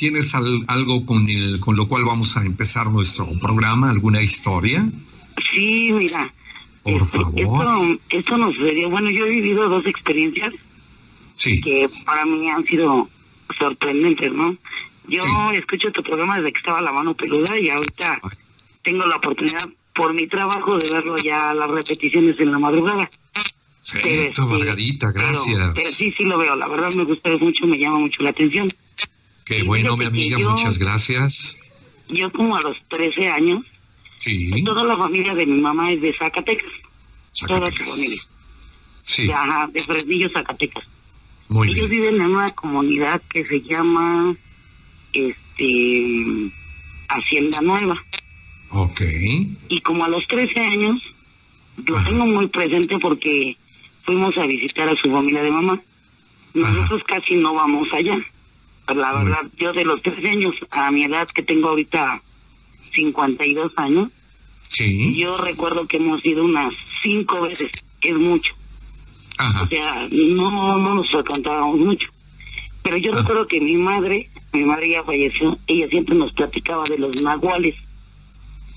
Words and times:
¿tienes 0.00 0.34
algo 0.34 1.04
con, 1.04 1.28
el, 1.28 1.60
con 1.60 1.76
lo 1.76 1.86
cual 1.86 2.06
vamos 2.06 2.34
a 2.38 2.44
empezar 2.46 2.86
nuestro 2.86 3.28
programa? 3.38 3.90
¿Alguna 3.90 4.22
historia? 4.22 4.88
Sí, 5.52 5.92
mira. 5.92 6.32
Por 6.82 7.02
este, 7.02 7.18
favor. 7.18 7.36
Esto, 7.36 8.16
esto 8.16 8.38
nos 8.38 8.54
sucedió. 8.54 8.88
Bueno, 8.88 9.10
yo 9.10 9.26
he 9.26 9.28
vivido 9.30 9.68
dos 9.68 9.84
experiencias 9.84 10.54
Sí. 11.36 11.60
que 11.60 11.86
para 12.06 12.24
mí 12.24 12.48
han 12.48 12.62
sido 12.62 13.10
sorprendentes, 13.58 14.32
¿no? 14.32 14.56
Yo 15.06 15.22
Sí. 15.22 15.28
escucho 15.56 15.92
tu 15.92 16.02
programa 16.02 16.38
desde 16.38 16.52
que 16.54 16.58
estaba 16.60 16.80
la 16.80 16.92
mano 16.92 17.12
peluda 17.12 17.58
y 17.58 17.68
ahorita 17.68 18.20
tengo 18.82 19.04
la 19.04 19.16
oportunidad 19.16 19.68
por 19.94 20.14
mi 20.14 20.26
trabajo 20.28 20.78
de 20.78 20.90
verlo 20.90 21.16
ya 21.18 21.52
las 21.52 21.70
repeticiones 21.70 22.40
en 22.40 22.52
la 22.52 22.58
madrugada. 22.58 23.10
Perfecto, 23.92 24.42
este, 24.42 24.54
Margarita, 24.54 25.10
pero- 25.12 25.26
gracias. 25.28 25.72
Pero, 25.74 25.90
sí, 25.90 26.14
sí 26.16 26.24
lo 26.24 26.38
veo. 26.38 26.56
La 26.56 26.68
verdad 26.68 26.88
me 26.94 27.04
gusta 27.04 27.28
mucho, 27.38 27.66
me 27.66 27.76
llama 27.78 27.98
mucho 27.98 28.22
la 28.22 28.30
atención. 28.30 28.66
Qué 29.50 29.64
bueno, 29.64 29.96
mi 29.96 30.04
amiga, 30.04 30.38
yo- 30.38 30.48
muchas 30.50 30.78
gracias. 30.78 31.56
Yo 32.08 32.30
como 32.30 32.54
a 32.56 32.60
los 32.60 32.76
13 32.88 33.28
años, 33.28 33.64
Sí, 34.16 34.62
toda 34.64 34.84
la 34.84 34.96
familia 34.96 35.34
de 35.34 35.44
mi 35.46 35.60
mamá 35.60 35.90
es 35.90 36.00
de 36.02 36.12
Zacatecas. 36.12 36.70
Toda 37.48 37.58
su 37.58 37.64
Zacatecas. 37.64 37.90
familia. 37.90 38.20
Sí, 39.02 39.26
De, 39.26 39.32
ajá, 39.34 39.66
de 39.72 39.80
Fresnillo, 39.80 40.30
Zacatecas. 40.30 40.84
muy 41.48 41.68
Ellos 41.72 41.88
bien. 41.90 42.02
viven 42.02 42.14
en 42.22 42.30
una 42.30 42.50
comunidad 42.52 43.20
que 43.28 43.44
se 43.44 43.60
llama 43.62 44.36
este 45.12 46.50
Hacienda 47.08 47.60
Nueva. 47.60 48.00
Ok. 48.70 49.00
Y 49.68 49.80
como 49.80 50.04
a 50.04 50.08
los 50.08 50.24
13 50.28 50.60
años, 50.60 51.02
lo 51.86 51.96
Ajá. 51.98 52.08
tengo 52.08 52.26
muy 52.26 52.46
presente 52.46 52.98
porque 53.00 53.56
fuimos 54.04 54.36
a 54.38 54.46
visitar 54.46 54.88
a 54.88 54.94
su 54.94 55.10
familia 55.10 55.42
de 55.42 55.50
mamá. 55.50 55.80
Nosotros 56.54 57.02
casi 57.04 57.34
no 57.34 57.54
vamos 57.54 57.88
allá. 57.92 58.16
Pero 58.90 59.02
la 59.02 59.12
verdad, 59.22 59.38
yo 59.56 59.72
de 59.72 59.84
los 59.84 60.02
13 60.02 60.30
años 60.30 60.56
a 60.72 60.90
mi 60.90 61.04
edad 61.04 61.28
que 61.32 61.44
tengo 61.44 61.68
ahorita 61.68 62.20
52 62.92 63.72
años, 63.76 64.08
Sí, 64.68 65.16
yo 65.16 65.36
recuerdo 65.36 65.86
que 65.86 65.98
hemos 65.98 66.24
ido 66.26 66.44
unas 66.44 66.72
cinco 67.02 67.40
veces, 67.42 67.70
que 68.00 68.08
es 68.10 68.16
mucho. 68.16 68.52
ajá. 69.38 69.62
O 69.62 69.68
sea, 69.68 70.08
no, 70.10 70.76
no 70.78 70.94
nos 70.96 71.08
frecuentábamos 71.08 71.78
mucho. 71.78 72.08
Pero 72.82 72.96
yo 72.96 73.12
Ah. 73.12 73.18
recuerdo 73.18 73.46
que 73.46 73.60
mi 73.60 73.74
madre, 73.76 74.28
mi 74.52 74.64
madre 74.64 74.90
ya 74.90 75.04
falleció, 75.04 75.56
ella 75.68 75.86
siempre 75.88 76.16
nos 76.16 76.32
platicaba 76.32 76.84
de 76.88 76.98
los 76.98 77.22
nahuales, 77.22 77.76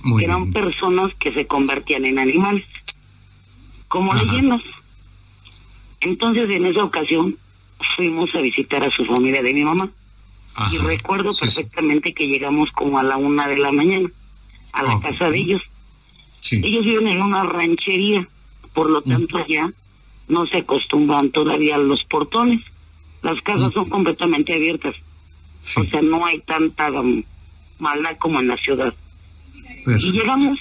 Muy 0.03 0.19
que 0.19 0.25
eran 0.25 0.43
bien. 0.51 0.53
personas 0.53 1.11
que 1.19 1.33
se 1.33 1.47
convertían 1.47 2.05
en 2.05 2.19
animales, 2.19 2.65
como 3.87 4.13
Ajá. 4.13 4.23
leyendas. 4.23 4.61
Entonces, 6.01 6.49
en 6.51 6.65
esa 6.67 6.83
ocasión, 6.83 7.35
fuimos 7.95 8.33
a 8.35 8.41
visitar 8.41 8.83
a 8.83 8.91
su 8.91 9.05
familia 9.05 9.41
de 9.41 9.53
mi 9.53 9.63
mamá. 9.63 9.89
Y 10.71 10.77
recuerdo 10.77 11.33
Sí, 11.33 11.47
sí. 11.47 11.55
perfectamente 11.63 12.13
que 12.13 12.27
llegamos 12.27 12.69
como 12.71 12.99
a 12.99 13.03
la 13.03 13.17
una 13.17 13.47
de 13.47 13.57
la 13.57 13.71
mañana 13.71 14.09
a 14.71 14.83
la 14.83 14.99
casa 14.99 15.29
de 15.29 15.37
ellos. 15.37 15.61
Sí, 16.41 16.59
Ellos 16.63 16.83
viven 16.85 17.07
en 17.07 17.21
una 17.21 17.43
ranchería, 17.43 18.27
por 18.73 18.89
lo 18.89 19.01
tanto 19.01 19.37
allá 19.37 19.71
no 20.27 20.45
se 20.47 20.57
acostumbran 20.57 21.29
todavía 21.31 21.75
a 21.75 21.79
los 21.79 22.03
portones. 22.05 22.61
Las 23.21 23.41
casas 23.41 23.73
son 23.73 23.87
completamente 23.89 24.53
abiertas, 24.53 24.95
o 25.77 25.83
sea, 25.85 26.01
no 26.01 26.25
hay 26.25 26.39
tanta 26.41 26.91
um, 26.91 27.23
maldad 27.79 28.17
como 28.19 28.39
en 28.41 28.47
la 28.49 28.57
ciudad. 28.57 28.93
Y 29.53 29.83
Perfecto. 29.85 30.11
llegamos, 30.11 30.59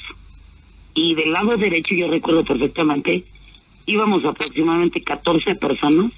y 0.94 1.14
del 1.14 1.32
lado 1.32 1.56
derecho, 1.56 1.94
yo 1.94 2.06
recuerdo 2.08 2.44
perfectamente, 2.44 3.24
íbamos 3.86 4.24
aproximadamente 4.24 5.02
14 5.02 5.54
personas, 5.56 6.12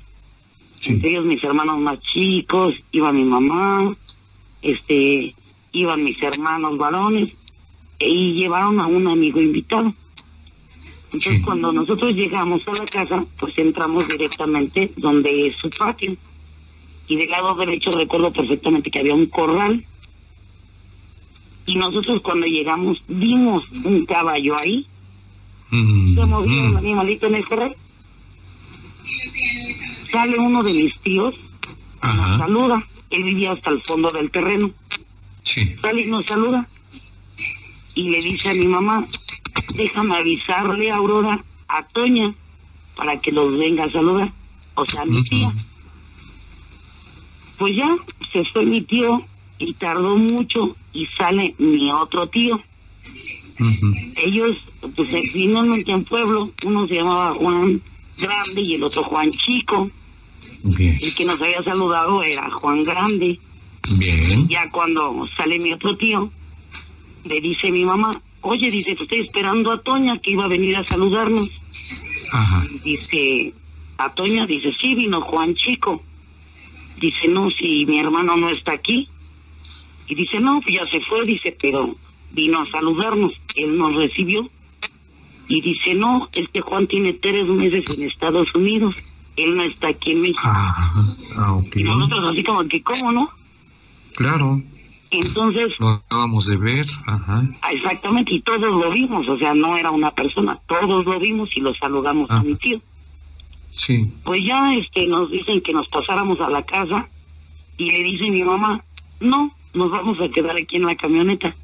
Sí. 0.84 0.92
entre 0.92 1.10
ellos 1.10 1.24
mis 1.24 1.42
hermanos 1.42 1.78
más 1.80 1.98
chicos, 2.00 2.74
iba 2.92 3.12
mi 3.12 3.24
mamá, 3.24 3.94
este, 4.62 5.32
iban 5.72 6.04
mis 6.04 6.22
hermanos 6.22 6.76
varones, 6.78 7.32
y 8.00 8.34
llevaron 8.34 8.80
a 8.80 8.86
un 8.86 9.08
amigo 9.08 9.40
invitado. 9.40 9.92
Entonces, 11.06 11.36
Sí. 11.38 11.42
cuando 11.42 11.72
nosotros 11.72 12.14
llegamos 12.14 12.66
a 12.66 12.72
la 12.72 12.84
casa, 12.84 13.24
pues 13.38 13.56
entramos 13.56 14.08
directamente 14.08 14.90
donde 14.96 15.46
es 15.46 15.56
su 15.56 15.70
patio. 15.70 16.16
Y 17.06 17.16
del 17.16 17.30
lado 17.30 17.54
derecho 17.54 17.90
recuerdo 17.92 18.32
perfectamente 18.32 18.90
que 18.90 18.98
había 18.98 19.14
un 19.14 19.26
corral. 19.26 19.84
Y 21.66 21.76
nosotros 21.76 22.20
cuando 22.22 22.46
llegamos 22.46 23.02
vimos 23.08 23.64
un 23.84 24.04
caballo 24.06 24.56
ahí. 24.60 24.84
Mm, 25.70 26.14
Se 26.14 26.24
movía 26.26 26.62
mm. 26.62 26.66
el 26.66 26.76
animalito 26.76 27.26
en 27.26 27.34
el 27.36 27.44
corral. 27.46 27.74
Sale 30.14 30.38
uno 30.38 30.62
de 30.62 30.72
mis 30.72 31.00
tíos, 31.00 31.34
nos 32.00 32.38
saluda. 32.38 32.86
Él 33.10 33.24
vivía 33.24 33.50
hasta 33.50 33.70
el 33.70 33.82
fondo 33.82 34.08
del 34.10 34.30
terreno. 34.30 34.70
Sí. 35.42 35.74
sale 35.82 36.02
y 36.02 36.06
nos 36.06 36.24
saluda. 36.24 36.64
Y 37.96 38.10
le 38.10 38.22
dice 38.22 38.50
a 38.50 38.54
mi 38.54 38.68
mamá, 38.68 39.04
déjame 39.74 40.16
avisarle 40.16 40.92
a 40.92 40.98
Aurora, 40.98 41.40
a 41.66 41.82
Toña, 41.88 42.32
para 42.94 43.20
que 43.20 43.32
los 43.32 43.58
venga 43.58 43.86
a 43.86 43.90
saludar. 43.90 44.30
O 44.76 44.86
sea, 44.86 45.00
a 45.00 45.04
mi 45.04 45.20
tía. 45.24 45.52
Pues 47.58 47.74
ya, 47.74 47.96
se 48.32 48.44
fue 48.52 48.64
mi 48.66 48.82
tío 48.82 49.20
y 49.58 49.74
tardó 49.74 50.16
mucho 50.16 50.76
y 50.92 51.06
sale 51.06 51.56
mi 51.58 51.90
otro 51.90 52.28
tío. 52.28 52.62
Ellos, 54.14 54.58
pues 54.94 55.08
finalmente 55.32 55.90
en 55.90 56.04
pueblo, 56.04 56.52
uno 56.64 56.86
se 56.86 56.94
llamaba 56.94 57.34
Juan 57.34 57.82
Grande 58.16 58.60
y 58.60 58.74
el 58.74 58.84
otro 58.84 59.02
Juan 59.02 59.32
Chico. 59.32 59.90
Bien. 60.64 60.98
El 61.00 61.14
que 61.14 61.24
nos 61.26 61.40
había 61.40 61.62
saludado 61.62 62.22
era 62.22 62.50
Juan 62.50 62.84
Grande. 62.84 63.38
Bien. 63.98 64.48
Ya 64.48 64.70
cuando 64.70 65.28
sale 65.36 65.58
mi 65.58 65.72
otro 65.74 65.96
tío, 65.96 66.30
le 67.24 67.40
dice 67.40 67.70
mi 67.70 67.84
mamá, 67.84 68.10
oye, 68.40 68.70
dice, 68.70 68.96
te 68.96 69.02
estoy 69.02 69.20
esperando 69.20 69.70
a 69.70 69.82
Toña 69.82 70.18
que 70.18 70.30
iba 70.30 70.44
a 70.44 70.48
venir 70.48 70.76
a 70.78 70.84
saludarnos. 70.84 71.50
Ajá. 72.32 72.64
Dice, 72.82 73.52
a 73.98 74.14
Toña, 74.14 74.46
dice, 74.46 74.72
sí, 74.72 74.94
vino 74.94 75.20
Juan 75.20 75.54
Chico. 75.54 76.00
Dice, 76.98 77.28
no, 77.28 77.50
si 77.50 77.84
mi 77.84 77.98
hermano 77.98 78.36
no 78.36 78.48
está 78.48 78.72
aquí. 78.72 79.06
Y 80.08 80.14
dice, 80.14 80.40
no, 80.40 80.60
pues 80.62 80.76
ya 80.76 80.84
se 80.84 81.00
fue, 81.00 81.24
dice, 81.26 81.54
pero 81.60 81.94
vino 82.32 82.60
a 82.60 82.70
saludarnos. 82.70 83.32
Él 83.54 83.76
nos 83.76 83.94
recibió. 83.96 84.48
Y 85.46 85.60
dice, 85.60 85.92
no, 85.94 86.30
es 86.34 86.48
que 86.48 86.62
Juan 86.62 86.86
tiene 86.86 87.12
tres 87.12 87.46
meses 87.48 87.84
en 87.90 88.02
Estados 88.08 88.54
Unidos. 88.54 88.96
Él 89.36 89.56
no 89.56 89.62
está 89.64 89.88
aquí 89.88 90.12
en 90.12 90.20
México. 90.22 90.40
Ajá. 90.44 90.92
Ah, 91.36 91.54
ok. 91.54 91.76
Y 91.76 91.82
nosotros 91.84 92.20
así 92.30 92.44
como 92.44 92.64
que, 92.68 92.82
¿cómo 92.82 93.12
no? 93.12 93.28
Claro. 94.16 94.60
Entonces, 95.10 95.72
Lo 95.78 95.88
acabamos 95.90 96.46
de 96.46 96.56
ver. 96.56 96.86
Ajá. 97.06 97.42
Ah, 97.62 97.72
Exactamente, 97.72 98.34
y 98.34 98.40
todos 98.40 98.60
lo 98.60 98.90
vimos, 98.90 99.28
o 99.28 99.36
sea, 99.38 99.54
no 99.54 99.76
era 99.76 99.90
una 99.90 100.10
persona, 100.12 100.58
todos 100.66 101.04
lo 101.04 101.18
vimos 101.20 101.48
y 101.56 101.60
lo 101.60 101.72
saludamos 101.74 102.30
a 102.30 102.38
Ah. 102.38 102.42
mi 102.42 102.54
tío. 102.56 102.80
Sí. 103.70 104.12
Pues 104.24 104.40
ya 104.44 104.72
este 104.74 105.06
nos 105.08 105.30
dicen 105.30 105.60
que 105.60 105.72
nos 105.72 105.88
pasáramos 105.88 106.40
a 106.40 106.48
la 106.48 106.62
casa 106.62 107.06
y 107.76 107.90
le 107.90 108.02
dice 108.04 108.30
mi 108.30 108.42
mamá, 108.44 108.82
no, 109.20 109.52
nos 109.72 109.90
vamos 109.90 110.18
a 110.20 110.28
quedar 110.28 110.56
aquí 110.56 110.76
en 110.76 110.86
la 110.86 110.94
camioneta. 110.94 111.54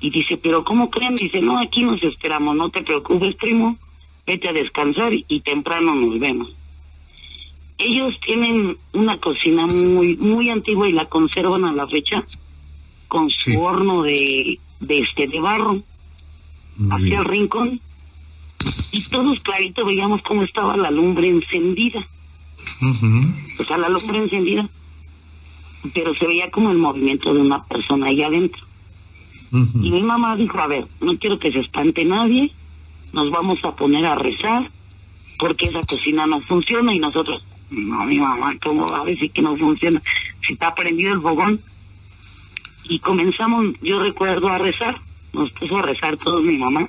Y 0.00 0.10
dice, 0.10 0.36
pero 0.36 0.64
¿cómo 0.64 0.88
creen? 0.88 1.14
Dice, 1.16 1.40
no, 1.42 1.58
aquí 1.60 1.82
nos 1.82 2.02
esperamos, 2.02 2.56
no 2.56 2.70
te 2.70 2.82
preocupes, 2.82 3.34
primo, 3.36 3.76
vete 4.26 4.48
a 4.48 4.52
descansar 4.52 5.12
y 5.12 5.40
temprano 5.40 5.92
nos 5.94 6.18
vemos. 6.18 6.54
Ellos 7.82 8.14
tienen 8.24 8.76
una 8.92 9.16
cocina 9.18 9.66
muy 9.66 10.16
muy 10.18 10.50
antigua 10.50 10.88
y 10.88 10.92
la 10.92 11.06
conservan 11.06 11.64
a 11.64 11.72
la 11.72 11.86
fecha 11.88 12.22
con 13.08 13.30
su 13.30 13.50
Sí. 13.50 13.56
horno 13.56 14.02
de, 14.02 14.58
de 14.80 14.98
este 15.00 15.26
de 15.26 15.40
barro 15.40 15.82
Muy 16.76 16.90
hacia 17.06 17.18
el 17.20 17.24
rincón. 17.24 17.80
Y 18.92 19.02
todos 19.08 19.40
clarito 19.40 19.84
veíamos 19.86 20.20
cómo 20.22 20.42
estaba 20.42 20.76
la 20.76 20.90
lumbre 20.90 21.28
encendida, 21.28 22.06
o 23.58 23.64
sea, 23.64 23.78
la 23.78 23.88
lumbre 23.88 24.18
encendida, 24.18 24.68
pero 25.94 26.14
se 26.14 26.26
veía 26.26 26.50
como 26.50 26.70
el 26.70 26.76
movimiento 26.78 27.32
de 27.32 27.40
una 27.40 27.64
persona 27.64 28.06
ahí 28.08 28.22
adentro. 28.22 28.62
Y 29.52 29.90
mi 29.90 30.02
mamá 30.02 30.36
dijo, 30.36 30.58
a 30.60 30.66
ver, 30.66 30.84
no 31.00 31.16
quiero 31.18 31.38
que 31.38 31.50
se 31.50 31.60
espante 31.60 32.04
nadie, 32.04 32.52
nos 33.14 33.30
vamos 33.30 33.64
a 33.64 33.74
poner 33.74 34.04
a 34.06 34.14
rezar, 34.14 34.70
porque 35.38 35.66
esa 35.66 35.80
cocina 35.80 36.26
no 36.26 36.40
funciona 36.42 36.94
y 36.94 36.98
nosotros, 36.98 37.42
no, 37.70 38.04
mi 38.04 38.18
mamá, 38.18 38.56
¿cómo 38.62 38.86
va 38.86 39.02
a 39.02 39.04
decir 39.04 39.30
que 39.30 39.42
no 39.42 39.56
funciona? 39.56 40.02
Si 40.46 40.52
está 40.52 40.74
prendido 40.74 41.14
el 41.14 41.20
fogón. 41.20 41.60
Y 42.84 42.98
comenzamos, 42.98 43.66
yo 43.82 44.00
recuerdo 44.00 44.48
a 44.48 44.58
rezar, 44.58 44.96
nos 45.32 45.50
puso 45.52 45.76
a 45.76 45.82
rezar 45.82 46.16
todos 46.16 46.42
mi 46.42 46.58
mamá, 46.58 46.88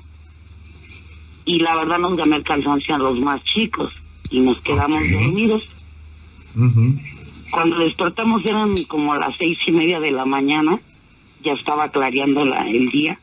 y 1.46 1.60
la 1.60 1.76
verdad 1.76 2.00
nos 2.00 2.16
ganó 2.16 2.36
el 2.38 2.44
cansancio 2.44 2.96
a 2.96 2.98
los 2.98 3.20
más 3.20 3.44
chicos, 3.44 3.94
y 4.32 4.40
nos 4.40 4.62
quedamos 4.62 5.02
dormidos. 5.12 5.64
Cuando 7.52 7.80
despertamos 7.80 8.44
eran 8.46 8.72
como 8.86 9.16
las 9.16 9.36
seis 9.38 9.60
y 9.68 9.72
media 9.72 10.00
de 10.00 10.12
la 10.12 10.26
mañana, 10.26 10.80
ya 11.44 11.54
estaba 11.54 11.90
clareando 11.90 12.46
la, 12.46 12.68
el 12.68 12.90
día. 12.90 13.20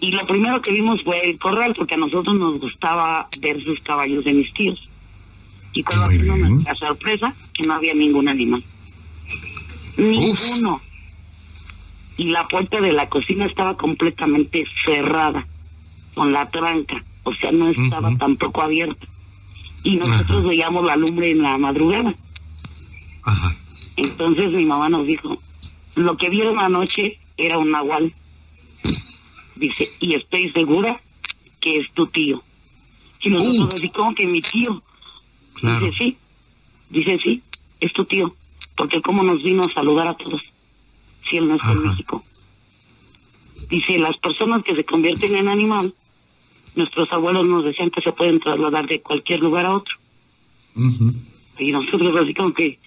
Y 0.00 0.12
lo 0.12 0.26
primero 0.26 0.60
que 0.60 0.70
vimos 0.70 1.02
fue 1.02 1.28
el 1.28 1.38
corral, 1.38 1.74
porque 1.76 1.94
a 1.94 1.98
nosotros 1.98 2.36
nos 2.36 2.60
gustaba 2.60 3.26
ver 3.40 3.62
sus 3.64 3.80
caballos 3.80 4.24
de 4.24 4.34
mis 4.34 4.52
tíos. 4.52 4.93
Y 5.74 5.82
cuando 5.82 6.06
Muy 6.06 6.18
vimos 6.18 6.36
bien. 6.36 6.50
nuestra 6.50 6.74
sorpresa, 6.76 7.34
que 7.52 7.64
no 7.64 7.74
había 7.74 7.94
ningún 7.94 8.28
animal. 8.28 8.62
Ninguno. 9.96 10.80
Y 12.16 12.24
la 12.30 12.46
puerta 12.46 12.80
de 12.80 12.92
la 12.92 13.08
cocina 13.08 13.44
estaba 13.44 13.76
completamente 13.76 14.64
cerrada, 14.84 15.44
con 16.14 16.32
la 16.32 16.48
tranca, 16.48 17.02
o 17.24 17.34
sea, 17.34 17.50
no 17.50 17.68
estaba 17.68 18.16
tampoco 18.16 18.62
abierta. 18.62 19.06
Y 19.82 19.96
nosotros 19.96 20.44
veíamos 20.44 20.84
la 20.84 20.96
lumbre 20.96 21.32
en 21.32 21.42
la 21.42 21.58
madrugada. 21.58 22.14
Ajá. 23.24 23.56
Entonces 23.96 24.52
mi 24.52 24.64
mamá 24.64 24.88
nos 24.88 25.06
dijo, 25.06 25.36
lo 25.96 26.16
que 26.16 26.28
vieron 26.28 26.58
anoche 26.58 27.18
era 27.36 27.58
un 27.58 27.72
nahual. 27.72 28.12
Dice, 29.56 29.88
y 30.00 30.14
estoy 30.14 30.50
segura 30.50 31.00
que 31.60 31.80
es 31.80 31.92
tu 31.92 32.06
tío. 32.06 32.42
Y 33.22 33.30
nosotros 33.30 33.80
uh. 33.82 33.92
¿cómo 33.92 34.14
que 34.14 34.26
mi 34.26 34.40
tío? 34.40 34.82
Dice, 35.64 35.92
sí. 35.98 36.16
Dice, 36.90 37.18
sí, 37.22 37.42
es 37.80 37.92
tu 37.92 38.04
tío. 38.04 38.32
Porque 38.76 39.00
cómo 39.00 39.22
nos 39.22 39.42
vino 39.42 39.64
a 39.64 39.72
saludar 39.72 40.08
a 40.08 40.14
todos 40.14 40.40
si 41.28 41.36
él 41.38 41.48
no 41.48 41.56
está 41.56 41.72
en 41.72 41.88
México. 41.88 42.22
Dice, 43.70 43.98
las 43.98 44.16
personas 44.18 44.62
que 44.62 44.74
se 44.74 44.84
convierten 44.84 45.34
en 45.36 45.48
animal, 45.48 45.92
nuestros 46.74 47.10
abuelos 47.12 47.46
nos 47.46 47.64
decían 47.64 47.90
que 47.90 48.02
se 48.02 48.12
pueden 48.12 48.40
trasladar 48.40 48.86
de 48.86 49.00
cualquier 49.00 49.40
lugar 49.40 49.66
a 49.66 49.74
otro. 49.74 49.94
Y 51.58 51.72
nosotros 51.72 52.16
así 52.16 52.34
como 52.34 52.52
que, 52.52 52.78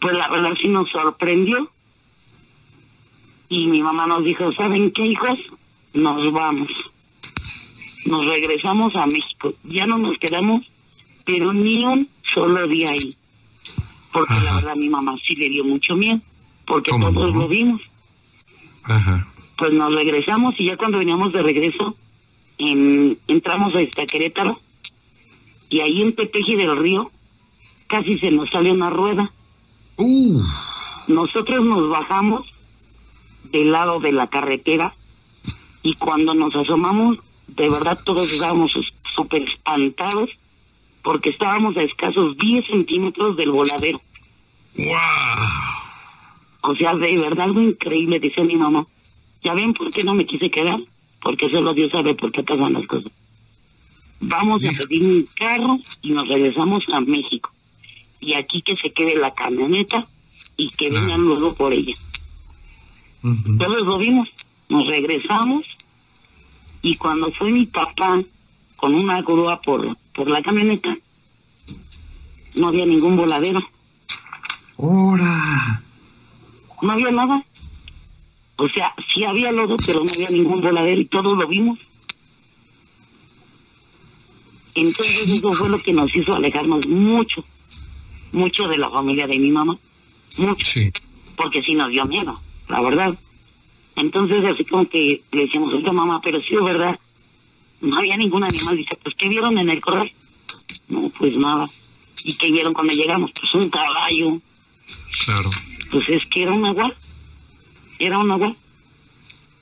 pues 0.00 0.14
la 0.14 0.28
verdad 0.28 0.52
sí 0.60 0.68
nos 0.68 0.90
sorprendió. 0.90 1.70
Y 3.48 3.66
mi 3.68 3.82
mamá 3.82 4.06
nos 4.06 4.24
dijo, 4.24 4.52
¿saben 4.52 4.90
qué, 4.90 5.02
hijos? 5.02 5.38
Nos 5.94 6.32
vamos. 6.32 6.68
Nos 8.04 8.26
regresamos 8.26 8.94
a 8.96 9.06
México. 9.06 9.52
Ya 9.64 9.86
no 9.86 9.98
nos 9.98 10.18
quedamos, 10.18 10.66
pero 11.24 11.52
ni 11.52 11.84
un 11.84 12.08
solo 12.32 12.66
día 12.68 12.90
ahí. 12.90 13.14
Porque 14.12 14.34
la 14.34 14.54
verdad 14.54 14.74
mi 14.76 14.88
mamá 14.88 15.14
sí 15.26 15.34
le 15.36 15.48
dio 15.48 15.64
mucho 15.64 15.94
miedo, 15.94 16.20
porque 16.66 16.90
todos 16.90 17.34
lo 17.34 17.48
vimos. 17.48 17.80
Pues 19.56 19.72
nos 19.72 19.94
regresamos 19.94 20.54
y 20.58 20.66
ya 20.66 20.76
cuando 20.76 20.98
veníamos 20.98 21.32
de 21.32 21.42
regreso, 21.42 21.94
en, 22.58 23.18
entramos 23.28 23.74
a 23.74 23.80
esta 23.80 24.06
Querétaro 24.06 24.58
y 25.68 25.80
ahí 25.80 26.02
en 26.02 26.14
Tepeji 26.14 26.56
del 26.56 26.76
Río 26.76 27.10
casi 27.86 28.18
se 28.18 28.30
nos 28.30 28.48
sale 28.50 28.70
una 28.70 28.90
rueda. 28.90 29.30
Nosotros 31.08 31.64
nos 31.64 31.88
bajamos 31.88 32.46
del 33.50 33.72
lado 33.72 34.00
de 34.00 34.12
la 34.12 34.26
carretera 34.28 34.92
y 35.82 35.94
cuando 35.94 36.34
nos 36.34 36.54
asomamos, 36.54 37.18
de 37.48 37.68
verdad 37.68 37.98
todos 38.04 38.30
estábamos 38.30 38.70
súper 39.14 39.42
espantados 39.42 40.30
porque 41.02 41.30
estábamos 41.30 41.76
a 41.76 41.82
escasos 41.82 42.36
10 42.36 42.66
centímetros 42.66 43.36
del 43.36 43.50
voladero. 43.50 44.00
¡Wow! 44.76 44.88
O 46.62 46.74
sea, 46.76 46.94
de 46.94 47.18
verdad 47.18 47.46
algo 47.46 47.60
increíble, 47.60 48.18
dice 48.18 48.42
mi 48.42 48.56
mamá. 48.56 48.86
¿Ya 49.42 49.54
ven 49.54 49.72
por 49.72 49.90
qué 49.90 50.02
no 50.04 50.14
me 50.14 50.26
quise 50.26 50.50
quedar? 50.50 50.80
Porque 51.22 51.48
solo 51.48 51.72
Dios 51.72 51.90
sabe 51.92 52.14
por 52.14 52.32
qué 52.32 52.42
pasan 52.42 52.72
las 52.74 52.86
cosas. 52.86 53.12
Vamos 54.20 54.62
a 54.64 54.72
pedir 54.72 55.08
un 55.08 55.28
carro 55.36 55.78
y 56.02 56.10
nos 56.10 56.28
regresamos 56.28 56.82
a 56.92 57.00
México. 57.00 57.50
Y 58.20 58.34
aquí 58.34 58.62
que 58.62 58.76
se 58.76 58.90
quede 58.92 59.16
la 59.16 59.32
camioneta 59.32 60.06
y 60.56 60.70
que 60.70 60.90
vengan 60.90 61.20
luego 61.20 61.54
por 61.54 61.72
ella. 61.72 61.94
Entonces 63.22 63.86
lo 63.86 63.98
vimos, 63.98 64.28
nos 64.68 64.86
regresamos 64.86 65.64
y 66.82 66.96
cuando 66.96 67.30
fue 67.32 67.50
mi 67.50 67.66
papá 67.66 68.22
con 68.76 68.94
una 68.94 69.22
grúa 69.22 69.60
por, 69.60 69.96
por 70.18 70.28
la 70.28 70.42
camioneta, 70.42 70.96
no 72.56 72.68
había 72.68 72.84
ningún 72.84 73.16
voladero. 73.16 73.62
¡Hora! 74.76 75.80
No 76.82 76.92
había 76.92 77.12
nada. 77.12 77.44
O 78.56 78.68
sea, 78.68 78.92
sí 79.14 79.22
había 79.22 79.52
lodo, 79.52 79.76
pero 79.86 80.00
no 80.02 80.10
había 80.12 80.30
ningún 80.30 80.60
voladero 80.60 81.00
y 81.00 81.04
todos 81.04 81.38
lo 81.38 81.46
vimos. 81.46 81.78
Entonces 84.74 85.28
eso 85.28 85.52
fue 85.52 85.68
lo 85.68 85.80
que 85.80 85.92
nos 85.92 86.12
hizo 86.14 86.34
alejarnos 86.34 86.88
mucho, 86.88 87.44
mucho 88.32 88.66
de 88.66 88.76
la 88.76 88.90
familia 88.90 89.28
de 89.28 89.38
mi 89.38 89.52
mamá. 89.52 89.78
Mucho. 90.36 90.66
Sí. 90.66 90.90
Porque 91.36 91.62
sí 91.62 91.74
nos 91.74 91.90
dio 91.90 92.04
miedo, 92.06 92.40
la 92.68 92.80
verdad. 92.80 93.16
Entonces 93.94 94.44
así 94.44 94.64
como 94.64 94.88
que 94.88 95.22
le 95.30 95.42
decíamos, 95.42 95.72
oiga 95.72 95.92
mamá, 95.92 96.20
pero 96.24 96.40
sí 96.42 96.56
es 96.56 96.64
verdad, 96.64 96.98
no 97.80 97.98
había 97.98 98.16
ningún 98.16 98.44
animal. 98.44 98.76
Dice, 98.76 98.98
pues 99.02 99.14
¿qué 99.14 99.28
vieron 99.28 99.58
en 99.58 99.70
el 99.70 99.80
corral? 99.80 100.10
No, 100.88 101.10
pues 101.18 101.36
nada. 101.36 101.68
¿Y 102.24 102.34
qué 102.34 102.50
vieron 102.50 102.74
cuando 102.74 102.92
llegamos? 102.92 103.30
Pues 103.32 103.54
un 103.54 103.70
caballo, 103.70 104.40
Claro. 105.24 105.50
Pues 105.90 106.08
es 106.08 106.24
que 106.26 106.42
era 106.42 106.52
un 106.52 106.64
agua. 106.66 106.94
Era 107.98 108.18
un 108.18 108.30
agua. 108.30 108.54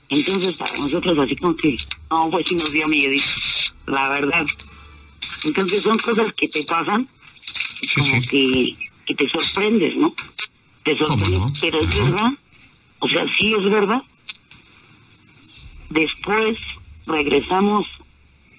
Entonces, 0.09 0.53
para 0.53 0.77
nosotros, 0.77 1.19
así 1.19 1.35
como 1.35 1.55
que, 1.55 1.77
no, 2.09 2.29
pues 2.29 2.47
sí 2.47 2.55
nos 2.55 2.71
dio 2.71 2.87
miedo, 2.87 3.21
la 3.87 4.09
verdad. 4.09 4.45
Entonces, 5.43 5.81
son 5.81 5.97
cosas 5.97 6.33
que 6.33 6.47
te 6.47 6.63
pasan, 6.63 7.07
como 7.93 8.21
Que, 8.21 8.73
que 9.05 9.15
te 9.15 9.29
sorprendes, 9.29 9.97
¿no? 9.97 10.13
Te 10.83 10.97
sorprendes, 10.97 11.59
pero 11.59 11.81
es 11.81 11.89
verdad. 11.89 12.31
O 12.99 13.09
sea, 13.09 13.25
sí 13.37 13.53
es 13.53 13.69
verdad. 13.69 14.01
Después 15.89 16.57
regresamos 17.05 17.85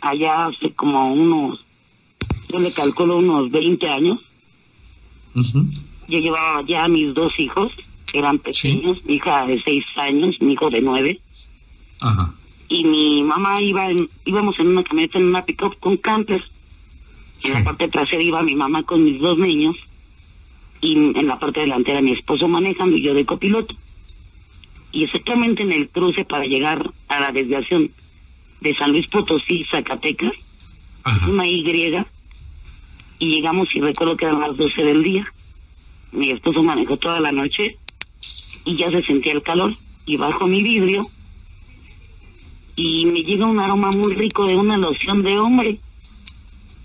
allá 0.00 0.47
hace 0.47 0.73
como 0.73 1.12
unos, 1.12 1.61
yo 2.49 2.59
le 2.59 2.73
calculo 2.73 3.19
unos 3.19 3.50
20 3.50 3.89
años. 3.89 4.19
Yo 6.09 6.19
llevaba 6.19 6.62
ya 6.67 6.85
a 6.85 6.89
mis 6.89 7.15
dos 7.15 7.39
hijos, 7.39 7.73
eran 8.12 8.39
pequeños, 8.39 9.05
mi 9.05 9.17
hija 9.17 9.47
de 9.47 9.61
seis 9.61 9.85
años, 9.97 10.41
mi 10.41 10.55
hijo 10.55 10.71
de 10.71 10.81
nueve. 10.81 11.21
Ajá. 12.00 12.35
Y 12.69 12.85
mi 12.85 13.23
mamá 13.23 13.61
iba 13.61 13.91
en, 13.91 14.09
íbamos 14.25 14.59
en 14.59 14.69
una 14.69 14.83
camioneta, 14.83 15.19
en 15.19 15.25
una 15.25 15.45
pick-up 15.45 15.77
con 15.79 15.97
camper. 15.97 16.43
En 17.45 17.53
la 17.53 17.62
parte 17.62 17.89
trasera 17.89 18.23
iba 18.23 18.43
mi 18.43 18.55
mamá 18.55 18.83
con 18.83 19.05
mis 19.05 19.21
dos 19.21 19.39
niños 19.39 19.77
y 20.81 20.95
en 20.97 21.27
la 21.27 21.39
parte 21.39 21.61
delantera 21.61 22.00
mi 22.00 22.12
esposo 22.12 22.49
manejando 22.49 22.97
y 22.97 23.03
yo 23.03 23.15
de 23.15 23.25
copiloto. 23.25 23.75
Y 24.93 25.05
exactamente 25.05 25.62
en 25.62 25.73
el 25.73 25.89
cruce 25.89 26.25
para 26.25 26.45
llegar 26.45 26.91
a 27.09 27.21
la 27.21 27.33
desviación 27.33 27.91
de 28.61 28.75
San 28.75 28.93
Luis 28.93 29.07
Potosí, 29.09 29.65
Zacatecas, 29.71 30.33
una 31.27 31.47
Y, 31.47 31.65
y 33.19 33.27
llegamos 33.31 33.69
y 33.75 33.81
recuerdo 33.81 34.17
que 34.17 34.27
eran 34.27 34.41
las 34.41 34.57
12 34.57 34.83
del 34.83 35.03
día. 35.03 35.27
Mi 36.12 36.31
esposo 36.31 36.62
manejó 36.62 36.97
toda 36.97 37.21
la 37.21 37.33
noche 37.33 37.77
y 38.65 38.77
ya 38.77 38.91
se 38.91 39.03
sentía 39.03 39.33
el 39.33 39.43
calor 39.43 39.73
y 40.07 40.17
bajo 40.17 40.47
mi 40.47 40.62
vidrio 40.62 41.09
y 42.77 43.07
me 43.07 43.23
llega 43.23 43.47
un 43.47 43.59
aroma 43.59 43.91
muy 43.91 44.15
rico 44.15 44.47
de 44.47 44.57
una 44.57 44.77
loción 44.77 45.23
de 45.23 45.38
hombre. 45.38 45.79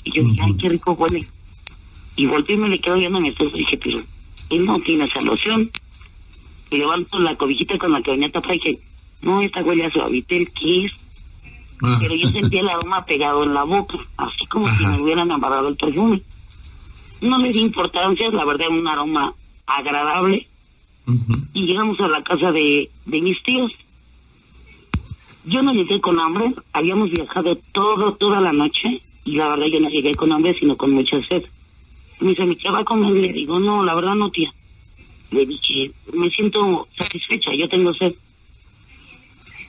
Y 0.04 0.12
yo 0.12 0.24
dije, 0.24 0.42
ay, 0.44 0.58
qué 0.58 0.70
rico 0.70 0.94
huele 0.94 1.28
y 2.16 2.26
volteé 2.26 2.56
y 2.56 2.60
me 2.60 2.70
le 2.70 2.80
quedo 2.80 2.96
viendo 2.96 3.18
a 3.18 3.22
mi 3.22 3.30
esposo 3.30 3.56
y 3.56 3.60
dije, 3.60 3.78
pero 3.78 4.00
él 4.50 4.66
no 4.66 4.80
tiene 4.82 5.06
esa 5.06 5.22
loción 5.22 5.72
y 6.70 6.78
levanto 6.78 7.20
la 7.20 7.36
cobijita 7.36 7.78
con 7.78 7.92
la 7.92 8.02
que 8.02 8.12
venía 8.12 8.32
tapada 8.32 8.56
y 8.56 8.60
dije, 8.60 8.80
no, 9.22 9.42
esta 9.42 9.64
huele 9.64 9.86
a 9.86 9.92
suavitel, 9.92 10.50
¿qué 10.52 10.86
es? 10.86 10.92
Pero 11.80 12.16
yo 12.16 12.30
sentía 12.32 12.62
el 12.62 12.70
aroma 12.70 13.06
pegado 13.06 13.44
en 13.44 13.54
la 13.54 13.64
boca, 13.64 13.98
así 14.18 14.46
como 14.48 14.70
si 14.78 14.86
me 14.86 15.02
hubieran 15.02 15.32
amarrado 15.32 15.68
el 15.68 15.76
perfume 15.76 16.22
no 17.24 17.38
le 17.38 17.52
di 17.52 17.62
importancia, 17.62 18.30
la 18.32 18.46
verdad, 18.46 18.68
un 18.70 18.88
aroma 18.88 19.34
agradable. 19.66 20.48
Y 21.54 21.66
llegamos 21.66 22.00
a 22.00 22.08
la 22.08 22.24
casa 22.24 22.52
de, 22.52 22.90
de 23.06 23.22
mis 23.22 23.42
tíos. 23.44 23.72
Yo 25.46 25.62
no 25.62 25.74
llegué 25.74 26.00
con 26.00 26.20
hambre, 26.20 26.54
habíamos 26.72 27.10
viajado 27.12 27.58
todo, 27.74 28.14
toda 28.16 28.40
la 28.40 28.54
noche, 28.54 29.02
y 29.26 29.36
la 29.36 29.50
verdad 29.50 29.66
yo 29.66 29.80
no 29.80 29.90
llegué 29.90 30.14
con 30.16 30.32
hambre, 30.32 30.56
sino 30.58 30.78
con 30.78 30.92
mucha 30.92 31.22
sed. 31.26 31.44
Me 32.20 32.30
dice, 32.30 32.46
¿me 32.46 32.56
va 32.72 32.80
a 32.80 32.86
comer? 32.86 33.12
Le 33.12 33.34
digo, 33.34 33.60
no, 33.60 33.84
la 33.84 33.96
verdad 33.96 34.16
no, 34.16 34.30
tía. 34.30 34.50
Le 35.32 35.46
dije, 35.46 35.92
me 36.14 36.30
siento 36.30 36.88
satisfecha, 36.98 37.54
yo 37.54 37.68
tengo 37.68 37.94
sed. 37.94 38.14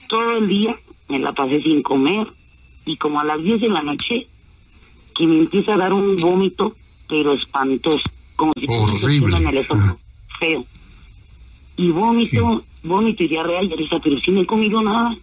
Todo 0.07 0.37
el 0.37 0.47
día 0.47 0.75
me 1.09 1.19
la 1.19 1.33
pasé 1.33 1.61
sin 1.61 1.81
comer, 1.81 2.27
y 2.85 2.97
como 2.97 3.19
a 3.19 3.23
las 3.23 3.41
10 3.41 3.61
de 3.61 3.69
la 3.69 3.83
noche, 3.83 4.27
que 5.15 5.25
me 5.25 5.39
empieza 5.39 5.73
a 5.73 5.77
dar 5.77 5.93
un 5.93 6.17
vómito 6.17 6.75
pero 7.07 7.33
espantoso, 7.33 8.03
como 8.35 8.53
si 8.57 8.65
Horrible. 8.67 9.37
en 9.37 9.47
el 9.47 9.57
estómago, 9.57 9.97
feo. 10.39 10.65
Y 11.77 11.89
vómito, 11.89 12.63
vómito 12.83 13.23
y 13.23 13.27
diarrea, 13.27 13.63
y 13.63 13.67
dice, 13.67 13.97
pero 14.03 14.19
si 14.19 14.31
no 14.31 14.41
he 14.41 14.45
comido 14.45 14.81
nada. 14.81 15.15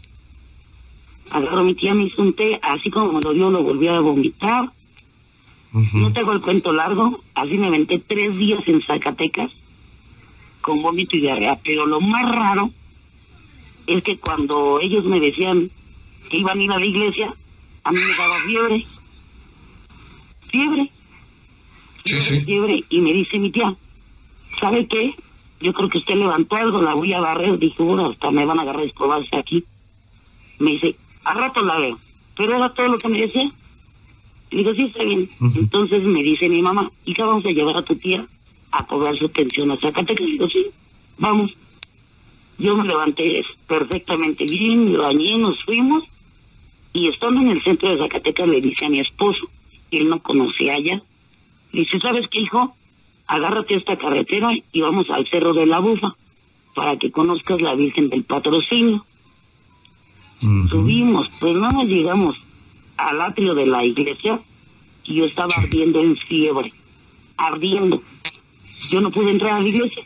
Agarro 1.31 1.65
mi 1.65 1.75
tía, 1.75 1.95
me 1.95 2.05
hizo 2.05 2.21
un 2.21 2.35
té, 2.35 2.61
así 2.63 2.91
como 2.91 3.13
me 3.13 3.21
lo 3.21 3.33
dio, 3.33 3.51
lo 3.51 3.63
volví 3.63 3.89
a 3.89 4.01
vomitar. 4.01 4.71
No 5.95 6.13
tengo 6.13 6.33
el 6.33 6.43
cuento 6.43 6.73
largo, 6.73 7.19
así 7.35 7.57
me 7.57 7.69
aventé 7.69 7.99
tres 7.99 8.37
días 8.37 8.61
en 8.67 8.83
Zacatecas 8.83 9.51
con 10.61 10.83
vómito 10.83 11.17
y 11.17 11.21
diarrea, 11.21 11.59
pero 11.65 11.87
lo 11.87 12.01
más 12.01 12.31
raro 12.31 12.71
es 13.87 14.03
que 14.03 14.19
cuando 14.19 14.81
ellos 14.81 15.05
me 15.05 15.21
decían 15.21 15.69
que 16.31 16.39
iban 16.39 16.59
a 16.59 16.63
ir 16.63 16.73
a 16.73 16.79
la 16.79 16.87
iglesia, 16.87 17.35
a 17.85 17.93
mí 17.93 18.01
me 18.01 18.17
daba 18.17 18.41
fiebre. 18.43 18.87
Fiebre. 20.51 20.91
Sí, 22.05 22.21
sí. 22.21 22.45
y 22.89 23.01
me 23.01 23.13
dice 23.13 23.39
mi 23.39 23.51
tía, 23.51 23.75
¿sabe 24.59 24.87
qué? 24.87 25.15
yo 25.63 25.73
creo 25.73 25.89
que 25.89 25.99
usted 25.99 26.17
levantó 26.17 26.57
algo, 26.57 26.83
la 26.83 26.95
voy 26.95 27.13
a 27.13 27.21
barrer, 27.21 27.59
dije, 27.59 27.83
bueno, 27.83 28.11
hasta 28.11 28.31
me 28.31 28.45
van 28.45 28.59
a 28.59 28.63
agarrar 28.63 28.85
escobarse 28.85 29.37
aquí. 29.37 29.65
Me 30.59 30.73
dice, 30.73 30.97
a 31.25 31.35
rato 31.35 31.61
la 31.63 31.79
veo, 31.79 31.99
pero 32.37 32.57
era 32.57 32.69
todo 32.69 32.89
lo 32.89 32.99
que 32.99 33.09
me 33.09 33.21
decía. 33.21 33.51
Le 34.51 34.59
digo, 34.59 34.75
sí, 34.75 34.83
está 34.83 35.05
bien. 35.05 35.31
Entonces 35.41 36.03
me 36.03 36.23
dice 36.23 36.49
mi 36.49 36.61
mamá, 36.61 36.91
hija, 37.05 37.25
vamos 37.25 37.47
a 37.47 37.51
llevar 37.51 37.77
a 37.77 37.83
tu 37.83 37.95
tía 37.97 38.25
a 38.73 38.87
cobrar 38.87 39.17
su 39.17 39.31
pensión 39.31 39.71
a 39.71 39.77
Zacatecas. 39.77 40.27
Le 40.27 40.33
digo, 40.33 40.49
sí, 40.49 40.67
vamos. 41.19 41.53
Yo 42.59 42.77
me 42.77 42.87
levanté 42.87 43.43
perfectamente 43.67 44.45
bien, 44.45 44.93
me 44.93 44.99
bañé, 44.99 45.39
nos 45.39 45.63
fuimos. 45.65 46.05
Y 46.93 47.09
estando 47.09 47.41
en 47.41 47.51
el 47.51 47.63
centro 47.63 47.91
de 47.91 47.99
Zacatecas 47.99 48.49
le 48.49 48.61
dice 48.61 48.87
a 48.87 48.91
mi 48.91 49.01
esposo, 49.01 49.49
él 49.91 50.09
no 50.09 50.23
conocía 50.23 50.75
allá, 50.75 51.01
le 51.73 51.81
dice, 51.81 51.99
¿sabes 52.01 52.27
qué, 52.31 52.41
hijo? 52.41 52.75
Agárrate 53.27 53.75
a 53.75 53.79
esta 53.79 53.97
carretera 53.97 54.51
y 54.73 54.81
vamos 54.81 55.09
al 55.11 55.27
Cerro 55.27 55.55
de 55.55 55.67
la 55.67 55.79
Bufa 55.79 56.15
para 56.75 56.99
que 56.99 57.11
conozcas 57.11 57.61
la 57.61 57.75
Virgen 57.75 58.09
del 58.11 58.25
Patrocinio. 58.25 59.05
Subimos, 60.69 61.31
pues 61.41 61.57
nada, 61.57 61.85
llegamos 61.85 62.37
al 62.97 63.21
atrio 63.21 63.55
de 63.55 63.67
la 63.67 63.85
iglesia 63.85 64.41
y 65.05 65.17
yo 65.17 65.25
estaba 65.25 65.55
ardiendo 65.57 66.01
en 66.01 66.17
fiebre, 66.17 66.73
ardiendo. 67.37 68.03
Yo 68.91 69.01
no 69.01 69.11
pude 69.11 69.31
entrar 69.31 69.53
a 69.53 69.61
la 69.61 69.69
iglesia. 69.69 70.05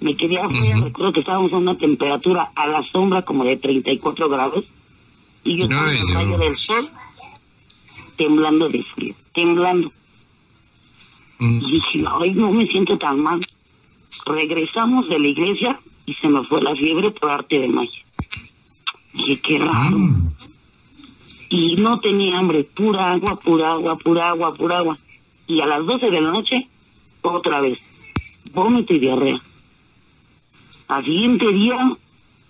Me 0.00 0.16
quedé 0.16 0.38
afuera, 0.38 0.80
recuerdo 0.80 1.12
que 1.12 1.20
estábamos 1.20 1.52
a 1.52 1.58
una 1.58 1.76
temperatura 1.76 2.50
a 2.54 2.66
la 2.66 2.82
sombra 2.82 3.22
como 3.22 3.44
de 3.44 3.56
34 3.58 4.28
grados 4.28 4.64
y 5.44 5.58
yo 5.58 5.64
estaba 5.64 5.92
en 5.92 5.98
el 5.98 6.14
rayo 6.14 6.38
del 6.38 6.56
sol 6.56 6.90
temblando 8.16 8.68
de 8.68 8.82
frío, 8.82 9.14
temblando. 9.34 9.90
Y 11.38 11.72
dije, 11.72 12.04
ay, 12.20 12.32
no 12.34 12.52
me 12.52 12.66
siento 12.66 12.98
tan 12.98 13.20
mal. 13.20 13.40
Regresamos 14.26 15.08
de 15.08 15.18
la 15.18 15.26
iglesia 15.26 15.80
y 16.04 16.12
se 16.14 16.28
me 16.28 16.44
fue 16.44 16.60
la 16.60 16.74
fiebre 16.74 17.10
por 17.12 17.30
arte 17.30 17.58
de 17.58 17.68
magia. 17.68 18.04
Dije, 19.14 19.40
qué 19.40 19.58
raro. 19.58 19.98
Y 21.48 21.76
no 21.76 21.98
tenía 21.98 22.38
hambre, 22.38 22.64
pura 22.64 23.12
agua, 23.12 23.40
pura 23.40 23.72
agua, 23.72 23.96
pura 23.96 24.28
agua, 24.28 24.54
pura 24.54 24.78
agua. 24.78 24.98
Y 25.46 25.60
a 25.62 25.66
las 25.66 25.84
12 25.86 26.10
de 26.10 26.20
la 26.20 26.30
noche, 26.30 26.68
otra 27.22 27.60
vez, 27.60 27.78
vómito 28.52 28.92
y 28.92 28.98
diarrea. 28.98 29.40
Al 30.90 31.04
siguiente 31.04 31.52
día, 31.52 31.96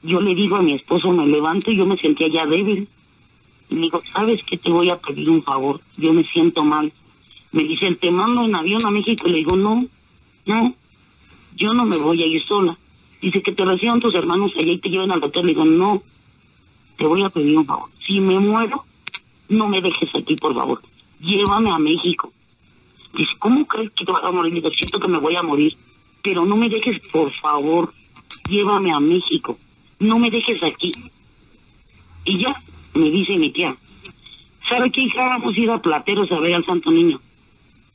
yo 0.03 0.19
le 0.19 0.35
digo 0.35 0.57
a 0.57 0.63
mi 0.63 0.73
esposo, 0.73 1.13
me 1.13 1.27
levanto 1.27 1.71
y 1.71 1.77
yo 1.77 1.85
me 1.85 1.99
sentía 1.99 2.27
ya 2.27 2.47
débil. 2.47 2.89
Y 3.69 3.75
le 3.75 3.81
digo, 3.83 4.01
¿sabes 4.15 4.43
qué? 4.45 4.57
Te 4.57 4.71
voy 4.71 4.89
a 4.89 4.97
pedir 4.97 5.29
un 5.29 5.43
favor. 5.43 5.79
Yo 5.99 6.15
me 6.15 6.25
siento 6.25 6.65
mal. 6.65 6.91
Me 7.53 7.65
dice, 7.65 7.95
te 7.97 8.11
mando 8.11 8.43
en 8.47 8.57
avión 8.57 8.87
a 8.87 8.91
México. 8.91 9.29
Y 9.29 9.33
le 9.33 9.37
digo, 9.39 9.57
no, 9.57 9.85
no, 10.47 10.75
yo 11.55 11.75
no 11.75 11.85
me 11.85 11.99
voy 11.99 12.23
a 12.23 12.27
ir 12.27 12.43
sola. 12.43 12.79
Dice 13.21 13.43
que 13.43 13.53
te 13.53 13.63
reciban 13.63 14.01
tus 14.01 14.15
hermanos 14.15 14.53
allá 14.57 14.73
y 14.73 14.79
te 14.79 14.89
lleven 14.89 15.11
al 15.11 15.23
hotel. 15.23 15.45
Le 15.45 15.53
digo, 15.53 15.67
no, 15.67 16.03
te 16.97 17.05
voy 17.05 17.23
a 17.23 17.29
pedir 17.29 17.59
un 17.59 17.67
favor. 17.67 17.91
Si 18.07 18.21
me 18.21 18.41
muero, 18.41 18.85
no 19.51 19.69
me 19.69 19.83
dejes 19.83 20.15
aquí, 20.15 20.35
por 20.37 20.55
favor. 20.55 20.81
Llévame 21.21 21.71
a 21.73 21.79
México. 21.79 22.33
Dice, 23.13 23.33
¿cómo 23.39 23.67
crees 23.67 23.91
que 23.91 24.07
te 24.07 24.13
vas 24.13 24.25
a 24.25 24.33
morir? 24.33 24.55
Le 24.55 24.61
digo, 24.61 24.71
siento 24.71 24.99
que 24.99 25.09
me 25.09 25.19
voy 25.19 25.37
a 25.37 25.43
morir. 25.43 25.77
Pero 26.23 26.47
no 26.47 26.57
me 26.57 26.71
dejes, 26.71 27.01
por 27.13 27.31
favor. 27.31 27.93
Llévame 28.51 28.93
a 28.93 28.99
México. 28.99 29.57
No 30.01 30.19
me 30.19 30.29
dejes 30.29 30.61
aquí. 30.63 30.91
Y 32.25 32.39
ya, 32.39 32.55
me 32.95 33.09
dice 33.11 33.39
mi 33.39 33.51
tía, 33.51 33.77
¿sabe 34.69 34.91
qué 34.91 35.03
hija? 35.03 35.29
Vamos 35.29 35.55
a 35.55 35.61
ir 35.61 35.71
a 35.71 35.79
Plateros 35.79 36.33
a 36.33 36.41
ver 36.41 36.55
al 36.55 36.65
Santo 36.65 36.91
Niño. 36.91 37.19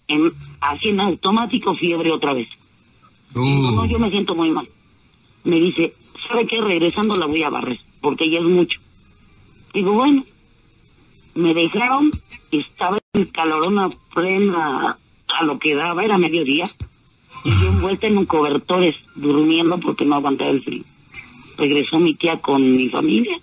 En, 0.07 0.31
así 0.61 0.89
en 0.89 1.01
automático 1.01 1.75
fiebre 1.75 2.11
otra 2.11 2.33
vez. 2.33 2.47
No, 3.33 3.71
no, 3.71 3.85
yo 3.85 3.99
me 3.99 4.09
siento 4.09 4.33
muy 4.33 4.49
mal. 4.51 4.67
Me 5.43 5.59
dice, 5.59 5.93
¿sabe 6.27 6.47
qué? 6.47 6.61
Regresando 6.61 7.17
la 7.17 7.25
voy 7.25 7.43
a 7.43 7.49
barrer, 7.49 7.79
porque 7.99 8.29
ya 8.29 8.39
es 8.39 8.45
mucho. 8.45 8.79
Digo, 9.73 9.91
bueno, 9.91 10.23
me 11.33 11.53
dejaron, 11.53 12.11
estaba 12.51 12.97
en 13.13 13.21
el 13.21 13.31
calorón 13.33 13.77
a 13.77 13.89
plena, 14.13 14.97
a 15.27 15.43
lo 15.43 15.59
que 15.59 15.75
daba, 15.75 16.05
era 16.05 16.17
mediodía, 16.17 16.63
y 17.45 17.49
yo 17.51 17.67
envuelta 17.67 18.07
en 18.07 18.17
un 18.17 18.25
cobertores, 18.25 18.95
durmiendo 19.15 19.79
porque 19.79 20.03
no 20.03 20.15
aguantaba 20.15 20.51
el 20.51 20.61
frío. 20.61 20.83
Regresó 21.57 21.99
mi 21.99 22.15
tía 22.15 22.37
con 22.41 22.75
mi 22.75 22.89
familia, 22.89 23.37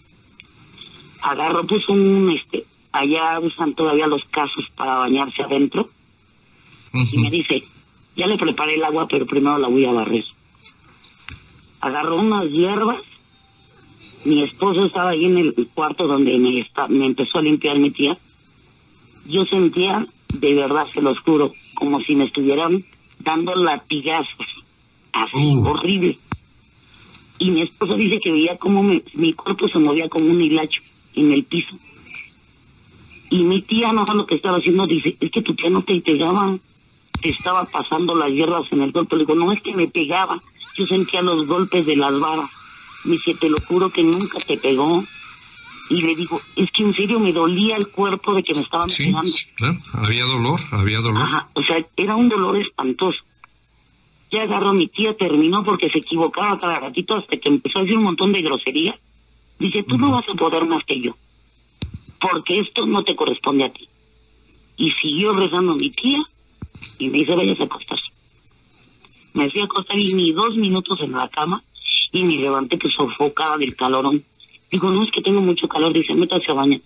agarró 1.23 1.65
pues 1.67 1.89
un, 1.89 2.31
este, 2.31 2.65
allá 2.93 3.41
usan 3.41 3.73
todavía 3.73 4.07
los 4.07 4.25
casos 4.27 4.69
para 4.77 4.97
bañarse 4.97 5.43
adentro, 5.43 5.89
y 6.93 7.17
me 7.17 7.31
dice, 7.31 7.63
ya 8.17 8.27
le 8.27 8.37
preparé 8.37 8.75
el 8.75 8.85
agua, 8.85 9.07
pero 9.09 9.25
primero 9.25 9.57
la 9.57 9.69
voy 9.69 9.87
a 9.87 9.93
barrer. 9.93 10.25
Agarró 11.81 12.17
unas 12.17 12.51
hierbas 12.51 13.01
mi 14.25 14.41
esposo 14.43 14.85
estaba 14.85 15.11
ahí 15.11 15.25
en 15.25 15.39
el 15.39 15.55
cuarto 15.75 16.07
donde 16.07 16.39
me, 16.39 16.61
está, 16.61 16.87
me 16.87 17.07
empezó 17.07 17.39
a 17.39 17.43
limpiar 17.43 17.79
mi 17.79 17.91
tía. 17.91 18.17
Yo 19.27 19.45
sentía, 19.45 20.07
de 20.35 20.55
verdad 20.55 20.87
se 20.93 21.03
los 21.03 21.19
juro, 21.21 21.53
como 21.75 22.01
si 22.01 22.15
me 22.15 22.25
estuvieran 22.25 22.85
dando 23.23 23.55
latigazos, 23.55 24.47
así, 25.13 25.55
horrible. 25.65 26.19
Y 27.39 27.51
mi 27.51 27.63
esposo 27.63 27.97
dice 27.97 28.21
que 28.21 28.31
veía 28.31 28.57
como 28.57 28.83
mi 28.83 29.33
cuerpo 29.33 29.69
se 29.69 29.79
movía 29.79 30.09
como 30.09 30.27
un 30.27 30.41
hilacho 30.41 30.81
en 31.17 31.33
el 31.33 31.45
piso. 31.45 31.77
Y 33.33 33.45
mi 33.45 33.63
tía, 33.63 33.95
no 33.95 34.05
sé 34.07 34.13
lo 34.13 34.27
que 34.27 34.35
estaba 34.35 34.59
haciendo, 34.59 34.87
dice, 34.87 35.17
es 35.19 35.31
que 35.31 35.41
tu 35.41 35.55
tía 35.55 35.71
no 35.71 35.83
te 35.83 35.99
pegaba, 36.03 36.55
te 37.23 37.31
estaba 37.31 37.65
pasando 37.65 38.15
las 38.15 38.31
hierbas 38.31 38.71
en 38.73 38.83
el 38.83 38.93
cuerpo. 38.93 39.17
Le 39.17 39.25
digo, 39.25 39.35
no 39.35 39.51
es 39.53 39.63
que 39.63 39.75
me 39.75 39.89
pegaba, 39.89 40.39
yo 40.77 40.87
sentía 40.87 41.23
los 41.23 41.47
golpes 41.47 41.87
de 41.87 41.97
las 41.97 42.21
varas. 42.21 42.51
Me 43.05 43.13
dice, 43.13 43.35
te 43.35 43.49
lo 43.49 43.57
juro 43.67 43.89
que 43.89 44.03
nunca 44.03 44.39
te 44.39 44.59
pegó. 44.59 45.03
Y 45.91 46.03
le 46.03 46.15
digo, 46.15 46.41
es 46.57 46.71
que 46.71 46.83
en 46.83 46.95
serio 46.95 47.19
me 47.19 47.33
dolía 47.33 47.77
el 47.77 47.89
cuerpo 47.89 48.35
de 48.35 48.43
que 48.43 48.55
me 48.55 48.63
estaban 48.63 48.89
pegando. 48.89 49.29
Sí, 49.29 49.47
claro, 49.55 49.79
había 49.93 50.25
dolor, 50.25 50.61
había 50.71 51.01
dolor. 51.01 51.23
Ajá, 51.23 51.49
o 51.55 51.63
sea, 51.63 51.85
era 51.97 52.17
un 52.17 52.29
dolor 52.29 52.57
espantoso. 52.57 53.19
Ya 54.31 54.43
agarró 54.43 54.71
a 54.71 54.75
mi 54.75 54.89
tía, 54.89 55.15
terminó 55.15 55.63
porque 55.63 55.91
se 55.91 55.99
equivocaba 55.99 56.59
cada 56.59 56.79
ratito 56.79 57.17
hasta 57.17 57.37
que 57.37 57.49
empezó 57.49 57.79
a 57.79 57.83
decir 57.83 57.99
un 57.99 58.05
montón 58.05 58.33
de 58.33 58.41
grosería. 58.41 58.99
Dice, 59.59 59.83
tú 59.83 59.99
no 59.99 60.11
vas 60.11 60.25
a 60.29 60.33
poder 60.33 60.65
más 60.65 60.83
que 60.85 61.01
yo, 61.01 61.15
porque 62.21 62.59
esto 62.59 62.87
no 62.87 63.05
te 63.05 63.15
corresponde 63.15 63.65
a 63.65 63.69
ti. 63.69 63.87
Y 64.79 64.91
siguió 64.93 65.35
rezando 65.35 65.75
mi 65.75 65.91
tía 65.91 66.23
y 66.99 67.09
me 67.09 67.19
dice, 67.19 67.35
vayas 67.35 67.61
a 67.61 67.65
acostarse. 67.65 68.07
Me 69.35 69.51
fui 69.51 69.61
a 69.61 69.65
acostar 69.65 69.99
y 69.99 70.15
ni 70.15 70.33
dos 70.33 70.57
minutos 70.57 70.99
en 71.03 71.13
la 71.13 71.29
cama 71.29 71.63
y 72.13 72.25
me 72.25 72.37
levanté 72.37 72.79
que 72.79 72.89
sofocaba 72.89 73.57
del 73.57 73.75
calorón. 73.75 74.23
Digo, 74.73 74.91
no, 74.91 75.05
es 75.05 75.13
que 75.13 75.21
tengo 75.21 75.43
mucho 75.43 75.69
calor. 75.69 75.93
Dice, 75.93 76.15
métase 76.15 76.51
a 76.51 76.55
bañar. 76.55 76.81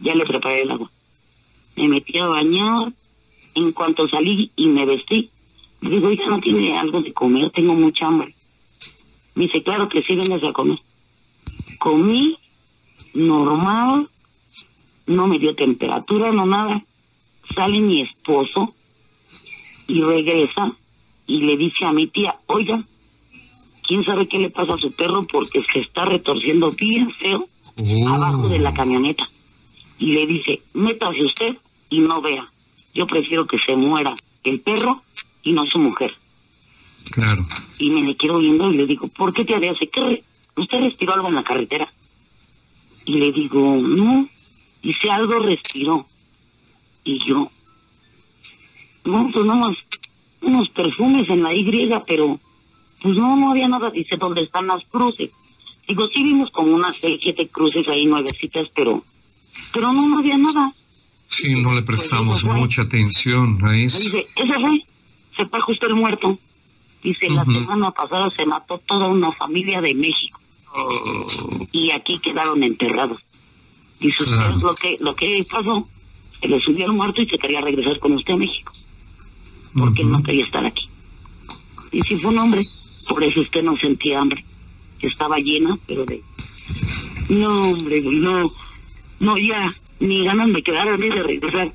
Ya 0.00 0.14
le 0.14 0.24
preparé 0.24 0.62
el 0.62 0.70
agua. 0.70 0.90
Me 1.76 1.86
metí 1.86 2.18
a 2.18 2.26
bañar. 2.26 2.92
En 3.54 3.72
cuanto 3.72 4.08
salí 4.08 4.50
y 4.56 4.68
me 4.68 4.86
vestí, 4.86 5.28
digo, 5.80 6.06
oiga, 6.06 6.26
¿no 6.28 6.40
tiene 6.40 6.78
algo 6.78 7.02
de 7.02 7.12
comer? 7.12 7.50
Tengo 7.50 7.74
mucha 7.74 8.06
hambre. 8.06 8.32
Me 9.34 9.44
dice, 9.44 9.62
claro 9.62 9.88
que 9.88 10.02
sí, 10.02 10.14
vengas 10.14 10.42
a 10.44 10.52
comer. 10.52 10.78
Comí, 11.80 12.36
normal, 13.12 14.08
no 15.06 15.26
me 15.26 15.38
dio 15.40 15.54
temperatura, 15.56 16.30
no 16.30 16.46
nada. 16.46 16.80
Sale 17.54 17.80
mi 17.80 18.02
esposo 18.02 18.72
y 19.88 20.00
regresa 20.00 20.76
y 21.26 21.40
le 21.42 21.56
dice 21.56 21.84
a 21.84 21.92
mi 21.92 22.06
tía, 22.06 22.38
oiga, 22.46 22.84
quién 23.90 24.04
sabe 24.04 24.28
qué 24.28 24.38
le 24.38 24.50
pasa 24.50 24.74
a 24.74 24.78
su 24.78 24.94
perro 24.94 25.26
porque 25.26 25.60
se 25.72 25.80
está 25.80 26.04
retorciendo 26.04 26.70
bien 26.70 27.10
feo 27.14 27.48
abajo 28.06 28.48
de 28.48 28.60
la 28.60 28.72
camioneta. 28.72 29.28
Y 29.98 30.12
le 30.12 30.28
dice, 30.28 30.60
métase 30.74 31.24
usted 31.24 31.56
y 31.88 31.98
no 31.98 32.20
vea. 32.20 32.48
Yo 32.94 33.08
prefiero 33.08 33.48
que 33.48 33.58
se 33.58 33.74
muera 33.74 34.14
el 34.44 34.60
perro 34.60 35.02
y 35.42 35.50
no 35.50 35.66
su 35.66 35.80
mujer. 35.80 36.14
Claro. 37.10 37.44
Y 37.80 37.90
me 37.90 38.02
le 38.02 38.14
quiero 38.14 38.38
viendo 38.38 38.70
y 38.70 38.76
le 38.76 38.86
digo, 38.86 39.08
¿por 39.08 39.32
qué 39.32 39.44
te 39.44 39.56
hace? 39.56 39.88
¿Qué 39.88 40.22
¿Usted 40.54 40.78
respiró 40.78 41.14
algo 41.14 41.26
en 41.26 41.34
la 41.34 41.42
carretera? 41.42 41.92
Y 43.06 43.14
le 43.14 43.32
digo, 43.32 43.74
no. 43.74 44.28
Dice, 44.84 45.10
algo 45.10 45.40
respiró. 45.40 46.06
Y 47.02 47.18
yo, 47.26 47.50
no, 49.04 49.30
pues 49.32 49.44
unos 50.42 50.68
perfumes 50.68 51.28
en 51.28 51.42
la 51.42 51.52
Y, 51.52 51.64
pero 52.06 52.38
pues 53.02 53.16
no, 53.16 53.36
no 53.36 53.50
había 53.52 53.68
nada. 53.68 53.90
Dice, 53.90 54.16
¿dónde 54.16 54.42
están 54.42 54.66
las 54.66 54.84
cruces? 54.86 55.30
Digo, 55.88 56.06
sí 56.12 56.22
vimos 56.22 56.50
como 56.50 56.74
unas 56.74 56.96
seis, 57.00 57.18
siete 57.22 57.48
cruces 57.48 57.88
ahí, 57.88 58.06
nuevecitas, 58.06 58.68
pero, 58.74 59.02
pero 59.72 59.92
no, 59.92 60.06
no 60.06 60.18
había 60.18 60.36
nada. 60.36 60.70
Sí, 61.28 61.60
no 61.62 61.70
le 61.72 61.82
pues, 61.82 62.00
prestamos 62.00 62.44
mucha 62.44 62.82
atención 62.82 63.58
a 63.64 63.76
eso. 63.76 63.98
Dice, 63.98 64.26
ese 64.36 64.54
fue, 64.54 64.82
se 65.36 65.46
fue 65.46 65.60
justo 65.60 65.86
el 65.86 65.94
muerto. 65.94 66.38
Dice, 67.02 67.30
la 67.30 67.44
semana 67.44 67.90
pasada 67.92 68.30
se 68.30 68.44
mató 68.44 68.78
toda 68.86 69.08
una 69.08 69.32
familia 69.32 69.80
de 69.80 69.94
México. 69.94 70.38
Oh. 70.74 71.26
Y 71.72 71.90
aquí 71.92 72.18
quedaron 72.18 72.62
enterrados. 72.62 73.24
Dice, 73.98 74.24
usted 74.24 74.36
lo 74.60 74.74
que, 74.74 74.96
lo 75.00 75.14
que 75.14 75.46
pasó, 75.50 75.88
se 76.40 76.48
le 76.48 76.60
subió 76.60 76.92
muerto 76.92 77.22
y 77.22 77.28
se 77.28 77.38
quería 77.38 77.60
regresar 77.60 77.98
con 77.98 78.12
usted 78.12 78.34
a 78.34 78.36
México. 78.36 78.72
Porque 79.76 80.04
no 80.04 80.22
quería 80.22 80.44
estar 80.44 80.64
aquí. 80.64 80.88
Y 81.92 82.02
si 82.02 82.16
fue 82.16 82.30
un 82.30 82.38
hombre, 82.38 82.66
por 83.10 83.24
eso 83.24 83.40
usted 83.40 83.64
no 83.64 83.76
sentía 83.76 84.20
hambre. 84.20 84.44
Estaba 85.02 85.36
llena, 85.38 85.76
pero 85.88 86.04
de... 86.04 86.22
No, 87.28 87.70
hombre, 87.70 88.00
no, 88.02 88.52
no, 89.18 89.36
ya, 89.36 89.74
ni 89.98 90.24
ganas 90.24 90.48
me 90.48 90.62
quedaron 90.62 91.00
ni 91.00 91.08
de 91.08 91.22
regresar. 91.22 91.72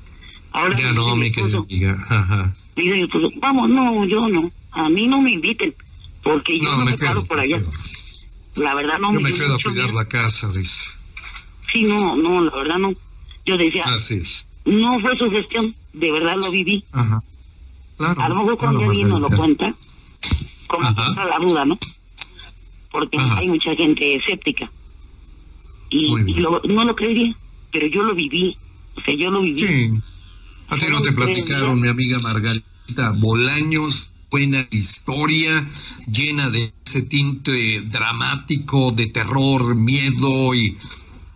Ahora 0.52 0.76
ya 0.76 0.92
no, 0.92 1.14
mi 1.14 1.30
amiga. 1.36 2.06
Ajá. 2.08 2.56
Dice 2.74 3.06
pues, 3.12 3.32
vamos, 3.38 3.68
no, 3.68 4.06
yo 4.06 4.28
no, 4.28 4.50
a 4.72 4.88
mí 4.88 5.06
no 5.06 5.20
me 5.20 5.32
inviten, 5.32 5.74
porque 6.22 6.58
yo 6.58 6.74
no, 6.74 6.84
me, 6.86 6.96
quedo, 6.96 7.24
por 7.26 7.38
allá. 7.38 7.62
La 8.56 8.74
verdad 8.74 8.98
no 8.98 9.12
yo 9.12 9.20
me, 9.20 9.32
quedo 9.32 9.56
a 9.56 9.58
cuidar 9.62 9.92
la 9.92 10.06
casa, 10.06 10.50
dice. 10.52 10.84
Sí, 11.70 11.82
no, 11.82 12.16
no, 12.16 12.44
la 12.44 12.56
verdad 12.56 12.78
no. 12.78 12.94
Yo 13.44 13.58
decía, 13.58 13.84
Así 13.84 14.14
es. 14.14 14.50
no 14.64 14.98
fue 15.00 15.16
su 15.18 15.30
gestión, 15.30 15.74
de 15.92 16.12
verdad 16.12 16.36
lo 16.42 16.50
viví. 16.50 16.82
Ajá. 16.92 17.22
Claro, 17.98 18.22
a 18.22 18.28
lo 18.28 18.34
mejor 18.36 18.58
cuando 18.58 18.80
alguien 18.84 19.08
nos 19.08 19.20
lo 19.20 19.28
cuenta, 19.30 19.74
como 20.66 20.88
entra 20.88 21.24
la 21.24 21.38
duda, 21.38 21.64
¿no? 21.64 21.78
Porque 22.90 23.18
hay 23.18 23.48
mucha 23.48 23.74
gente 23.74 24.16
escéptica. 24.16 24.70
Y, 25.90 26.12
no 26.34 26.84
lo 26.84 26.94
creería, 26.94 27.34
pero 27.72 27.86
yo 27.86 28.02
lo 28.02 28.14
viví. 28.14 28.56
O 28.96 29.00
sea, 29.00 29.14
yo 29.14 29.30
lo 29.30 29.42
viví. 29.42 29.58
Sí. 29.58 29.90
A 30.68 30.76
ti 30.76 30.86
no 30.88 31.00
te 31.00 31.12
platicaron, 31.12 31.80
mi 31.80 31.88
amiga 31.88 32.18
Margarita 32.18 33.12
Bolaños, 33.16 34.10
buena 34.30 34.66
historia, 34.70 35.64
llena 36.10 36.50
de 36.50 36.72
ese 36.84 37.02
tinte 37.02 37.82
dramático, 37.82 38.90
de 38.90 39.06
terror, 39.06 39.76
miedo 39.76 40.54
y, 40.54 40.76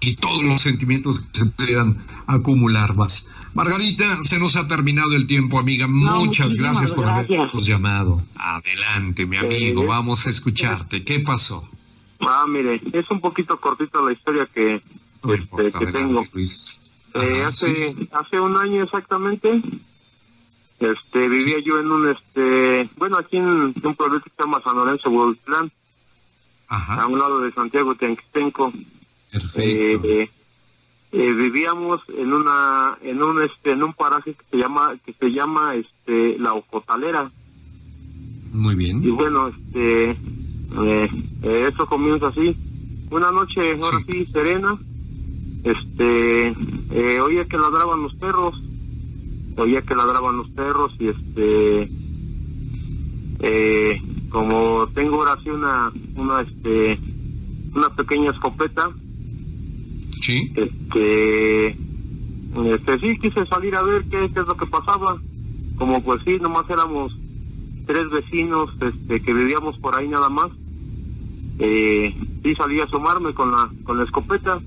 y 0.00 0.16
todos 0.16 0.42
los 0.42 0.61
sentimientos 0.61 1.21
que 1.21 1.40
se 1.40 1.47
puedan 1.47 1.99
acumular 2.26 2.95
más. 2.97 3.28
Margarita, 3.54 4.23
se 4.23 4.38
nos 4.38 4.57
ha 4.57 4.66
terminado 4.66 5.14
el 5.14 5.26
tiempo, 5.26 5.59
amiga. 5.59 5.87
Muchas 5.87 6.54
gracias 6.57 6.92
por 6.92 7.07
habernos 7.07 7.66
llamado. 7.66 8.23
Adelante, 8.37 9.26
mi 9.26 9.37
amigo, 9.37 9.87
vamos 9.87 10.26
a 10.26 10.30
escucharte. 10.30 11.04
¿Qué 11.04 11.21
pasó? 11.21 11.69
Ah, 12.21 12.45
mire, 12.49 12.80
es 12.92 13.11
un 13.11 13.21
poquito 13.21 13.59
cortita 13.61 14.00
la 14.00 14.12
historia 14.12 14.47
que, 14.47 14.76
este, 14.76 15.73
que 15.73 15.87
tengo. 15.87 16.25
Eh, 17.12 17.42
hace 17.45 17.97
hace 18.12 18.38
un 18.38 18.57
año 18.57 18.85
exactamente, 18.85 19.61
este 20.78 21.28
vivía 21.28 21.59
yo 21.59 21.80
en 21.80 21.90
un 21.90 22.09
este, 22.09 22.88
bueno, 22.97 23.19
aquí 23.19 23.37
en, 23.37 23.47
un 23.47 23.95
pueblo 23.97 24.21
que 24.21 24.30
se 24.30 24.37
llama 24.38 24.62
San 24.62 24.76
Lorenzo 24.76 25.11
Guadalajara, 25.11 25.71
a 26.69 27.07
un 27.09 27.19
lado 27.19 27.40
de 27.40 27.52
Santiago 27.52 27.97
Tenquitenco. 27.97 28.73
Perfecto. 29.32 30.08
Eh, 30.08 30.30
eh, 31.12 31.32
vivíamos 31.32 32.00
en 32.16 32.32
una 32.32 32.96
en 33.02 33.22
un 33.22 33.42
este 33.42 33.72
en 33.72 33.82
un 33.82 33.92
paraje 33.94 34.34
que 34.34 34.44
se 34.50 34.56
llama 34.58 34.96
que 35.04 35.12
se 35.12 35.30
llama 35.30 35.75
este 35.75 36.38
la 36.38 36.54
Ocotalera. 36.54 37.30
Muy 38.52 38.75
bien. 38.75 39.02
Y 39.02 39.10
bueno 39.10 39.49
este 39.49 40.10
eh, 40.10 41.08
eh, 41.42 41.70
eso 41.72 41.87
comienza 41.87 42.28
así. 42.28 42.56
Una 43.10 43.32
noche 43.32 43.72
ahora 43.82 43.99
sí, 44.06 44.25
serena 44.26 44.78
este 45.64 46.54
oía 47.20 47.44
que 47.44 47.58
ladraban 47.58 48.02
los 48.02 48.14
perros 48.14 48.54
oía 49.56 49.82
que 49.82 49.94
ladraban 49.94 50.37
los 50.37 50.49
perros 50.50 50.92
y 50.99 51.08
este 51.08 51.88
eh, 53.40 54.02
como 54.30 54.87
tengo 54.94 55.16
ahora 55.16 55.38
sí 55.42 55.50
una 55.50 55.92
una 56.14 56.40
este 56.42 56.99
una 57.75 57.90
pequeña 57.90 58.30
escopeta 58.30 58.90
Sí. 60.20 60.52
Este, 60.54 61.68
este, 61.68 62.98
sí, 62.98 63.18
quise 63.18 63.46
salir 63.46 63.74
a 63.76 63.83
ver 63.83 64.02
qué, 64.04 64.30
qué 64.33 64.40
es 64.40 64.46
lo 64.46 64.56
que 64.56 64.66
pasaba. 64.66 65.18
Como 65.76 66.02
pues 66.02 66.22
sí, 66.24 66.38
nomás 66.38 66.68
éramos 66.68 67.12
tres 67.87 68.11
vecinos 68.11 68.70
este, 68.80 69.20
que 69.20 69.33
vivíamos 69.33 69.78
por 69.78 69.96
ahí 69.96 70.09
nada 70.09 70.28
más. 70.28 70.50
Eh, 71.59 72.14
sí 72.42 72.54
salí 72.54 72.80
a 72.80 72.85
asomarme 72.85 73.35
con 73.35 73.50
la, 73.50 73.70
con 73.85 73.98
la 73.98 74.04
escopeta. 74.04 74.61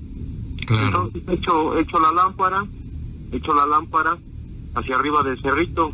Entonces 0.68 1.22
hecho, 1.28 1.76
hecho 1.78 2.00
la 2.00 2.12
lámpara, 2.12 2.64
hecho 3.32 3.52
la 3.54 3.66
lámpara 3.66 4.16
hacia 4.74 4.96
arriba 4.96 5.22
del 5.22 5.40
cerrito. 5.40 5.92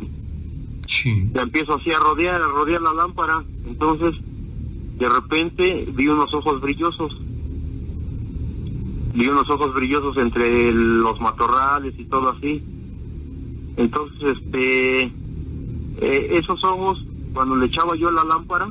Sí. 0.87 1.29
Ya 1.33 1.41
empiezo 1.41 1.75
así 1.75 1.91
a 1.91 1.99
rodear, 1.99 2.41
a 2.41 2.47
rodear 2.47 2.81
la 2.81 2.93
lámpara. 2.93 3.43
Entonces, 3.65 4.15
de 4.97 5.09
repente 5.09 5.87
vi 5.93 6.07
unos 6.07 6.33
ojos 6.33 6.61
brillosos 6.61 7.17
vi 9.13 9.27
unos 9.27 9.49
ojos 9.49 9.73
brillosos 9.73 10.17
entre 10.17 10.73
los 10.73 11.19
matorrales 11.19 11.93
y 11.97 12.05
todo 12.05 12.29
así. 12.29 12.63
Entonces, 13.77 14.37
este, 14.37 15.03
eh, 15.03 16.37
esos 16.37 16.63
ojos, 16.63 17.03
cuando 17.33 17.55
le 17.55 17.67
echaba 17.67 17.95
yo 17.95 18.11
la 18.11 18.23
lámpara, 18.23 18.69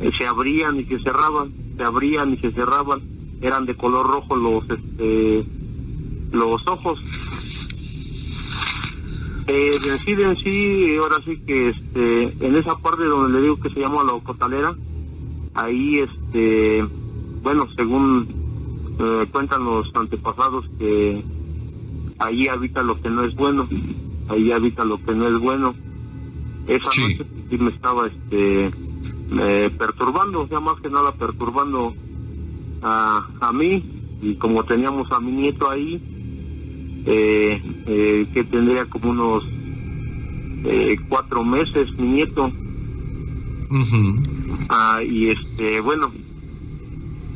eh, 0.00 0.10
se 0.16 0.26
abrían 0.26 0.78
y 0.78 0.84
se 0.84 0.98
cerraban, 0.98 1.52
se 1.76 1.82
abrían 1.82 2.32
y 2.32 2.36
se 2.38 2.50
cerraban, 2.52 3.00
eran 3.40 3.66
de 3.66 3.74
color 3.76 4.06
rojo 4.06 4.36
los, 4.36 4.68
este, 4.70 5.44
los 6.32 6.66
ojos. 6.66 7.00
Eh, 9.46 9.78
sí, 10.04 10.14
sí, 10.44 10.96
ahora 10.96 11.16
sí 11.24 11.36
que, 11.44 11.68
este, 11.68 12.46
en 12.46 12.56
esa 12.56 12.76
parte 12.76 13.04
donde 13.04 13.38
le 13.38 13.42
digo 13.42 13.60
que 13.60 13.70
se 13.70 13.80
llama 13.80 14.04
la 14.04 14.18
cotalera, 14.20 14.74
ahí, 15.54 15.98
este, 15.98 16.84
bueno, 17.42 17.66
según 17.74 18.39
eh, 19.02 19.26
cuentan 19.32 19.64
los 19.64 19.90
antepasados 19.94 20.66
que 20.78 21.24
ahí 22.18 22.48
habita 22.48 22.82
lo 22.82 23.00
que 23.00 23.08
no 23.08 23.24
es 23.24 23.34
bueno, 23.34 23.66
ahí 24.28 24.52
habita 24.52 24.84
lo 24.84 25.02
que 25.02 25.14
no 25.14 25.26
es 25.26 25.40
bueno. 25.40 25.74
Esa 26.66 26.90
noche 27.00 27.24
sí 27.48 27.58
me 27.58 27.70
estaba 27.70 28.06
este 28.08 28.70
perturbando, 29.78 30.42
o 30.42 30.48
sea, 30.48 30.60
más 30.60 30.80
que 30.80 30.90
nada 30.90 31.12
perturbando 31.12 31.94
a, 32.82 33.26
a 33.40 33.52
mí 33.52 33.82
y 34.20 34.34
como 34.34 34.64
teníamos 34.64 35.10
a 35.12 35.20
mi 35.20 35.32
nieto 35.32 35.70
ahí, 35.70 36.00
eh, 37.06 37.62
eh, 37.86 38.26
que 38.34 38.44
tendría 38.44 38.84
como 38.84 39.10
unos 39.10 39.44
cuatro 41.08 41.42
meses 41.42 41.90
mi 41.98 42.08
nieto. 42.08 42.50
ah, 44.68 45.02
y 45.02 45.30
este, 45.30 45.80
bueno, 45.80 46.10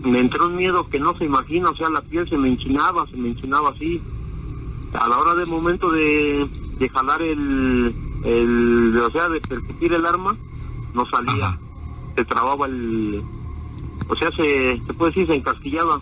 me 0.04 0.20
entró 0.20 0.46
un 0.46 0.56
miedo 0.56 0.88
que 0.88 1.00
no 1.00 1.16
se 1.16 1.24
imagina, 1.24 1.70
o 1.70 1.76
sea, 1.76 1.88
la 1.88 2.02
piel 2.02 2.28
se 2.28 2.36
me 2.36 2.48
enchinaba, 2.48 3.06
se 3.06 3.16
me 3.16 3.30
enchinaba 3.30 3.70
así. 3.70 4.00
A 4.92 5.08
la 5.08 5.18
hora 5.18 5.34
del 5.34 5.48
momento 5.48 5.90
de, 5.90 6.46
de 6.78 6.88
jalar 6.88 7.20
el, 7.22 7.94
el, 8.24 8.96
o 8.98 9.10
sea, 9.10 9.28
de 9.28 9.40
percutir 9.40 9.92
el 9.92 10.06
arma, 10.06 10.36
no 10.94 11.06
salía, 11.06 11.58
se 12.14 12.24
trababa 12.24 12.66
el, 12.66 13.22
o 14.08 14.16
sea, 14.16 14.30
se, 14.32 14.80
se 14.86 14.94
puede 14.94 15.10
decir, 15.10 15.26
se 15.26 15.34
encastillaba, 15.34 16.00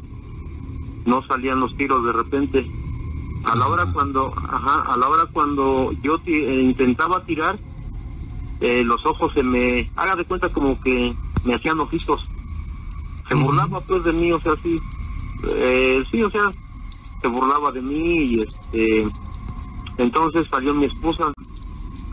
no 1.07 1.25
salían 1.27 1.61
los 1.61 1.75
tiros 1.77 2.05
de 2.05 2.13
repente. 2.13 2.67
A 3.45 3.57
la 3.57 3.67
hora 3.67 3.87
cuando, 3.93 4.33
ajá, 4.37 4.83
a 4.83 4.97
la 4.97 5.09
hora 5.09 5.27
cuando 5.33 5.91
yo 6.03 6.17
eh, 6.27 6.63
intentaba 6.63 7.25
tirar, 7.25 7.59
eh, 8.61 8.85
los 8.85 9.05
ojos 9.07 9.33
se 9.33 9.43
me, 9.43 9.91
haga 9.97 10.17
de 10.17 10.25
cuenta 10.25 10.49
como 10.51 10.81
que 10.81 11.13
me 11.45 11.55
hacían 11.55 11.81
ojitos 11.81 12.32
se 13.33 13.39
burlaba 13.39 13.81
pues 13.81 14.05
de 14.05 14.13
mí, 14.13 14.31
o 14.31 14.39
sea, 14.39 14.53
sí, 14.63 14.77
eh, 15.57 16.05
sí, 16.11 16.23
o 16.23 16.31
sea, 16.31 16.51
se 17.23 17.29
burlaba 17.29 17.73
de 17.73 17.81
mí 17.81 18.25
y 18.25 18.41
este, 18.41 19.07
entonces 19.97 20.47
salió 20.49 20.75
mi 20.75 20.85
esposa, 20.85 21.33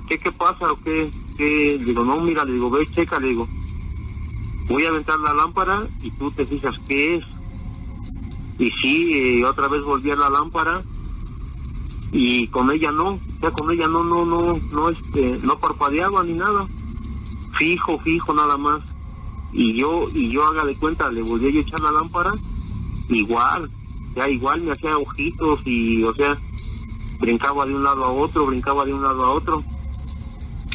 ¿qué, 0.07 0.17
qué 0.17 0.31
pasa 0.31 0.71
o 0.71 0.77
qué? 0.77 1.11
qué? 1.37 1.75
Le 1.77 1.83
digo, 1.83 2.05
no, 2.05 2.21
mira, 2.21 2.45
le 2.45 2.53
digo, 2.53 2.69
ve, 2.69 2.87
checa, 2.87 3.19
le 3.19 3.29
digo, 3.29 3.49
voy 4.69 4.85
a 4.85 4.89
aventar 4.89 5.19
la 5.19 5.33
lámpara 5.33 5.85
y 6.01 6.09
tú 6.11 6.31
te 6.31 6.45
fijas 6.45 6.79
qué 6.87 7.15
es. 7.15 7.25
Y 8.57 8.71
sí, 8.71 9.11
eh, 9.13 9.45
otra 9.45 9.67
vez 9.67 9.81
volví 9.83 10.11
a 10.11 10.15
la 10.15 10.29
lámpara 10.29 10.81
y 12.13 12.47
con 12.47 12.71
ella 12.71 12.91
no, 12.91 13.09
o 13.09 13.19
sea, 13.41 13.51
con 13.51 13.69
ella 13.71 13.89
no, 13.89 14.05
no, 14.05 14.23
no, 14.23 14.53
no, 14.71 14.89
este, 14.89 15.37
no 15.43 15.57
parpadeaba 15.57 16.23
ni 16.23 16.33
nada, 16.33 16.65
fijo, 17.57 17.99
fijo 17.99 18.33
nada 18.33 18.55
más 18.55 18.81
y 19.51 19.73
yo 19.73 20.05
y 20.13 20.31
yo 20.31 20.43
haga 20.45 20.63
de 20.65 20.75
cuenta 20.75 21.09
le 21.09 21.21
volví 21.21 21.57
a 21.57 21.61
echar 21.61 21.79
la 21.79 21.91
lámpara 21.91 22.31
igual 23.09 23.69
ya 24.15 24.29
igual 24.29 24.61
me 24.61 24.71
hacía 24.71 24.97
ojitos 24.97 25.65
y 25.65 26.03
o 26.03 26.13
sea 26.13 26.37
brincaba 27.19 27.65
de 27.65 27.75
un 27.75 27.83
lado 27.83 28.05
a 28.05 28.11
otro 28.11 28.45
brincaba 28.45 28.85
de 28.85 28.93
un 28.93 29.03
lado 29.03 29.25
a 29.25 29.31
otro. 29.31 29.63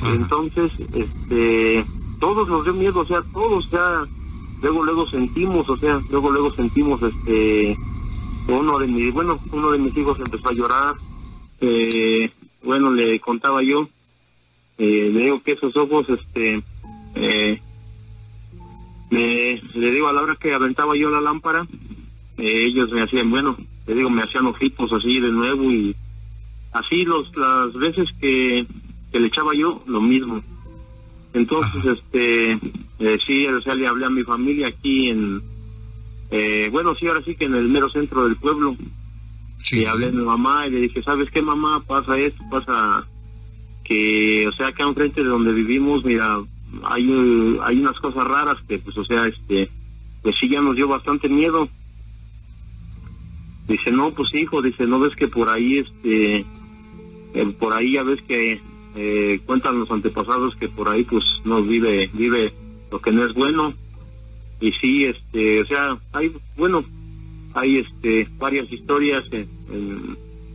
Entonces 0.03 0.73
este 0.93 1.85
todos 2.21 2.49
nos 2.49 2.65
dio 2.65 2.75
miedo 2.75 3.01
o 3.01 3.05
sea 3.05 3.23
todos 3.33 3.71
ya 3.71 4.05
luego 4.63 4.85
luego 4.85 5.07
sentimos 5.07 5.69
o 5.69 5.77
sea 5.77 6.01
luego 6.11 6.31
luego 6.31 6.53
sentimos 6.53 7.03
este 7.03 7.77
uno 8.49 8.79
de 8.79 8.87
mis 8.87 9.13
bueno 9.15 9.39
uno 9.53 9.73
de 9.73 9.79
mis 9.79 9.97
hijos 9.97 10.19
empezó 10.19 10.49
a 10.51 10.53
llorar 10.53 10.95
eh, 11.61 12.31
bueno 12.63 12.91
le 12.91 13.19
contaba 13.21 13.63
yo 13.63 13.89
eh, 14.79 15.11
le 15.13 15.21
digo 15.25 15.43
que 15.43 15.53
esos 15.53 15.77
ojos 15.77 16.07
este 16.11 16.63
eh, 17.15 17.61
le 19.19 19.91
digo 19.91 20.09
a 20.09 20.13
la 20.13 20.23
hora 20.23 20.37
que 20.37 20.53
aventaba 20.53 20.97
yo 20.97 21.11
la 21.11 21.21
lámpara, 21.21 21.67
eh, 22.39 22.65
ellos 22.67 22.91
me 22.93 23.03
hacían, 23.03 23.31
bueno, 23.31 23.57
le 23.87 23.95
digo, 23.95 24.11
me 24.11 24.23
hacían 24.23 24.47
ojitos 24.47 24.93
así 24.93 25.21
de 25.21 25.31
nuevo 25.31 25.71
y 25.71 25.95
así 26.73 27.05
los 27.05 27.35
las 27.37 27.73
veces 27.75 28.09
que, 28.21 28.67
le 29.13 29.27
echaba 29.27 29.53
yo, 29.55 29.83
lo 29.87 30.01
mismo. 30.01 30.41
Entonces, 31.33 31.85
este, 31.85 32.59
Eh, 32.99 33.19
sí, 33.27 33.47
o 33.47 33.61
sea, 33.61 33.75
le 33.75 33.89
hablé 33.89 34.07
a 34.07 34.11
mi 34.11 34.23
familia 34.23 34.69
aquí 34.69 35.11
en, 35.11 35.43
eh, 36.31 36.69
bueno, 36.71 36.95
sí, 36.95 37.07
ahora 37.07 37.23
sí 37.23 37.35
que 37.35 37.45
en 37.45 37.55
el 37.55 37.69
mero 37.69 37.91
centro 37.91 38.25
del 38.25 38.37
pueblo. 38.37 38.77
Sí. 39.65 39.81
Le 39.81 39.89
hablé 39.89 40.07
a 40.07 40.13
mi 40.13 40.23
mamá 40.23 40.67
y 40.67 40.71
le 40.71 40.81
dije, 40.83 41.03
¿sabes 41.03 41.31
qué, 41.31 41.43
mamá? 41.43 41.83
Pasa 41.87 42.17
esto, 42.19 42.43
pasa 42.51 43.07
que, 43.85 44.47
o 44.47 44.53
sea, 44.53 44.69
acá 44.69 44.85
enfrente 44.85 45.23
de 45.23 45.29
donde 45.29 45.53
vivimos, 45.53 46.05
mira, 46.05 46.39
hay, 46.85 47.59
hay 47.63 47.79
unas 47.79 47.99
cosas 48.01 48.25
raras 48.25 48.57
que, 48.69 48.79
pues, 48.79 48.97
o 48.99 49.05
sea, 49.05 49.27
este, 49.27 49.71
pues 50.23 50.37
sí 50.41 50.49
ya 50.49 50.61
nos 50.61 50.77
dio 50.77 50.89
bastante 50.89 51.29
miedo. 51.29 51.69
Dice, 53.69 53.91
no, 53.91 54.13
pues 54.13 54.35
hijo, 54.35 54.61
dice, 54.63 54.87
no 54.87 55.01
ves 55.01 55.15
que 55.17 55.29
por 55.29 55.49
ahí, 55.49 55.79
este, 55.79 56.39
eh, 57.35 57.55
por 57.59 57.73
ahí 57.73 57.93
ya 57.93 58.03
ves 58.03 58.21
que 58.23 58.61
eh, 58.97 59.41
cuentan 59.47 59.79
los 59.79 59.91
antepasados 59.91 60.55
que 60.57 60.69
por 60.69 60.89
ahí, 60.89 61.05
pues, 61.05 61.25
nos 61.45 61.67
vive, 61.67 62.11
vive 62.13 62.53
lo 62.91 63.01
que 63.01 63.13
no 63.13 63.25
es 63.25 63.35
bueno. 63.35 63.75
Y 64.61 64.73
sí, 64.73 65.05
este, 65.05 65.61
o 65.61 65.67
sea, 65.67 65.99
hay, 66.13 66.33
bueno, 66.57 66.85
hay, 67.55 67.79
este, 67.79 68.29
varias 68.39 68.71
historias 68.71 69.25
en, 69.33 69.49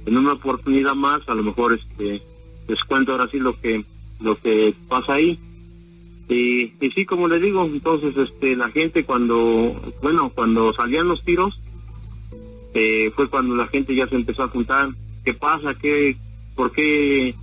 en, 0.05 0.17
una 0.17 0.33
oportunidad 0.33 0.95
más, 0.95 1.27
a 1.27 1.33
lo 1.33 1.43
mejor, 1.43 1.73
este, 1.73 2.21
les 2.67 2.83
cuento 2.85 3.11
ahora 3.11 3.27
sí 3.29 3.39
lo 3.39 3.59
que, 3.59 3.83
lo 4.19 4.35
que 4.37 4.73
pasa 4.87 5.13
ahí. 5.13 5.39
Y, 6.29 6.73
y 6.79 6.91
sí, 6.93 7.05
como 7.05 7.27
le 7.27 7.39
digo, 7.39 7.65
entonces, 7.65 8.15
este, 8.15 8.55
la 8.55 8.69
gente 8.69 9.03
cuando, 9.03 9.81
bueno, 10.03 10.29
cuando 10.29 10.71
salían 10.73 11.07
los 11.07 11.23
tiros, 11.25 11.59
eh, 12.75 13.11
fue 13.15 13.27
cuando 13.29 13.55
la 13.55 13.67
gente 13.67 13.95
ya 13.95 14.07
se 14.07 14.15
empezó 14.15 14.43
a 14.43 14.49
juntar. 14.49 14.89
¿Qué 15.25 15.33
pasa? 15.33 15.73
¿Qué, 15.73 16.15
por 16.55 16.71
qué, 16.71 17.33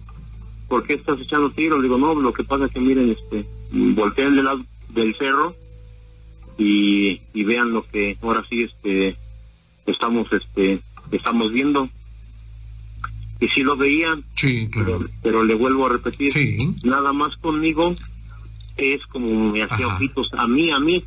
por 0.68 0.86
qué 0.86 0.94
estás 0.94 1.20
echando 1.20 1.50
tiros? 1.50 1.82
digo, 1.82 1.98
no, 1.98 2.14
lo 2.14 2.32
que 2.32 2.44
pasa 2.44 2.66
es 2.66 2.72
que 2.72 2.80
miren, 2.80 3.10
este, 3.10 3.44
volteen 3.72 4.36
del 4.36 4.44
lado 4.44 4.64
del 4.94 5.16
cerro 5.16 5.54
y, 6.56 7.20
y 7.34 7.44
vean 7.44 7.72
lo 7.72 7.82
que 7.82 8.16
ahora 8.22 8.44
sí, 8.48 8.62
este, 8.62 9.16
estamos, 9.86 10.32
este, 10.32 10.80
estamos 11.10 11.52
viendo. 11.52 11.88
Y 13.40 13.48
sí 13.48 13.62
lo 13.62 13.76
veían, 13.76 14.24
sí, 14.36 14.70
pero, 15.22 15.44
le 15.44 15.54
vuelvo 15.54 15.86
a 15.86 15.90
repetir, 15.90 16.32
nada 16.84 17.12
más 17.12 17.36
conmigo 17.36 17.94
es 18.76 19.04
como 19.06 19.52
me 19.52 19.62
hacía 19.62 19.86
ojitos 19.86 20.28
a 20.36 20.46
mí, 20.46 20.70
a 20.70 20.80
mí, 20.80 21.02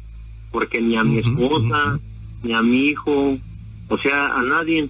porque 0.52 0.82
ni 0.82 0.98
a 0.98 1.04
mi 1.04 1.20
esposa, 1.20 2.00
ni 2.44 2.54
a 2.54 2.62
mi 2.62 2.88
hijo, 2.88 3.38
o 3.88 3.98
sea, 3.98 4.36
a 4.36 4.42
nadie. 4.44 4.90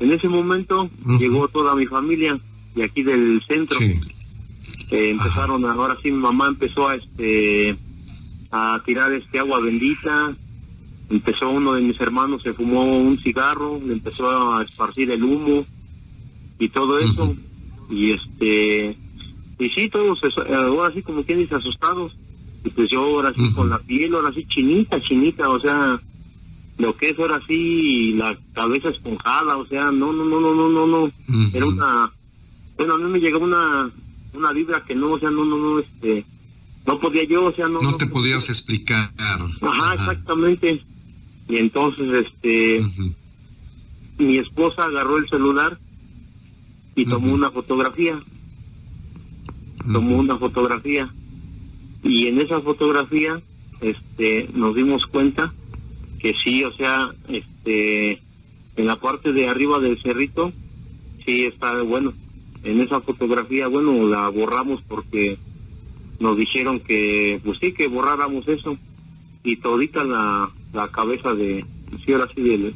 En 0.00 0.12
ese 0.12 0.28
momento 0.28 0.90
llegó 1.18 1.48
toda 1.48 1.74
mi 1.74 1.86
familia 1.86 2.38
de 2.74 2.84
aquí 2.84 3.02
del 3.02 3.40
centro. 3.46 3.78
Eh, 3.80 5.10
empezaron, 5.10 5.64
ahora 5.64 5.96
sí 6.02 6.10
mi 6.10 6.18
mamá 6.18 6.48
empezó 6.48 6.88
a 6.88 6.96
este 6.96 7.76
a 8.50 8.82
tirar 8.84 9.12
este 9.12 9.38
agua 9.38 9.60
bendita. 9.60 10.34
Empezó 11.10 11.50
uno 11.50 11.74
de 11.74 11.82
mis 11.82 12.00
hermanos, 12.00 12.42
se 12.42 12.52
fumó 12.52 12.84
un 12.84 13.18
cigarro, 13.18 13.80
le 13.84 13.94
empezó 13.94 14.56
a 14.56 14.62
esparcir 14.62 15.10
el 15.10 15.22
humo 15.22 15.64
y 16.58 16.68
todo 16.68 16.98
eso. 16.98 17.34
Y 17.90 18.12
este 18.12 18.96
y 19.62 19.70
sí, 19.70 19.88
todos, 19.88 20.18
ahora 20.48 20.92
sí 20.92 21.02
como 21.02 21.22
quien 21.22 21.38
dice, 21.38 21.54
asustados. 21.54 22.12
Y 22.64 22.70
pues 22.70 22.88
yo 22.90 23.00
ahora 23.00 23.32
sí 23.34 23.52
con 23.54 23.70
la 23.70 23.78
piel, 23.78 24.14
ahora 24.14 24.32
sí 24.32 24.44
chinita, 24.46 25.00
chinita, 25.00 25.48
o 25.48 25.58
sea, 25.60 26.00
lo 26.78 26.96
que 26.96 27.10
es 27.10 27.18
ahora 27.18 27.40
sí 27.46 28.12
la 28.14 28.36
cabeza 28.54 28.88
esponjada, 28.88 29.56
o 29.56 29.66
sea, 29.66 29.86
no, 29.86 30.12
no, 30.12 30.24
no, 30.24 30.40
no, 30.40 30.54
no, 30.54 30.68
no, 30.68 30.86
no. 30.86 31.12
Era 31.52 31.66
una, 31.66 32.12
bueno, 32.76 32.94
a 32.94 32.98
mí 32.98 33.10
me 33.10 33.20
llegó 33.20 33.38
una, 33.38 33.90
una 34.34 34.52
vibra 34.52 34.84
que 34.84 34.94
no, 34.94 35.12
o 35.12 35.18
sea, 35.18 35.30
no, 35.30 35.44
no, 35.44 35.56
no, 35.56 35.78
este, 35.80 36.24
no 36.86 36.98
podía 36.98 37.24
yo, 37.24 37.44
o 37.44 37.52
sea, 37.52 37.66
no. 37.66 37.80
No 37.80 37.96
te 37.96 38.06
podías 38.06 38.48
explicar. 38.48 39.10
Ajá, 39.16 39.94
exactamente. 39.94 40.82
Y 41.48 41.56
entonces, 41.56 42.26
este, 42.26 42.86
mi 44.18 44.38
esposa 44.38 44.84
agarró 44.84 45.18
el 45.18 45.28
celular 45.28 45.78
y 46.94 47.06
tomó 47.06 47.34
una 47.34 47.50
fotografía. 47.50 48.16
Tomó 49.90 50.18
una 50.18 50.36
fotografía. 50.36 51.08
Y 52.02 52.26
en 52.26 52.40
esa 52.40 52.60
fotografía, 52.60 53.36
este, 53.80 54.48
nos 54.54 54.74
dimos 54.74 55.06
cuenta 55.06 55.52
que 56.18 56.34
sí, 56.44 56.64
o 56.64 56.72
sea, 56.72 57.10
este, 57.28 58.20
en 58.76 58.86
la 58.86 58.96
parte 58.96 59.32
de 59.32 59.48
arriba 59.48 59.78
del 59.78 60.00
cerrito, 60.00 60.52
sí 61.24 61.44
está 61.44 61.80
bueno. 61.82 62.12
En 62.64 62.80
esa 62.80 63.00
fotografía, 63.00 63.66
bueno, 63.66 64.06
la 64.06 64.28
borramos 64.28 64.80
porque 64.82 65.36
nos 66.20 66.36
dijeron 66.36 66.80
que, 66.80 67.40
pues 67.44 67.58
sí, 67.60 67.72
que 67.72 67.88
borráramos 67.88 68.46
eso. 68.48 68.76
Y 69.44 69.56
todita 69.56 70.04
la, 70.04 70.50
la 70.72 70.88
cabeza 70.88 71.34
de, 71.34 71.64
sí, 72.04 72.12
ahora 72.12 72.28
sí, 72.34 72.42
del, 72.42 72.74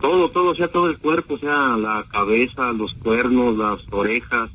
todo, 0.00 0.28
todo, 0.28 0.50
o 0.50 0.54
sea, 0.54 0.68
todo 0.68 0.88
el 0.88 0.98
cuerpo, 0.98 1.34
o 1.34 1.38
sea, 1.38 1.76
la 1.76 2.04
cabeza, 2.10 2.72
los 2.72 2.92
cuernos, 2.94 3.56
las 3.56 3.80
orejas, 3.90 4.50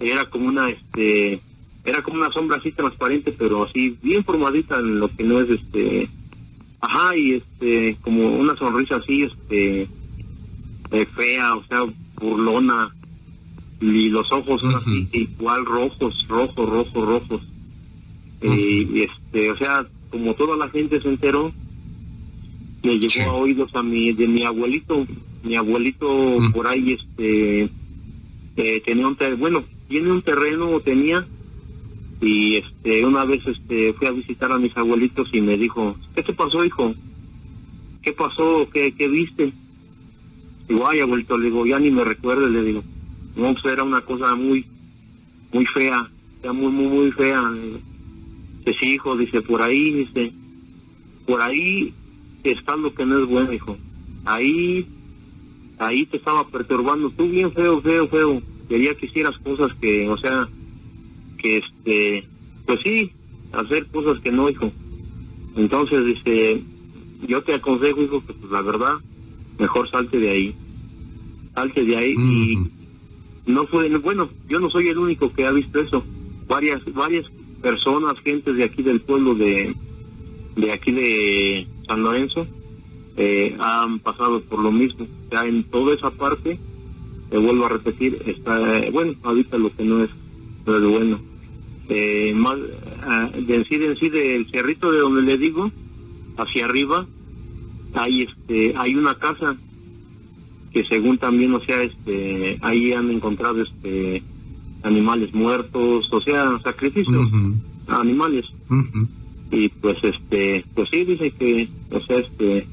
era 0.00 0.24
como 0.30 0.48
una, 0.48 0.68
este, 0.68 1.40
era 1.84 2.02
como 2.02 2.18
una 2.18 2.32
sombra 2.32 2.58
así 2.58 2.72
transparente, 2.72 3.32
pero 3.36 3.64
así 3.64 3.96
bien 4.02 4.24
formadita 4.24 4.76
en 4.76 4.98
lo 4.98 5.08
que 5.08 5.24
no 5.24 5.40
es, 5.40 5.50
este, 5.50 6.08
ajá, 6.80 7.16
y 7.16 7.34
este, 7.34 7.96
como 8.02 8.28
una 8.36 8.56
sonrisa 8.56 8.96
así, 8.96 9.22
este, 9.22 9.82
eh, 10.90 11.06
fea, 11.14 11.54
o 11.56 11.64
sea, 11.64 11.84
burlona, 12.16 12.94
y 13.80 14.08
los 14.08 14.30
ojos 14.32 14.62
así 14.64 15.08
igual 15.12 15.64
rojos, 15.64 16.26
rojos, 16.28 16.68
rojos, 16.68 17.06
rojos. 17.06 17.42
Eh, 18.40 18.86
y 18.92 19.02
este, 19.02 19.50
o 19.50 19.56
sea, 19.56 19.86
como 20.10 20.34
toda 20.34 20.56
la 20.56 20.68
gente 20.68 21.00
se 21.00 21.08
enteró, 21.08 21.52
me 22.82 22.98
llegó 22.98 23.30
a 23.30 23.34
oídos 23.34 23.74
a 23.74 23.82
mi, 23.82 24.12
de 24.12 24.26
mi 24.26 24.44
abuelito, 24.44 25.06
mi 25.42 25.56
abuelito 25.56 26.38
por 26.52 26.66
ahí, 26.66 26.92
este, 26.92 27.68
eh, 28.56 28.82
tenía 28.84 29.06
un, 29.06 29.16
bueno, 29.38 29.64
tiene 29.88 30.10
un 30.12 30.22
terreno, 30.22 30.70
o 30.70 30.80
tenía, 30.80 31.26
y 32.20 32.56
este, 32.56 33.04
una 33.04 33.24
vez 33.24 33.46
este, 33.46 33.92
fui 33.92 34.06
a 34.06 34.12
visitar 34.12 34.50
a 34.52 34.58
mis 34.58 34.76
abuelitos 34.76 35.28
y 35.32 35.40
me 35.40 35.56
dijo, 35.56 35.96
¿qué 36.14 36.22
te 36.22 36.32
pasó, 36.32 36.64
hijo? 36.64 36.94
¿Qué 38.02 38.12
pasó? 38.12 38.68
¿Qué, 38.72 38.92
qué 38.96 39.08
viste? 39.08 39.52
Digo, 40.68 40.86
ay, 40.88 41.00
abuelito, 41.00 41.38
le 41.38 41.46
digo, 41.46 41.64
ya 41.64 41.78
ni 41.78 41.90
me 41.90 42.04
recuerdo, 42.04 42.46
le 42.46 42.62
digo, 42.62 42.82
no, 43.36 43.52
pues 43.52 43.64
era 43.64 43.84
una 43.84 44.00
cosa 44.00 44.34
muy, 44.34 44.66
muy 45.52 45.64
fea, 45.66 46.10
ya 46.42 46.52
muy, 46.52 46.70
muy, 46.70 46.88
muy 46.88 47.12
fea. 47.12 47.40
Dice, 48.66 48.86
hijo, 48.86 49.16
dice, 49.16 49.40
por 49.40 49.62
ahí, 49.62 49.92
dice, 49.92 50.32
por 51.26 51.40
ahí 51.40 51.94
está 52.42 52.76
lo 52.76 52.92
que 52.92 53.06
no 53.06 53.22
es 53.22 53.28
bueno, 53.28 53.52
hijo. 53.52 53.76
Ahí, 54.24 54.86
ahí 55.78 56.04
te 56.06 56.16
estaba 56.18 56.46
perturbando, 56.48 57.10
tú 57.10 57.28
bien 57.28 57.52
feo, 57.52 57.80
feo, 57.80 58.08
feo. 58.08 58.42
Quería 58.68 58.94
que 58.94 59.06
hicieras 59.06 59.36
cosas 59.38 59.72
que, 59.80 60.08
o 60.08 60.16
sea, 60.16 60.48
que 61.38 61.58
este, 61.58 62.24
pues 62.66 62.80
sí, 62.84 63.12
hacer 63.52 63.86
cosas 63.86 64.20
que 64.20 64.30
no, 64.30 64.48
hijo. 64.48 64.70
Entonces, 65.56 66.04
dice, 66.04 66.62
yo 67.26 67.42
te 67.42 67.54
aconsejo, 67.54 68.02
hijo, 68.02 68.24
que 68.26 68.34
pues 68.34 68.50
la 68.52 68.62
verdad, 68.62 68.94
mejor 69.58 69.90
salte 69.90 70.18
de 70.18 70.30
ahí. 70.30 70.54
Salte 71.54 71.84
de 71.84 71.96
ahí 71.96 72.12
y 72.12 72.58
no 73.50 73.66
fue, 73.66 73.88
bueno, 73.96 74.28
yo 74.48 74.60
no 74.60 74.70
soy 74.70 74.88
el 74.88 74.98
único 74.98 75.32
que 75.32 75.46
ha 75.46 75.50
visto 75.50 75.80
eso. 75.80 76.04
Varias, 76.46 76.80
varias 76.92 77.26
personas, 77.62 78.18
gentes 78.20 78.56
de 78.56 78.64
aquí 78.64 78.82
del 78.82 79.00
pueblo 79.00 79.34
de, 79.34 79.74
de 80.56 80.72
aquí 80.72 80.92
de 80.92 81.66
San 81.86 82.02
Lorenzo, 82.02 82.46
eh, 83.16 83.56
han 83.58 83.98
pasado 83.98 84.40
por 84.42 84.60
lo 84.60 84.70
mismo. 84.70 85.06
Ya 85.32 85.44
en 85.44 85.64
toda 85.64 85.94
esa 85.94 86.10
parte, 86.10 86.58
te 87.30 87.38
vuelvo 87.38 87.66
a 87.66 87.70
repetir, 87.70 88.22
está, 88.26 88.58
bueno, 88.90 89.14
ahorita 89.22 89.58
lo 89.58 89.74
que 89.74 89.84
no 89.84 90.04
es, 90.04 90.10
no 90.66 90.76
es 90.76 90.84
bueno. 90.84 91.20
Eh, 91.88 92.32
más, 92.34 92.58
ah, 93.02 93.30
de 93.34 93.54
en 93.54 93.64
sí, 93.64 93.76
en 93.76 93.96
sí 93.96 94.08
del 94.10 94.46
cerrito 94.50 94.92
de 94.92 95.00
donde 95.00 95.22
le 95.22 95.38
digo, 95.38 95.70
hacia 96.36 96.66
arriba, 96.66 97.06
hay 97.94 98.22
este, 98.22 98.74
hay 98.76 98.94
una 98.94 99.14
casa 99.14 99.56
que 100.72 100.84
según 100.84 101.18
también, 101.18 101.54
o 101.54 101.60
sea, 101.60 101.82
este, 101.82 102.58
ahí 102.60 102.92
han 102.92 103.10
encontrado 103.10 103.62
este 103.62 104.22
animales 104.82 105.34
muertos, 105.34 106.08
o 106.12 106.20
sea, 106.20 106.58
sacrificios 106.60 107.30
animales. 107.88 108.46
Y 109.50 109.68
pues 109.70 109.96
este, 110.04 110.64
pues 110.74 110.88
sí, 110.90 111.04
dice 111.04 111.30
que, 111.30 111.68
o 111.90 112.00
sea, 112.00 112.18
este, 112.18 112.66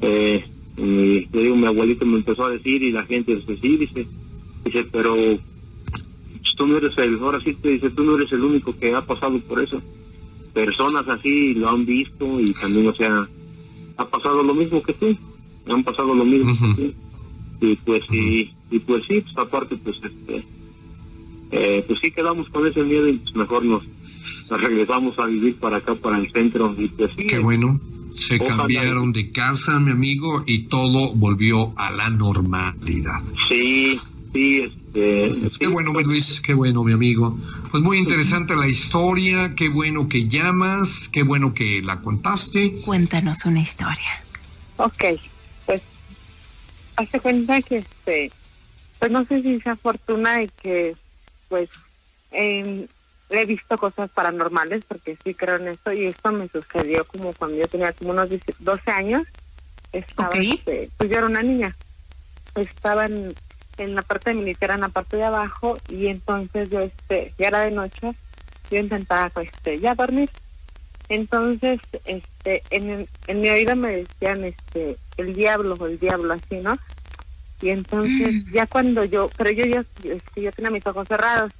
eh, 0.00 0.44
mi, 0.76 1.26
digo, 1.26 1.56
mi 1.56 1.66
abuelito 1.66 2.04
me 2.04 2.18
empezó 2.18 2.46
a 2.46 2.50
decir 2.50 2.82
y 2.82 2.92
la 2.92 3.04
gente 3.04 3.34
dice, 3.34 3.56
sí, 3.56 3.76
dice, 3.76 4.06
dice, 4.64 4.84
pero 4.90 5.14
tú 6.56 6.66
no 6.66 6.76
eres 6.76 6.96
el, 6.98 7.18
ahora 7.18 7.40
sí 7.40 7.54
te 7.54 7.70
dice, 7.70 7.90
tú 7.90 8.04
no 8.04 8.16
eres 8.16 8.32
el 8.32 8.44
único 8.44 8.76
que 8.78 8.94
ha 8.94 9.02
pasado 9.02 9.38
por 9.40 9.62
eso. 9.62 9.80
Personas 10.52 11.06
así 11.08 11.54
lo 11.54 11.68
han 11.68 11.84
visto 11.84 12.40
y 12.40 12.52
también, 12.52 12.88
o 12.88 12.94
sea, 12.94 13.28
ha 13.96 14.08
pasado 14.08 14.42
lo 14.42 14.54
mismo 14.54 14.82
que 14.82 14.92
tú 14.92 15.16
han 15.66 15.82
pasado 15.82 16.14
lo 16.14 16.24
mismo 16.24 16.54
y 17.60 17.76
pues 17.76 18.02
sí 18.10 18.52
y 18.70 18.78
pues 18.80 19.02
sí 19.06 19.22
pues 19.22 19.38
aparte 19.38 19.76
pues 19.76 19.96
este 20.04 20.44
eh, 21.52 21.84
pues 21.86 22.00
sí 22.02 22.10
quedamos 22.10 22.48
con 22.50 22.66
ese 22.66 22.82
miedo 22.82 23.08
y 23.08 23.14
pues 23.14 23.34
mejor 23.34 23.64
nos 23.64 23.84
nos 24.50 24.60
regresamos 24.60 25.18
a 25.18 25.26
vivir 25.26 25.56
para 25.56 25.78
acá, 25.78 25.94
para 25.94 26.18
el 26.18 26.30
centro. 26.30 26.74
Y 26.78 26.88
pues, 26.88 27.10
Qué 27.16 27.38
bueno. 27.38 27.80
Se 28.14 28.38
cambiaron 28.38 29.12
de 29.12 29.32
casa, 29.32 29.78
mi 29.78 29.90
amigo, 29.90 30.44
y 30.46 30.64
todo 30.64 31.12
volvió 31.12 31.72
a 31.76 31.90
la 31.90 32.10
normalidad. 32.10 33.20
Sí, 33.48 34.00
sí, 34.32 34.62
este. 34.94 35.26
Pues, 35.40 35.58
qué 35.58 35.66
bueno, 35.66 35.92
Luis, 35.92 36.40
qué 36.40 36.54
bueno, 36.54 36.84
mi 36.84 36.92
amigo. 36.92 37.38
Pues 37.70 37.82
muy 37.82 37.98
interesante 37.98 38.56
la 38.56 38.68
historia, 38.68 39.54
qué 39.56 39.68
bueno 39.68 40.08
que 40.08 40.28
llamas, 40.28 41.08
qué 41.12 41.22
bueno 41.22 41.54
que 41.54 41.82
la 41.82 42.00
contaste. 42.00 42.80
Cuéntanos 42.82 43.44
una 43.44 43.60
historia. 43.60 44.22
Ok, 44.76 45.04
pues 45.66 45.82
hace 46.96 47.20
cuenta 47.20 47.60
que 47.62 47.78
este, 47.78 48.30
pues 48.98 49.10
no 49.10 49.24
sé 49.24 49.42
si 49.42 49.60
sea 49.60 49.76
fortuna 49.76 50.38
de 50.38 50.48
que 50.62 50.96
pues 51.48 51.68
eh, 52.32 52.86
he 53.36 53.46
visto 53.46 53.78
cosas 53.78 54.10
paranormales 54.10 54.84
porque 54.86 55.16
sí 55.22 55.34
creo 55.34 55.56
en 55.56 55.68
esto 55.68 55.92
y 55.92 56.06
esto 56.06 56.32
me 56.32 56.48
sucedió 56.48 57.04
como 57.04 57.32
cuando 57.32 57.56
yo 57.56 57.68
tenía 57.68 57.92
como 57.92 58.10
unos 58.10 58.28
12 58.58 58.90
años. 58.90 59.26
Estaba, 59.92 60.34
este, 60.34 60.90
pues 60.96 61.10
yo 61.10 61.18
era 61.18 61.26
una 61.26 61.42
niña. 61.42 61.76
Estaba 62.54 63.06
en, 63.06 63.34
la 63.78 64.02
parte 64.02 64.30
de 64.30 64.36
mi 64.36 64.44
litera, 64.44 64.74
en 64.74 64.82
la 64.82 64.88
parte 64.88 65.16
de 65.16 65.24
abajo 65.24 65.78
y 65.88 66.08
entonces 66.08 66.70
yo, 66.70 66.80
este, 66.80 67.32
ya 67.38 67.48
era 67.48 67.60
de 67.60 67.70
noche, 67.70 68.12
yo 68.70 68.78
intentaba, 68.78 69.30
este, 69.42 69.80
ya 69.80 69.94
dormir. 69.94 70.30
Entonces, 71.08 71.80
este, 72.06 72.62
en, 72.70 73.06
en 73.26 73.40
mi 73.40 73.50
oído 73.50 73.76
me 73.76 73.96
decían, 73.96 74.44
este, 74.44 74.96
el 75.16 75.34
diablo 75.34 75.76
o 75.78 75.86
el 75.86 75.98
diablo, 75.98 76.32
así, 76.32 76.56
¿no? 76.56 76.76
Y 77.60 77.70
entonces, 77.70 78.34
mm. 78.46 78.52
ya 78.52 78.66
cuando 78.66 79.04
yo, 79.04 79.30
pero 79.36 79.50
yo 79.50 79.64
ya, 79.64 79.84
este, 80.02 80.42
yo 80.42 80.52
tenía 80.52 80.70
mis 80.70 80.86
ojos 80.86 81.08
cerrados 81.08 81.52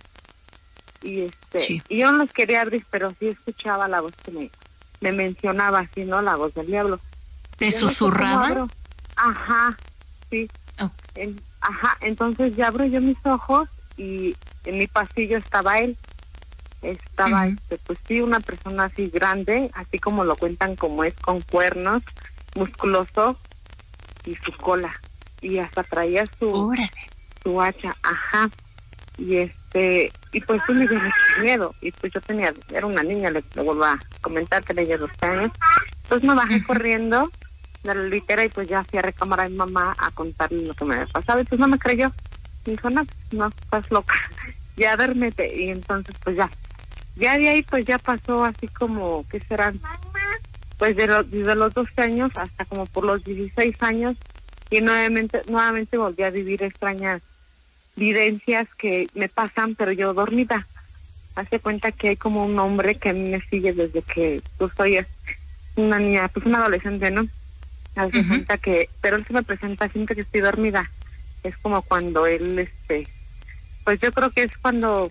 y 1.05 1.21
este 1.21 1.83
y 1.89 1.99
yo 1.99 2.11
no 2.11 2.19
los 2.19 2.33
quería 2.33 2.63
abrir 2.63 2.85
pero 2.91 3.15
sí 3.21 3.29
escuchaba 3.29 3.87
la 3.87 4.01
voz 4.01 4.13
que 4.25 4.31
me, 4.31 4.51
me 5.01 5.13
mencionaba 5.13 5.81
así 5.81 6.05
no 6.05 6.23
la 6.23 6.35
voz 6.35 6.55
del 6.55 6.67
diablo. 6.67 6.99
Te 7.59 7.71
susurraba 7.71 8.67
ajá 9.17 9.79
sí. 10.31 10.49
Ajá 11.61 11.97
entonces 12.01 12.57
ya 12.57 12.69
abro 12.69 12.85
yo 12.87 13.01
mis 13.01 13.19
ojos 13.25 13.69
y 13.97 14.35
en 14.65 14.79
mi 14.79 14.87
pasillo 14.87 15.39
estaba 15.39 15.79
él. 15.79 15.97
Estaba 16.83 17.47
este 17.47 17.79
pues 17.87 17.99
sí 18.09 18.21
una 18.21 18.41
persona 18.41 18.85
así 18.85 19.07
grande 19.07 19.71
así 19.75 19.99
como 19.99 20.25
lo 20.25 20.37
cuentan 20.37 20.75
como 20.77 21.05
es 21.05 21.15
con 21.15 21.41
cuernos 21.43 22.03
musculoso 22.55 23.39
y 24.25 24.35
su 24.37 24.53
cola. 24.53 24.93
Y 25.41 25.59
hasta 25.59 25.83
traía 25.83 26.27
su 26.39 26.75
su 27.43 27.61
hacha 27.61 27.95
ajá. 28.03 28.51
Y 29.19 29.37
este 29.37 30.13
y 30.35 30.41
pues 30.41 30.61
sí 30.67 30.73
me 30.73 30.85
mucho 30.85 31.15
miedo 31.41 31.75
y 31.81 31.93
pues 31.93 32.13
yo 32.13 32.21
tenía 32.21 32.53
era 32.73 32.87
una 32.87 33.05
niña 33.05 33.31
le, 33.31 33.43
vuelvo 33.55 33.85
a 33.85 33.99
comentar 34.21 34.63
tenía 34.65 34.99
dos 34.99 35.11
años. 35.21 35.53
Entonces 36.03 36.29
me 36.29 36.35
bajé 36.35 36.63
corriendo 36.65 37.31
de 37.85 37.95
la 37.95 38.03
litera 38.03 38.45
y 38.45 38.49
pues 38.49 38.69
ya 38.69 38.83
fui 38.83 38.99
a 38.99 39.03
recámar 39.03 39.41
a 39.41 39.49
mi 39.49 39.55
mamá 39.55 39.95
a 39.97 40.11
contarle 40.11 40.67
lo 40.67 40.75
que 40.75 40.85
me 40.85 40.97
había 40.97 41.07
pasado. 41.07 41.41
Y 41.41 41.45
pues 41.45 41.61
no 41.61 41.69
me 41.69 41.79
creyó. 41.79 42.11
Me 42.67 42.73
dijo 42.73 42.91
no 42.91 43.07
no 43.33 43.47
estás 43.49 43.91
loca. 43.91 44.15
Ya 44.77 44.97
duérmete 44.97 45.57
y 45.57 45.69
entonces 45.69 46.17
pues 46.25 46.35
ya. 46.35 46.51
Ya 47.15 47.39
de 47.39 47.49
ahí 47.49 47.63
pues 47.63 47.85
ya 47.85 47.97
pasó 47.97 48.45
así 48.45 48.67
como 48.67 49.25
que 49.29 49.39
serán 49.39 49.81
pues 50.79 50.97
de 50.97 51.07
los 51.07 51.31
desde 51.31 51.55
los 51.55 51.73
12 51.73 52.03
años 52.03 52.33
hasta 52.35 52.65
como 52.65 52.87
por 52.87 53.05
los 53.05 53.23
16 53.23 53.81
años. 53.83 54.17
Y 54.71 54.81
nuevamente 54.81 55.43
nuevamente 55.47 55.97
volví 55.97 56.25
a 56.25 56.31
vivir 56.31 56.65
extrañas 56.65 57.23
vivencias 57.97 58.69
que 58.77 59.09
me 59.15 59.29
pasan, 59.29 59.75
pero 59.75 59.93
yo 59.93 60.15
dormida. 60.15 60.67
Hace 61.35 61.59
cuenta 61.61 61.93
que 61.93 62.11
hay 62.11 62.17
como 62.17 62.45
un 62.45 62.59
hombre 62.59 62.97
que 62.97 63.13
me 63.13 63.41
sigue 63.49 63.73
desde 63.73 64.03
que 64.03 64.43
yo 64.61 64.71
soy 64.77 65.05
una 65.77 65.99
niña, 65.99 66.29
pues 66.29 66.47
una 66.47 66.59
adolescente, 66.59 67.11
¿no? 67.11 67.27
Hace 67.97 68.27
cuenta 68.27 68.59
que, 68.59 68.89
pero 69.01 69.17
él 69.17 69.25
se 69.25 69.33
me 69.33 69.43
presenta 69.43 69.89
siempre 69.89 70.15
que 70.15 70.23
estoy 70.23 70.41
dormida. 70.41 70.91
Es 71.43 71.57
como 71.59 71.83
cuando 71.83 72.27
él, 72.27 72.59
este, 72.59 73.07
pues 73.85 74.01
yo 74.01 74.11
creo 74.13 74.31
que 74.31 74.45
es 74.45 74.57
cuando, 74.57 75.11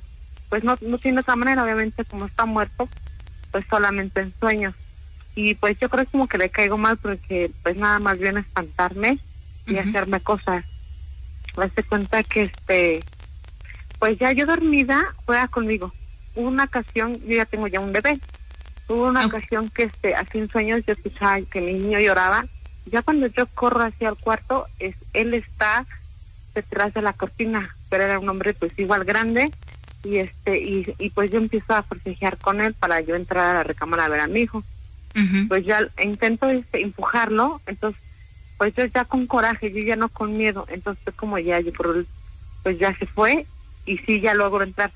pues 0.49 0.63
no, 0.63 0.75
no 0.81 0.97
tiene 0.97 1.19
otra 1.19 1.35
manera, 1.35 1.63
obviamente 1.63 2.03
como 2.05 2.25
está 2.25 2.45
muerto, 2.45 2.89
pues 3.51 3.65
solamente 3.69 4.21
en 4.21 4.33
sueños. 4.39 4.75
Y 5.35 5.55
pues 5.55 5.77
yo 5.79 5.89
creo 5.89 6.05
como 6.05 6.27
que 6.27 6.37
le 6.37 6.49
caigo 6.49 6.77
mal 6.77 6.97
porque 6.97 7.51
pues 7.63 7.75
nada 7.77 7.99
más 7.99 8.19
viene 8.19 8.39
a 8.39 8.41
espantarme 8.41 9.19
y 9.65 9.77
hacerme 9.77 10.19
cosas 10.19 10.65
hace 11.57 11.83
cuenta 11.83 12.23
que 12.23 12.43
este 12.43 13.03
pues 13.99 14.17
ya 14.17 14.31
yo 14.31 14.45
dormida 14.45 15.13
juega 15.25 15.47
conmigo. 15.47 15.93
Hubo 16.35 16.47
una 16.47 16.65
ocasión 16.65 17.13
yo 17.25 17.35
ya 17.35 17.45
tengo 17.45 17.67
ya 17.67 17.79
un 17.79 17.93
bebé. 17.93 18.19
Hubo 18.87 19.07
una 19.07 19.25
ocasión 19.25 19.69
que 19.69 19.83
este 19.83 20.15
así 20.15 20.39
en 20.39 20.49
sueños 20.49 20.83
yo 20.85 20.93
escuchaba 20.93 21.41
que 21.41 21.61
mi 21.61 21.73
niño 21.73 21.99
lloraba. 21.99 22.45
Ya 22.85 23.01
cuando 23.01 23.27
yo 23.27 23.47
corro 23.47 23.83
hacia 23.83 24.09
el 24.09 24.15
cuarto 24.15 24.67
es 24.79 24.95
él 25.13 25.33
está 25.33 25.85
detrás 26.53 26.93
de 26.93 27.01
la 27.01 27.13
cortina 27.13 27.75
pero 27.89 28.03
era 28.05 28.19
un 28.19 28.27
hombre 28.27 28.53
pues 28.53 28.77
igual 28.77 29.03
grande. 29.05 29.51
Y 30.03 30.17
este 30.17 30.59
y, 30.59 30.93
y 30.97 31.09
pues 31.11 31.31
yo 31.31 31.37
empiezo 31.37 31.73
a 31.75 31.83
forcejear 31.83 32.37
con 32.37 32.59
él 32.59 32.73
para 32.73 32.99
yo 33.01 33.15
entrar 33.15 33.45
a 33.45 33.53
la 33.53 33.63
recámara 33.63 34.05
a 34.05 34.09
ver 34.09 34.19
a 34.19 34.27
mi 34.27 34.41
hijo. 34.41 34.63
Pues 35.47 35.63
ya 35.63 35.87
intento 36.01 36.49
este, 36.49 36.81
empujarlo. 36.81 37.61
Entonces 37.67 38.01
pues 38.57 38.73
ya 38.75 39.05
con 39.05 39.27
coraje, 39.27 39.71
yo 39.71 39.81
ya 39.81 39.95
no 39.95 40.09
con 40.09 40.37
miedo, 40.37 40.65
entonces 40.69 41.13
como 41.15 41.37
ya, 41.39 41.59
yo 41.59 41.71
pues 42.63 42.79
ya 42.79 42.95
se 42.97 43.05
fue 43.05 43.45
y 43.85 43.97
sí 43.97 44.21
ya 44.21 44.33
logro 44.33 44.63
entrar, 44.63 44.91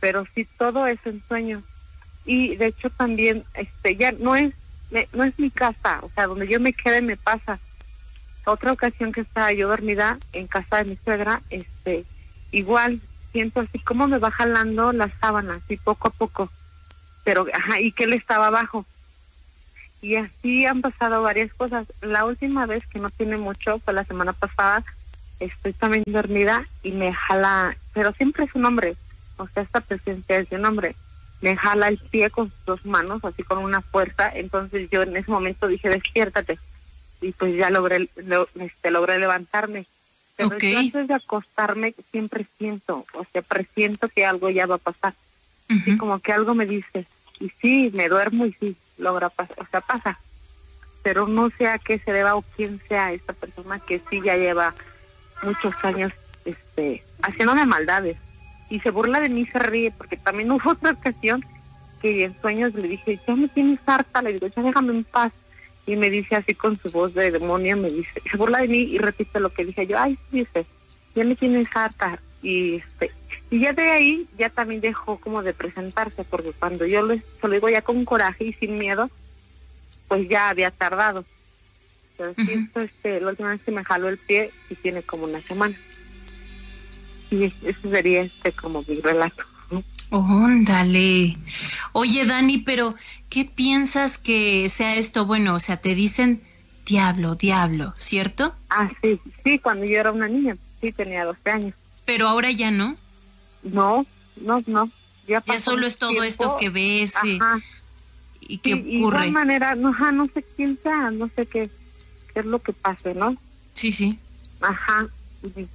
pero 0.00 0.24
sí 0.34 0.46
todo 0.58 0.86
es 0.86 0.98
en 1.04 1.22
sueño. 1.28 1.62
Y 2.24 2.56
de 2.56 2.66
hecho 2.66 2.90
también 2.90 3.44
este 3.54 3.96
ya 3.96 4.12
no 4.12 4.36
es 4.36 4.54
no 5.12 5.24
es 5.24 5.38
mi 5.38 5.50
casa, 5.50 6.00
o 6.02 6.10
sea, 6.14 6.26
donde 6.26 6.48
yo 6.48 6.58
me 6.58 6.72
quede 6.72 7.00
me 7.00 7.16
pasa. 7.16 7.58
Otra 8.44 8.72
ocasión 8.72 9.12
que 9.12 9.20
estaba 9.20 9.52
yo 9.52 9.68
dormida 9.68 10.18
en 10.32 10.46
casa 10.46 10.78
de 10.78 10.90
mi 10.90 10.98
suegra, 11.04 11.42
este 11.50 12.04
igual 12.50 13.00
siento 13.32 13.60
así 13.60 13.78
como 13.78 14.08
me 14.08 14.18
va 14.18 14.30
jalando 14.30 14.92
las 14.92 15.12
sábanas, 15.20 15.60
y 15.68 15.76
poco 15.76 16.08
a 16.08 16.10
poco, 16.10 16.50
pero 17.22 17.46
ajá, 17.52 17.80
y 17.80 17.92
que 17.92 18.04
él 18.04 18.14
estaba 18.14 18.48
abajo 18.48 18.86
y 20.02 20.16
así 20.16 20.66
han 20.66 20.80
pasado 20.80 21.22
varias 21.22 21.52
cosas. 21.52 21.86
La 22.00 22.24
última 22.24 22.66
vez 22.66 22.86
que 22.86 22.98
no 22.98 23.10
tiene 23.10 23.36
mucho 23.36 23.78
fue 23.80 23.94
la 23.94 24.04
semana 24.04 24.32
pasada. 24.32 24.84
Estoy 25.38 25.72
también 25.72 26.04
dormida 26.06 26.66
y 26.82 26.92
me 26.92 27.12
jala, 27.12 27.76
pero 27.92 28.12
siempre 28.12 28.44
es 28.44 28.54
un 28.54 28.64
hombre, 28.64 28.96
o 29.36 29.48
sea, 29.48 29.62
esta 29.62 29.80
presencia 29.80 30.38
es 30.38 30.50
de 30.50 30.56
un 30.56 30.66
hombre. 30.66 30.94
Me 31.40 31.56
jala 31.56 31.88
el 31.88 31.98
pie 31.98 32.28
con 32.30 32.50
sus 32.50 32.64
dos 32.66 32.86
manos, 32.86 33.24
así 33.24 33.42
con 33.42 33.58
una 33.58 33.80
fuerza. 33.80 34.30
Entonces 34.34 34.90
yo 34.90 35.02
en 35.02 35.16
ese 35.16 35.30
momento 35.30 35.66
dije, 35.66 35.88
despiértate. 35.88 36.58
Y 37.22 37.32
pues 37.32 37.54
ya 37.54 37.70
logré, 37.70 38.08
este, 38.56 38.90
logré 38.90 39.18
levantarme. 39.18 39.86
Pero 40.36 40.56
antes 40.78 41.08
de 41.08 41.14
acostarme 41.14 41.94
siempre 42.10 42.46
siento, 42.58 43.04
o 43.12 43.26
sea, 43.30 43.42
presiento 43.42 44.08
que 44.08 44.24
algo 44.24 44.48
ya 44.48 44.66
va 44.66 44.76
a 44.76 44.78
pasar. 44.78 45.14
Así 45.68 45.96
como 45.98 46.18
que 46.18 46.32
algo 46.32 46.54
me 46.54 46.66
dice. 46.66 47.06
Y 47.38 47.50
sí, 47.60 47.90
me 47.94 48.08
duermo 48.08 48.44
y 48.46 48.52
sí, 48.54 48.76
logra 49.00 49.28
pasar, 49.28 49.56
o 49.60 49.66
sea, 49.70 49.80
pasa. 49.80 50.18
Pero 51.02 51.26
no 51.26 51.50
sé 51.56 51.66
a 51.66 51.78
qué 51.78 51.98
se 51.98 52.12
deba 52.12 52.36
o 52.36 52.42
quién 52.42 52.80
sea 52.88 53.12
esta 53.12 53.32
persona 53.32 53.78
que 53.78 54.00
sí 54.10 54.20
ya 54.22 54.36
lleva 54.36 54.74
muchos 55.42 55.74
años 55.82 56.12
este 56.44 57.02
haciéndome 57.22 57.66
maldades. 57.66 58.16
Y 58.68 58.80
se 58.80 58.90
burla 58.90 59.20
de 59.20 59.28
mí, 59.28 59.44
se 59.46 59.58
ríe, 59.58 59.90
porque 59.90 60.16
también 60.16 60.50
hubo 60.52 60.70
otra 60.70 60.92
ocasión 60.92 61.44
que 62.00 62.24
en 62.24 62.40
sueños 62.40 62.74
le 62.74 62.88
dije, 62.88 63.20
ya 63.26 63.34
me 63.34 63.48
tienes 63.48 63.80
harta, 63.86 64.22
le 64.22 64.34
digo, 64.34 64.46
ya 64.46 64.62
déjame 64.62 64.94
en 64.94 65.04
paz. 65.04 65.32
Y 65.86 65.96
me 65.96 66.08
dice 66.08 66.36
así 66.36 66.54
con 66.54 66.78
su 66.78 66.90
voz 66.90 67.14
de 67.14 67.30
demonio, 67.30 67.76
me 67.76 67.90
dice, 67.90 68.22
se 68.30 68.36
burla 68.36 68.60
de 68.60 68.68
mí 68.68 68.78
y 68.78 68.98
repite 68.98 69.40
lo 69.40 69.52
que 69.52 69.64
dije 69.64 69.86
yo, 69.86 69.98
ay, 69.98 70.18
dice, 70.30 70.66
ya 71.14 71.24
me 71.24 71.34
tienes 71.34 71.68
harta. 71.74 72.18
Y 72.42 72.76
este, 72.76 73.10
y 73.50 73.60
ya 73.60 73.72
de 73.72 73.90
ahí 73.90 74.28
ya 74.38 74.48
también 74.48 74.80
dejó 74.80 75.18
como 75.18 75.42
de 75.42 75.52
presentarse, 75.52 76.24
porque 76.24 76.52
cuando 76.52 76.86
yo 76.86 77.04
le, 77.04 77.22
se 77.40 77.48
lo 77.48 77.54
digo 77.54 77.68
ya 77.68 77.82
con 77.82 78.04
coraje 78.04 78.44
y 78.44 78.52
sin 78.54 78.78
miedo, 78.78 79.10
pues 80.08 80.28
ya 80.28 80.50
había 80.50 80.70
tardado. 80.70 81.24
Pero 82.16 82.34
siento, 82.34 82.80
este, 82.80 83.20
la 83.20 83.30
última 83.30 83.50
vez 83.50 83.60
que 83.62 83.72
me 83.72 83.84
jaló 83.84 84.08
el 84.08 84.18
pie 84.18 84.52
y 84.68 84.74
tiene 84.74 85.02
como 85.02 85.24
una 85.24 85.40
semana. 85.42 85.76
Y 87.30 87.44
eso 87.44 87.90
sería 87.90 88.22
este 88.22 88.52
como 88.52 88.84
mi 88.86 89.00
relato. 89.00 89.44
Óndale. 90.10 91.36
Oye, 91.92 92.26
Dani, 92.26 92.58
pero 92.58 92.94
¿qué 93.28 93.44
piensas 93.44 94.18
que 94.18 94.68
sea 94.68 94.96
esto? 94.96 95.24
Bueno, 95.24 95.54
o 95.54 95.60
sea, 95.60 95.76
te 95.76 95.94
dicen 95.94 96.42
diablo, 96.84 97.36
diablo, 97.36 97.92
¿cierto? 97.96 98.54
Ah, 98.68 98.90
sí, 99.02 99.20
sí, 99.44 99.58
cuando 99.60 99.84
yo 99.84 100.00
era 100.00 100.10
una 100.10 100.26
niña, 100.26 100.56
sí, 100.80 100.90
tenía 100.90 101.24
12 101.24 101.50
años. 101.50 101.74
Pero 102.10 102.26
ahora 102.26 102.50
ya 102.50 102.72
no. 102.72 102.96
No, 103.62 104.04
no, 104.40 104.64
no. 104.66 104.90
Ya, 105.28 105.44
solo 105.60 105.86
es 105.86 105.96
todo 105.96 106.24
esto 106.24 106.56
que 106.58 106.68
ves 106.68 107.14
y, 107.22 108.58
que 108.58 108.74
ocurre. 108.74 108.84
De 108.84 108.96
igual 108.96 109.30
manera, 109.30 109.76
no, 109.76 109.92
no 110.10 110.26
sé 110.26 110.44
quién 110.56 110.76
sea, 110.82 111.12
no 111.12 111.30
sé 111.36 111.46
qué, 111.46 111.70
qué 112.34 112.40
es 112.40 112.46
lo 112.46 112.58
que 112.60 112.72
pase, 112.72 113.14
¿no? 113.14 113.36
Sí, 113.74 113.92
sí. 113.92 114.18
Ajá. 114.60 115.06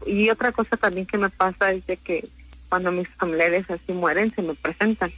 Y, 0.06 0.30
otra 0.30 0.52
cosa 0.52 0.76
también 0.76 1.06
que 1.06 1.18
me 1.18 1.30
pasa 1.30 1.72
es 1.72 1.88
de 1.88 1.96
que 1.96 2.28
cuando 2.68 2.92
mis 2.92 3.08
familiares 3.18 3.66
así 3.70 3.94
mueren, 3.94 4.36
se 4.36 4.42
me 4.42 4.56
presentan. 4.56 5.14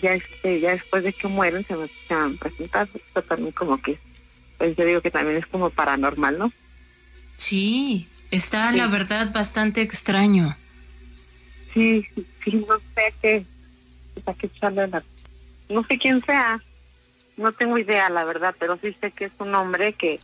ya 0.00 0.14
este 0.14 0.58
ya 0.60 0.70
después 0.70 1.04
de 1.04 1.12
que 1.12 1.28
mueren 1.28 1.66
se 1.66 1.76
me 1.76 1.86
han 2.08 2.38
presentado 2.38 2.88
esto 2.94 3.20
también 3.20 3.52
como 3.52 3.76
que 3.82 3.98
pues 4.56 4.74
yo 4.74 4.86
digo 4.86 5.02
que 5.02 5.10
también 5.10 5.36
es 5.36 5.46
como 5.46 5.68
paranormal 5.68 6.38
no 6.38 6.52
sí 7.36 8.08
está 8.34 8.72
la 8.72 8.86
verdad 8.86 9.32
bastante 9.32 9.80
extraño 9.80 10.56
sí 11.72 12.06
sí 12.44 12.64
no 12.68 12.78
sé 12.94 13.14
qué 13.20 13.44
pues, 14.22 14.36
qué 14.36 14.46
echarle 14.46 14.88
la 14.88 15.02
no 15.68 15.84
sé 15.86 15.98
quién 15.98 16.24
sea 16.24 16.60
no 17.36 17.52
tengo 17.52 17.78
idea 17.78 18.08
la 18.10 18.24
verdad 18.24 18.54
pero 18.58 18.78
sí 18.82 18.96
sé 19.00 19.10
que 19.10 19.26
es 19.26 19.32
un 19.38 19.54
hombre 19.54 19.92
que 19.94 20.20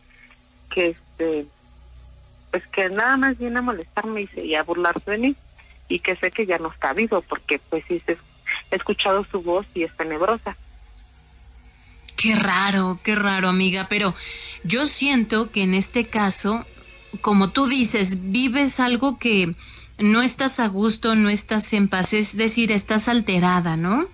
que 0.69 0.89
este 0.89 1.45
pues 2.51 2.67
que 2.67 2.89
nada 2.89 3.17
más 3.17 3.37
viene 3.37 3.59
a 3.59 3.61
molestarme 3.61 4.27
y 4.35 4.55
a 4.55 4.63
burlarse 4.63 5.11
de 5.11 5.17
mí 5.17 5.35
y 5.87 5.99
que 5.99 6.15
sé 6.15 6.31
que 6.31 6.45
ya 6.45 6.57
no 6.57 6.71
está 6.71 6.93
vivo 6.93 7.21
porque 7.21 7.59
pues 7.69 7.83
sí 7.87 8.01
he 8.07 8.75
escuchado 8.75 9.25
su 9.29 9.41
voz 9.41 9.65
y 9.73 9.83
es 9.83 9.95
tenebrosa. 9.95 10.55
Qué 12.17 12.35
raro, 12.35 12.99
qué 13.03 13.15
raro 13.15 13.47
amiga, 13.47 13.87
pero 13.89 14.13
yo 14.63 14.85
siento 14.85 15.51
que 15.51 15.63
en 15.63 15.73
este 15.73 16.05
caso, 16.05 16.65
como 17.19 17.49
tú 17.49 17.67
dices, 17.67 18.31
vives 18.31 18.79
algo 18.79 19.19
que 19.19 19.55
no 19.99 20.21
estás 20.21 20.59
a 20.59 20.67
gusto, 20.67 21.15
no 21.15 21.29
estás 21.29 21.73
en 21.73 21.87
paz, 21.87 22.13
es 22.13 22.37
decir, 22.37 22.71
estás 22.71 23.07
alterada, 23.07 23.75
¿no? 23.75 24.07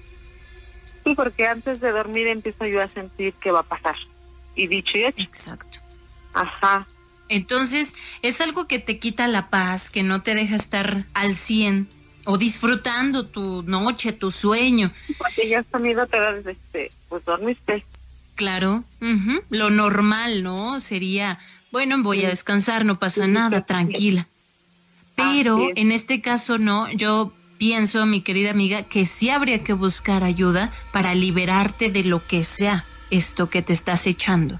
Sí, 1.03 1.13
porque 1.15 1.47
antes 1.47 1.79
de 1.79 1.91
dormir 1.91 2.27
empiezo 2.27 2.65
yo 2.65 2.81
a 2.81 2.87
sentir 2.89 3.33
que 3.35 3.51
va 3.51 3.59
a 3.59 3.63
pasar. 3.63 3.95
Y 4.55 4.67
dicho 4.67 4.97
y 4.97 5.05
hecho. 5.05 5.21
Exacto. 5.21 5.79
Ajá. 6.33 6.87
Entonces, 7.29 7.95
es 8.21 8.41
algo 8.41 8.67
que 8.67 8.79
te 8.79 8.99
quita 8.99 9.27
la 9.27 9.49
paz, 9.49 9.89
que 9.89 10.03
no 10.03 10.21
te 10.21 10.35
deja 10.35 10.55
estar 10.55 11.05
al 11.13 11.35
100 11.35 11.87
o 12.25 12.37
disfrutando 12.37 13.25
tu 13.25 13.63
noche, 13.63 14.11
tu 14.11 14.31
sueño. 14.31 14.91
Porque 15.17 15.47
ya 15.47 15.59
has 15.59 15.65
tenido, 15.67 16.05
te 16.07 16.17
este, 16.51 16.91
pues 17.07 17.23
dormiste. 17.23 17.85
Claro, 18.35 18.83
lo 19.49 19.69
normal, 19.69 20.43
¿no? 20.43 20.79
Sería, 20.79 21.39
bueno, 21.77 22.01
voy 22.01 22.25
a 22.25 22.29
descansar, 22.29 22.85
no 22.85 22.97
pasa 22.97 23.27
nada, 23.27 23.63
tranquila. 23.63 24.25
Pero 25.15 25.69
en 25.75 25.91
este 25.91 26.21
caso 26.21 26.57
no, 26.57 26.91
yo 26.91 27.31
pienso, 27.59 28.03
mi 28.07 28.21
querida 28.21 28.49
amiga, 28.49 28.81
que 28.81 29.05
sí 29.05 29.29
habría 29.29 29.63
que 29.63 29.73
buscar 29.73 30.23
ayuda 30.23 30.73
para 30.91 31.13
liberarte 31.13 31.89
de 31.89 32.03
lo 32.03 32.25
que 32.25 32.43
sea 32.45 32.83
esto 33.11 33.51
que 33.51 33.61
te 33.61 33.73
estás 33.73 34.07
echando. 34.07 34.59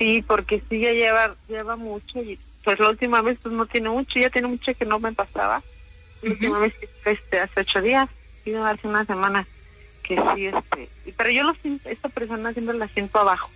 Sí, 0.00 0.24
porque 0.26 0.60
sí 0.68 0.80
ya 0.80 0.90
lleva, 0.90 1.36
lleva 1.48 1.76
mucho 1.76 2.20
y 2.20 2.36
pues 2.64 2.80
la 2.80 2.88
última 2.88 3.22
vez 3.22 3.38
pues 3.40 3.54
no 3.54 3.66
tiene 3.66 3.88
mucho, 3.88 4.18
ya 4.18 4.28
tiene 4.28 4.48
mucho 4.48 4.74
que 4.74 4.86
no 4.86 4.98
me 4.98 5.12
pasaba. 5.12 5.62
La 6.22 6.30
última 6.32 6.58
vez 6.58 6.74
este, 7.04 7.38
hace 7.38 7.60
ocho 7.60 7.80
días, 7.80 8.08
y 8.44 8.54
hace 8.54 8.88
una 8.88 9.04
semana 9.04 9.46
que 10.02 10.20
sí, 10.34 10.46
este, 10.46 10.88
pero 11.16 11.30
yo 11.30 11.44
lo 11.44 11.54
siento, 11.62 11.88
esta 11.88 12.08
persona 12.08 12.52
siempre 12.52 12.76
la 12.76 12.88
siento 12.88 13.20
abajo. 13.20 13.50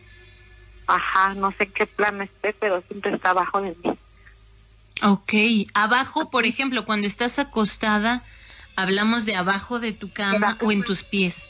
Ajá, 0.86 1.34
no 1.34 1.52
sé 1.52 1.68
qué 1.68 1.86
plan 1.86 2.20
esté, 2.20 2.52
pero 2.52 2.82
siempre 2.88 3.14
está 3.14 3.30
abajo 3.30 3.60
de 3.60 3.76
mí. 3.82 3.98
Ok, 5.02 5.32
abajo, 5.74 6.30
por 6.30 6.46
ejemplo, 6.46 6.84
cuando 6.84 7.06
estás 7.06 7.38
acostada, 7.38 8.22
hablamos 8.76 9.24
de 9.24 9.36
abajo 9.36 9.80
de 9.80 9.92
tu 9.92 10.12
cama, 10.12 10.56
o 10.60 10.70
en 10.70 10.82
tus 10.82 11.02
pies. 11.02 11.46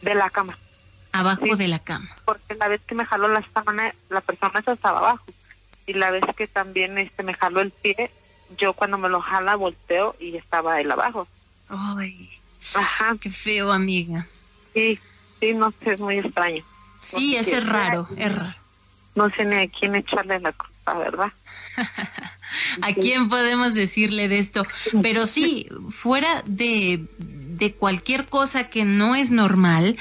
De 0.00 0.14
la 0.14 0.30
cama 0.30 0.58
abajo 1.12 1.56
de 1.56 1.68
la 1.68 1.78
cama. 1.78 2.10
Porque 2.24 2.54
la 2.54 2.68
vez 2.68 2.80
que 2.86 2.94
me 2.94 3.04
jaló 3.04 3.28
la 3.28 3.42
sábana, 3.54 3.94
la 4.08 4.20
persona 4.20 4.62
estaba 4.66 4.98
abajo. 4.98 5.24
Y 5.86 5.94
la 5.94 6.10
vez 6.10 6.24
que 6.36 6.46
también 6.46 6.98
este 6.98 7.22
me 7.22 7.34
jaló 7.34 7.60
el 7.60 7.70
pie, 7.70 8.10
yo 8.56 8.72
cuando 8.72 8.98
me 8.98 9.08
lo 9.08 9.20
jala 9.20 9.56
volteo 9.56 10.16
y 10.18 10.36
estaba 10.36 10.80
él 10.80 10.90
abajo. 10.90 11.28
Ay, 11.68 12.30
Ajá. 12.74 13.16
Qué 13.20 13.30
feo, 13.30 13.72
amiga. 13.72 14.26
Sí, 14.72 14.98
sí, 15.40 15.52
no 15.54 15.72
sé, 15.82 15.92
es 15.92 16.00
muy 16.00 16.18
extraño. 16.18 16.64
Sí, 17.02 17.36
es 17.36 17.66
raro, 17.66 18.08
es 18.16 18.34
raro. 18.34 18.54
No 19.14 19.28
sé 19.30 19.44
ni 19.44 19.56
a 19.56 19.68
quién 19.68 19.94
echarle 19.94 20.40
la 20.40 20.52
culpa, 20.52 20.94
¿verdad? 20.94 21.32
¿A 22.82 22.92
quién 22.94 23.28
podemos 23.28 23.74
decirle 23.74 24.28
de 24.28 24.38
esto? 24.38 24.66
Pero 25.02 25.26
sí, 25.26 25.68
fuera 25.90 26.42
de, 26.46 27.04
de 27.18 27.74
cualquier 27.74 28.26
cosa 28.26 28.70
que 28.70 28.84
no 28.84 29.14
es 29.16 29.30
normal, 29.30 29.98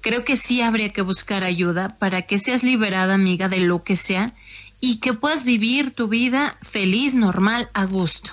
creo 0.00 0.24
que 0.24 0.36
sí 0.36 0.62
habría 0.62 0.92
que 0.92 1.02
buscar 1.02 1.44
ayuda 1.44 1.96
para 1.98 2.22
que 2.22 2.38
seas 2.38 2.62
liberada, 2.62 3.14
amiga, 3.14 3.48
de 3.48 3.60
lo 3.60 3.82
que 3.82 3.96
sea 3.96 4.32
y 4.80 5.00
que 5.00 5.14
puedas 5.14 5.44
vivir 5.44 5.90
tu 5.90 6.08
vida 6.08 6.56
feliz, 6.62 7.14
normal, 7.14 7.68
a 7.74 7.84
gusto. 7.84 8.30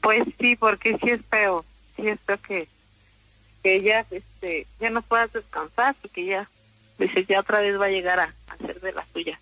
Pues 0.00 0.24
sí, 0.38 0.56
porque 0.56 0.98
sí 0.98 1.10
es 1.10 1.20
feo, 1.30 1.64
sí 1.96 2.08
es 2.08 2.18
feo 2.26 2.38
que, 2.42 2.68
que 3.62 3.82
ya, 3.82 4.04
este, 4.10 4.66
ya 4.80 4.90
no 4.90 5.02
puedas 5.02 5.32
descansar, 5.32 5.94
porque 6.02 6.24
ya, 6.24 6.48
dices, 6.98 7.26
ya 7.26 7.40
otra 7.40 7.60
vez 7.60 7.78
va 7.80 7.86
a 7.86 7.90
llegar 7.90 8.20
a, 8.20 8.34
hacer 8.48 8.80
de 8.80 8.92
la 8.92 9.04
suya. 9.12 9.38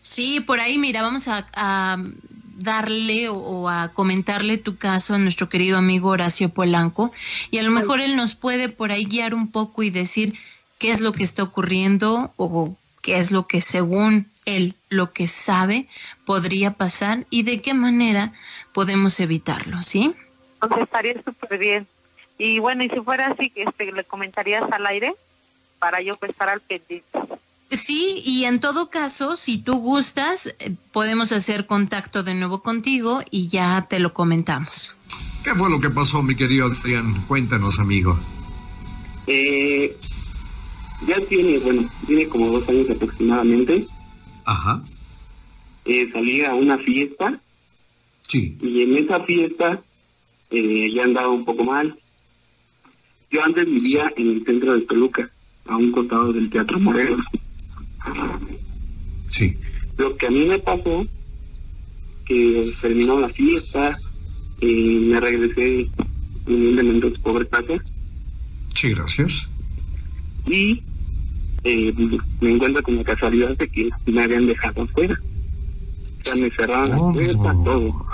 Sí, 0.00 0.40
por 0.40 0.60
ahí, 0.60 0.78
mira, 0.78 1.02
vamos 1.02 1.28
a, 1.28 1.46
a 1.54 1.98
darle 2.56 3.28
o, 3.28 3.68
a 3.68 3.88
comentarle 3.92 4.58
tu 4.58 4.76
caso 4.76 5.14
a 5.14 5.18
nuestro 5.18 5.48
querido 5.48 5.78
amigo 5.78 6.10
Horacio 6.10 6.48
Polanco 6.48 7.12
y 7.50 7.58
a 7.58 7.62
lo 7.62 7.70
mejor 7.70 8.00
él 8.00 8.16
nos 8.16 8.34
puede 8.34 8.68
por 8.68 8.92
ahí 8.92 9.04
guiar 9.04 9.34
un 9.34 9.50
poco 9.50 9.82
y 9.82 9.90
decir 9.90 10.34
qué 10.78 10.90
es 10.90 11.00
lo 11.00 11.12
que 11.12 11.24
está 11.24 11.42
ocurriendo 11.42 12.32
o 12.36 12.74
qué 13.02 13.18
es 13.18 13.30
lo 13.30 13.46
que 13.46 13.60
según 13.60 14.28
él 14.46 14.74
lo 14.88 15.12
que 15.12 15.26
sabe 15.26 15.86
podría 16.24 16.72
pasar 16.72 17.26
y 17.30 17.42
de 17.42 17.60
qué 17.60 17.74
manera 17.74 18.32
podemos 18.72 19.20
evitarlo, 19.20 19.82
¿sí? 19.82 20.14
Entonces 20.54 20.84
estaría 20.84 21.22
súper 21.22 21.58
bien. 21.58 21.86
Y 22.38 22.58
bueno, 22.58 22.84
y 22.84 22.90
si 22.90 23.00
fuera 23.00 23.28
así, 23.28 23.52
este, 23.54 23.92
le 23.92 24.04
comentarías 24.04 24.64
al 24.70 24.86
aire 24.86 25.14
para 25.78 26.00
yo 26.02 26.16
pues, 26.16 26.30
estar 26.32 26.48
al 26.48 26.60
pendiente. 26.60 27.18
Sí, 27.70 28.22
y 28.24 28.44
en 28.44 28.60
todo 28.60 28.90
caso, 28.90 29.36
si 29.36 29.58
tú 29.58 29.74
gustas, 29.78 30.54
eh, 30.60 30.74
podemos 30.92 31.32
hacer 31.32 31.66
contacto 31.66 32.22
de 32.22 32.34
nuevo 32.34 32.62
contigo 32.62 33.22
y 33.30 33.48
ya 33.48 33.86
te 33.88 33.98
lo 33.98 34.14
comentamos. 34.14 34.96
¿Qué 35.42 35.54
fue 35.54 35.68
lo 35.70 35.80
que 35.80 35.90
pasó, 35.90 36.22
mi 36.22 36.34
querido 36.34 36.66
Adrián? 36.66 37.14
Cuéntanos, 37.26 37.78
amigo. 37.78 38.18
Eh, 39.26 39.96
ya 41.06 41.20
tiene, 41.28 41.58
bueno, 41.58 41.88
tiene 42.06 42.28
como 42.28 42.48
dos 42.48 42.68
años 42.68 42.90
aproximadamente. 42.90 43.84
Ajá. 44.44 44.82
Eh, 45.84 46.10
salí 46.12 46.44
a 46.44 46.54
una 46.54 46.78
fiesta. 46.78 47.40
Sí. 48.26 48.56
Y 48.60 48.82
en 48.82 48.96
esa 48.96 49.20
fiesta 49.20 49.80
eh, 50.50 50.90
ya 50.94 51.04
andaba 51.04 51.28
un 51.28 51.44
poco 51.44 51.64
mal. 51.64 51.98
Yo 53.30 53.42
antes 53.42 53.66
vivía 53.66 54.12
en 54.16 54.30
el 54.30 54.44
centro 54.44 54.74
de 54.74 54.82
Toluca, 54.82 55.30
a 55.68 55.76
un 55.76 55.92
costado 55.92 56.32
del 56.32 56.50
Teatro 56.50 56.78
Morelos. 56.80 57.20
Sí. 59.30 59.56
Lo 59.96 60.16
que 60.16 60.26
a 60.26 60.30
mí 60.30 60.46
me 60.46 60.58
pasó, 60.58 61.06
que 62.24 62.72
terminó 62.80 63.20
la 63.20 63.28
fiesta, 63.28 63.96
y 64.60 65.10
me 65.10 65.20
regresé 65.20 65.88
humildemente 66.46 67.08
a 67.08 67.10
su 67.10 67.22
pobre 67.22 67.48
casa. 67.48 67.74
Sí, 68.74 68.90
gracias. 68.90 69.48
Y 70.46 70.82
eh, 71.64 71.92
me 72.40 72.54
encuentro 72.54 72.82
con 72.82 72.96
la 72.96 73.04
casualidad 73.04 73.56
de 73.56 73.68
que 73.68 73.88
me 74.06 74.22
habían 74.22 74.46
dejado 74.46 74.82
afuera. 74.84 75.18
O 76.20 76.24
sea, 76.24 76.34
me 76.36 76.50
cerraron 76.50 76.90
la 76.90 76.96
puerta, 77.12 77.52
oh. 77.54 77.64
todo. 77.64 78.06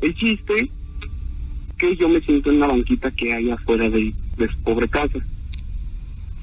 El 0.00 0.14
chiste 0.14 0.70
que 1.78 1.96
yo 1.96 2.08
me 2.08 2.20
siento 2.20 2.50
en 2.50 2.60
la 2.60 2.66
banquita 2.66 3.10
que 3.10 3.32
hay 3.32 3.50
afuera 3.50 3.88
de, 3.88 4.12
de 4.36 4.48
su 4.52 4.62
pobre 4.62 4.88
casa. 4.88 5.18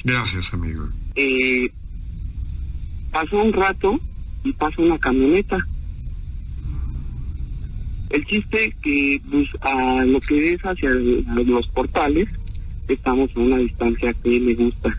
Gracias, 0.03 0.53
amigo. 0.53 0.87
Eh, 1.15 1.69
pasó 3.11 3.37
un 3.37 3.53
rato 3.53 3.99
y 4.43 4.53
pasó 4.53 4.81
una 4.81 4.97
camioneta. 4.97 5.57
El 8.09 8.25
chiste 8.25 8.75
que 8.81 9.21
pues, 9.29 9.49
a 9.61 10.03
lo 10.05 10.19
que 10.19 10.53
es 10.53 10.61
hacia 10.61 10.89
los 10.89 11.67
portales, 11.67 12.29
estamos 12.87 13.29
a 13.35 13.39
una 13.39 13.57
distancia 13.57 14.13
que 14.23 14.39
me 14.39 14.55
gusta, 14.55 14.89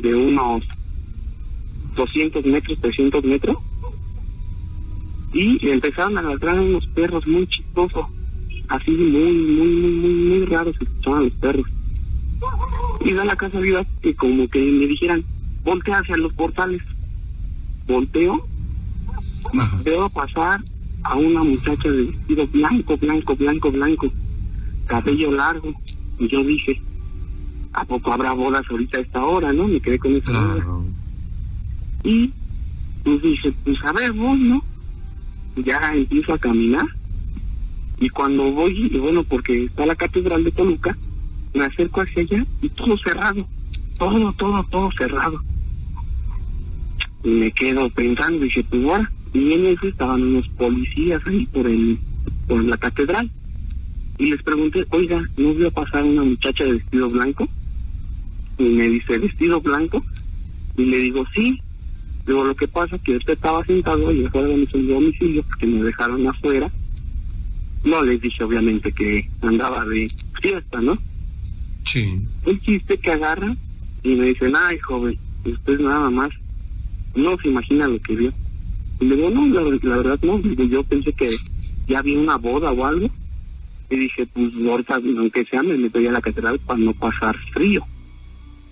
de 0.00 0.14
unos 0.14 0.64
200 1.94 2.44
metros, 2.46 2.78
300 2.80 3.24
metros. 3.24 3.56
Y 5.32 5.68
empezaron 5.68 6.16
a 6.18 6.22
ladrar 6.22 6.58
unos 6.58 6.86
perros 6.88 7.26
muy 7.26 7.46
chistosos, 7.46 8.06
así 8.68 8.90
muy, 8.90 9.32
muy, 9.32 9.68
muy, 9.68 9.92
muy, 9.92 10.14
muy 10.14 10.44
raros 10.46 10.74
escuchaban 10.80 11.24
los 11.24 11.32
perros. 11.34 11.66
Y 13.06 13.12
da 13.12 13.24
la 13.24 13.36
casualidad 13.36 13.86
que 14.02 14.16
como 14.16 14.48
que 14.48 14.58
me 14.58 14.84
dijeran, 14.88 15.22
voltea 15.62 15.98
hacia 15.98 16.16
los 16.16 16.32
portales. 16.32 16.82
Volteo, 17.86 18.44
veo 19.84 20.08
pasar 20.08 20.60
a 21.04 21.14
una 21.14 21.44
muchacha 21.44 21.88
de 21.88 22.02
vestido 22.02 22.48
blanco, 22.48 22.96
blanco, 22.96 23.36
blanco, 23.36 23.70
blanco, 23.70 24.12
cabello 24.86 25.30
largo. 25.30 25.72
Y 26.18 26.26
yo 26.26 26.42
dije, 26.42 26.80
¿a 27.74 27.84
poco 27.84 28.12
habrá 28.12 28.32
bodas 28.32 28.64
ahorita 28.68 28.98
a 28.98 29.02
esta 29.02 29.24
hora, 29.24 29.52
no? 29.52 29.68
Me 29.68 29.80
quedé 29.80 30.00
con 30.00 30.16
esa 30.16 30.32
Y 32.02 32.32
pues 33.04 33.22
dije, 33.22 33.52
pues 33.62 33.84
a 33.84 33.92
ver, 33.92 34.12
voy, 34.14 34.40
¿no? 34.40 34.64
Ya 35.64 35.92
empiezo 35.94 36.34
a 36.34 36.38
caminar. 36.38 36.86
Y 38.00 38.08
cuando 38.08 38.50
voy, 38.50 38.90
y 38.92 38.98
bueno, 38.98 39.22
porque 39.22 39.66
está 39.66 39.86
la 39.86 39.94
catedral 39.94 40.42
de 40.42 40.50
Toluca, 40.50 40.98
me 41.56 41.64
acerco 41.64 42.02
hacia 42.02 42.22
allá 42.22 42.46
y 42.62 42.68
todo 42.68 42.96
cerrado, 42.98 43.46
todo, 43.98 44.32
todo, 44.34 44.64
todo 44.70 44.90
cerrado. 44.96 45.40
Y 47.24 47.28
me 47.28 47.52
quedo 47.52 47.88
pensando, 47.90 48.44
dije, 48.44 48.64
pues 48.64 48.84
ahora, 48.84 49.10
y 49.32 49.52
en 49.52 49.66
eso 49.66 49.88
estaban 49.88 50.22
unos 50.22 50.48
policías 50.50 51.26
ahí 51.26 51.46
por 51.46 51.66
el, 51.66 51.98
por 52.46 52.64
la 52.64 52.76
catedral. 52.76 53.30
Y 54.18 54.30
les 54.30 54.42
pregunté, 54.42 54.86
oiga, 54.90 55.22
¿no 55.36 55.54
vio 55.54 55.70
pasar 55.70 56.04
una 56.04 56.22
muchacha 56.22 56.64
de 56.64 56.74
vestido 56.74 57.10
blanco? 57.10 57.48
Y 58.58 58.64
me 58.64 58.88
dice, 58.88 59.18
¿vestido 59.18 59.60
blanco? 59.60 60.02
Y 60.76 60.84
le 60.84 60.98
digo, 60.98 61.24
sí. 61.34 61.60
Luego 62.24 62.44
lo 62.44 62.54
que 62.54 62.66
pasa 62.66 62.96
es 62.96 63.02
que 63.02 63.16
usted 63.16 63.34
estaba 63.34 63.64
sentado 63.64 64.10
y 64.12 64.24
afuera 64.24 64.48
de 64.48 64.56
mi 64.56 64.66
domicilio, 64.66 65.42
porque 65.42 65.66
me 65.66 65.82
dejaron 65.82 66.26
afuera. 66.26 66.70
No 67.84 68.02
les 68.02 68.20
dije 68.20 68.42
obviamente 68.42 68.90
que 68.90 69.28
andaba 69.42 69.84
de 69.84 70.10
fiesta, 70.40 70.80
¿no? 70.80 70.96
Sí. 71.86 72.20
El 72.44 72.60
chiste 72.60 72.98
que 72.98 73.12
agarra 73.12 73.56
y 74.02 74.14
me 74.14 74.26
dicen, 74.26 74.54
ay 74.56 74.78
joven, 74.78 75.16
usted 75.44 75.80
nada 75.80 76.10
más 76.10 76.30
no 77.14 77.36
se 77.38 77.48
imagina 77.48 77.86
lo 77.86 78.00
que 78.00 78.14
vio. 78.14 78.32
Y 79.00 79.04
le 79.06 79.16
digo, 79.16 79.30
no, 79.30 79.46
la, 79.46 79.96
verdad 79.96 80.18
no, 80.22 80.38
yo 80.40 80.82
pensé 80.84 81.12
que 81.12 81.30
ya 81.86 81.98
había 81.98 82.18
una 82.18 82.36
boda 82.36 82.70
o 82.72 82.84
algo. 82.84 83.08
Y 83.88 83.96
dije, 83.96 84.26
pues 84.26 84.52
ahorita, 84.54 84.96
aunque 84.96 85.44
sea, 85.44 85.62
me 85.62 85.76
meto 85.76 85.98
a 85.98 86.02
la 86.02 86.20
catedral 86.20 86.58
para 86.58 86.78
no 86.78 86.92
pasar 86.92 87.36
frío. 87.52 87.84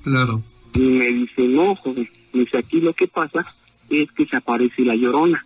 Claro. 0.03 0.43
Y 0.75 0.81
me 0.81 1.07
dice, 1.09 1.43
no, 1.43 1.75
joven, 1.77 2.09
me 2.33 2.41
dice, 2.41 2.59
aquí 2.59 2.81
lo 2.81 2.93
que 2.95 3.07
pasa 3.07 3.47
es 3.91 4.11
que 4.13 4.27
se 4.27 4.37
aparece 4.37 4.83
la 4.83 4.97
llorona. 4.97 5.45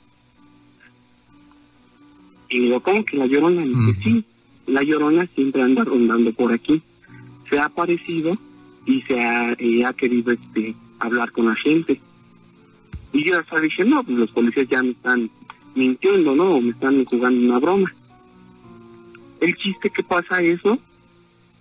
Y 2.49 2.61
digo, 2.61 2.81
¿cómo 2.81 3.05
que 3.05 3.19
la 3.19 3.27
llorona? 3.27 3.63
Y 3.63 3.69
dice, 3.69 4.03
sí, 4.03 4.25
la 4.67 4.83
llorona 4.83 5.27
siempre 5.27 5.63
anda 5.63 5.85
rondando 5.85 6.33
por 6.33 6.53
aquí. 6.53 6.83
Se 7.49 7.59
ha 7.59 7.67
aparecido 7.67 8.33
y 8.87 9.03
se 9.03 9.21
ha, 9.21 9.53
ha 9.53 9.93
querido 9.93 10.33
este 10.33 10.75
hablar 10.99 11.33
con 11.33 11.47
la 11.47 11.55
gente. 11.55 12.01
Y 13.13 13.25
yo 13.25 13.39
hasta 13.39 13.61
dije, 13.61 13.85
no, 13.85 14.03
pues 14.05 14.19
los 14.19 14.31
policías 14.31 14.69
ya 14.69 14.83
me 14.83 14.91
están 14.91 15.31
mintiendo, 15.75 16.35
¿no? 16.35 16.61
me 16.61 16.71
están 16.71 17.05
jugando 17.05 17.41
una 17.41 17.59
broma. 17.59 17.93
El 19.41 19.57
chiste 19.57 19.91
que 19.91 20.03
pasa 20.03 20.43
eso, 20.43 20.79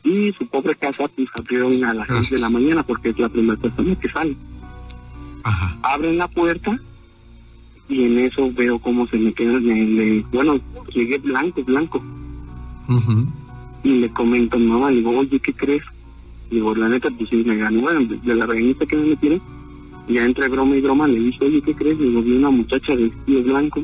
y 0.07 0.31
su 0.33 0.47
pobre 0.47 0.75
casa 0.75 1.05
pues 1.15 1.27
abrieron 1.37 1.83
a 1.83 1.93
las 1.93 2.07
seis 2.07 2.29
de 2.31 2.39
la 2.39 2.49
mañana 2.49 2.83
porque 2.83 3.09
es 3.09 3.19
la 3.19 3.29
primera 3.29 3.59
persona 3.59 3.95
que 3.95 4.09
sale. 4.09 4.35
Ajá. 5.43 5.77
Abren 5.81 6.17
la 6.17 6.27
puerta 6.27 6.77
y 7.89 8.03
en 8.03 8.19
eso 8.19 8.51
veo 8.53 8.79
cómo 8.79 9.07
se 9.07 9.17
me 9.17 9.33
queda, 9.33 9.59
bueno, 10.31 10.59
llegué 10.93 11.17
blanco, 11.17 11.63
blanco. 11.63 12.01
Y 13.83 13.89
le 13.89 14.09
comento 14.09 14.57
a 14.57 14.59
mi 14.59 14.67
mamá, 14.67 14.91
le 14.91 14.97
digo, 14.97 15.11
oye, 15.11 15.39
¿qué 15.39 15.53
crees? 15.53 15.83
Digo, 16.49 16.73
la 16.75 16.89
neta, 16.89 17.09
pues 17.09 17.29
sí, 17.29 17.43
me 17.45 17.57
ganó, 17.57 17.81
bueno, 17.81 18.05
de 18.05 18.35
la 18.35 18.45
regañita 18.45 18.85
que 18.85 18.95
me 18.95 19.07
metieron, 19.07 19.41
ya 20.07 20.23
entre 20.23 20.47
broma 20.47 20.75
y 20.75 20.81
broma 20.81 21.07
le 21.07 21.19
dije, 21.19 21.45
oye, 21.45 21.61
¿qué 21.61 21.73
crees? 21.75 21.99
Digo, 21.99 22.21
vi 22.21 22.31
una 22.33 22.49
muchacha 22.49 22.95
de 22.95 23.09
vestido 23.09 23.43
blanco. 23.43 23.83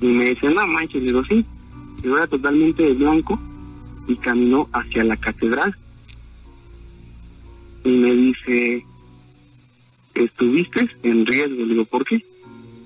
Y 0.00 0.06
me 0.06 0.30
dice, 0.30 0.50
no 0.50 0.66
manches, 0.66 1.02
le 1.02 1.08
digo, 1.08 1.24
sí. 1.24 1.44
Digo, 2.02 2.18
era 2.18 2.26
totalmente 2.26 2.82
de 2.82 2.92
blanco 2.92 3.38
y 4.06 4.16
caminó 4.16 4.68
hacia 4.72 5.04
la 5.04 5.16
catedral. 5.16 5.74
Y 7.84 7.90
me 7.90 8.14
dice, 8.14 8.84
¿estuviste 10.14 10.88
en 11.02 11.24
riesgo? 11.24 11.56
Le 11.56 11.66
digo, 11.66 11.84
¿por 11.86 12.04
qué? 12.04 12.22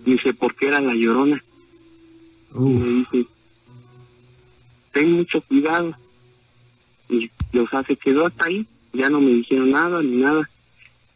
Me 0.06 0.12
dice, 0.12 0.34
porque 0.34 0.68
era 0.68 0.80
la 0.80 0.94
llorona. 0.94 1.42
Y 2.54 2.60
me 2.60 2.86
dice, 2.86 3.26
ten 4.98 5.12
mucho 5.12 5.40
cuidado. 5.42 5.94
Y, 7.08 7.30
o 7.56 7.68
sea, 7.68 7.82
se 7.84 7.94
quedó 7.96 8.26
hasta 8.26 8.46
ahí. 8.46 8.66
Ya 8.92 9.08
no 9.08 9.20
me 9.20 9.30
dijeron 9.30 9.70
nada 9.70 10.02
ni 10.02 10.16
nada. 10.16 10.48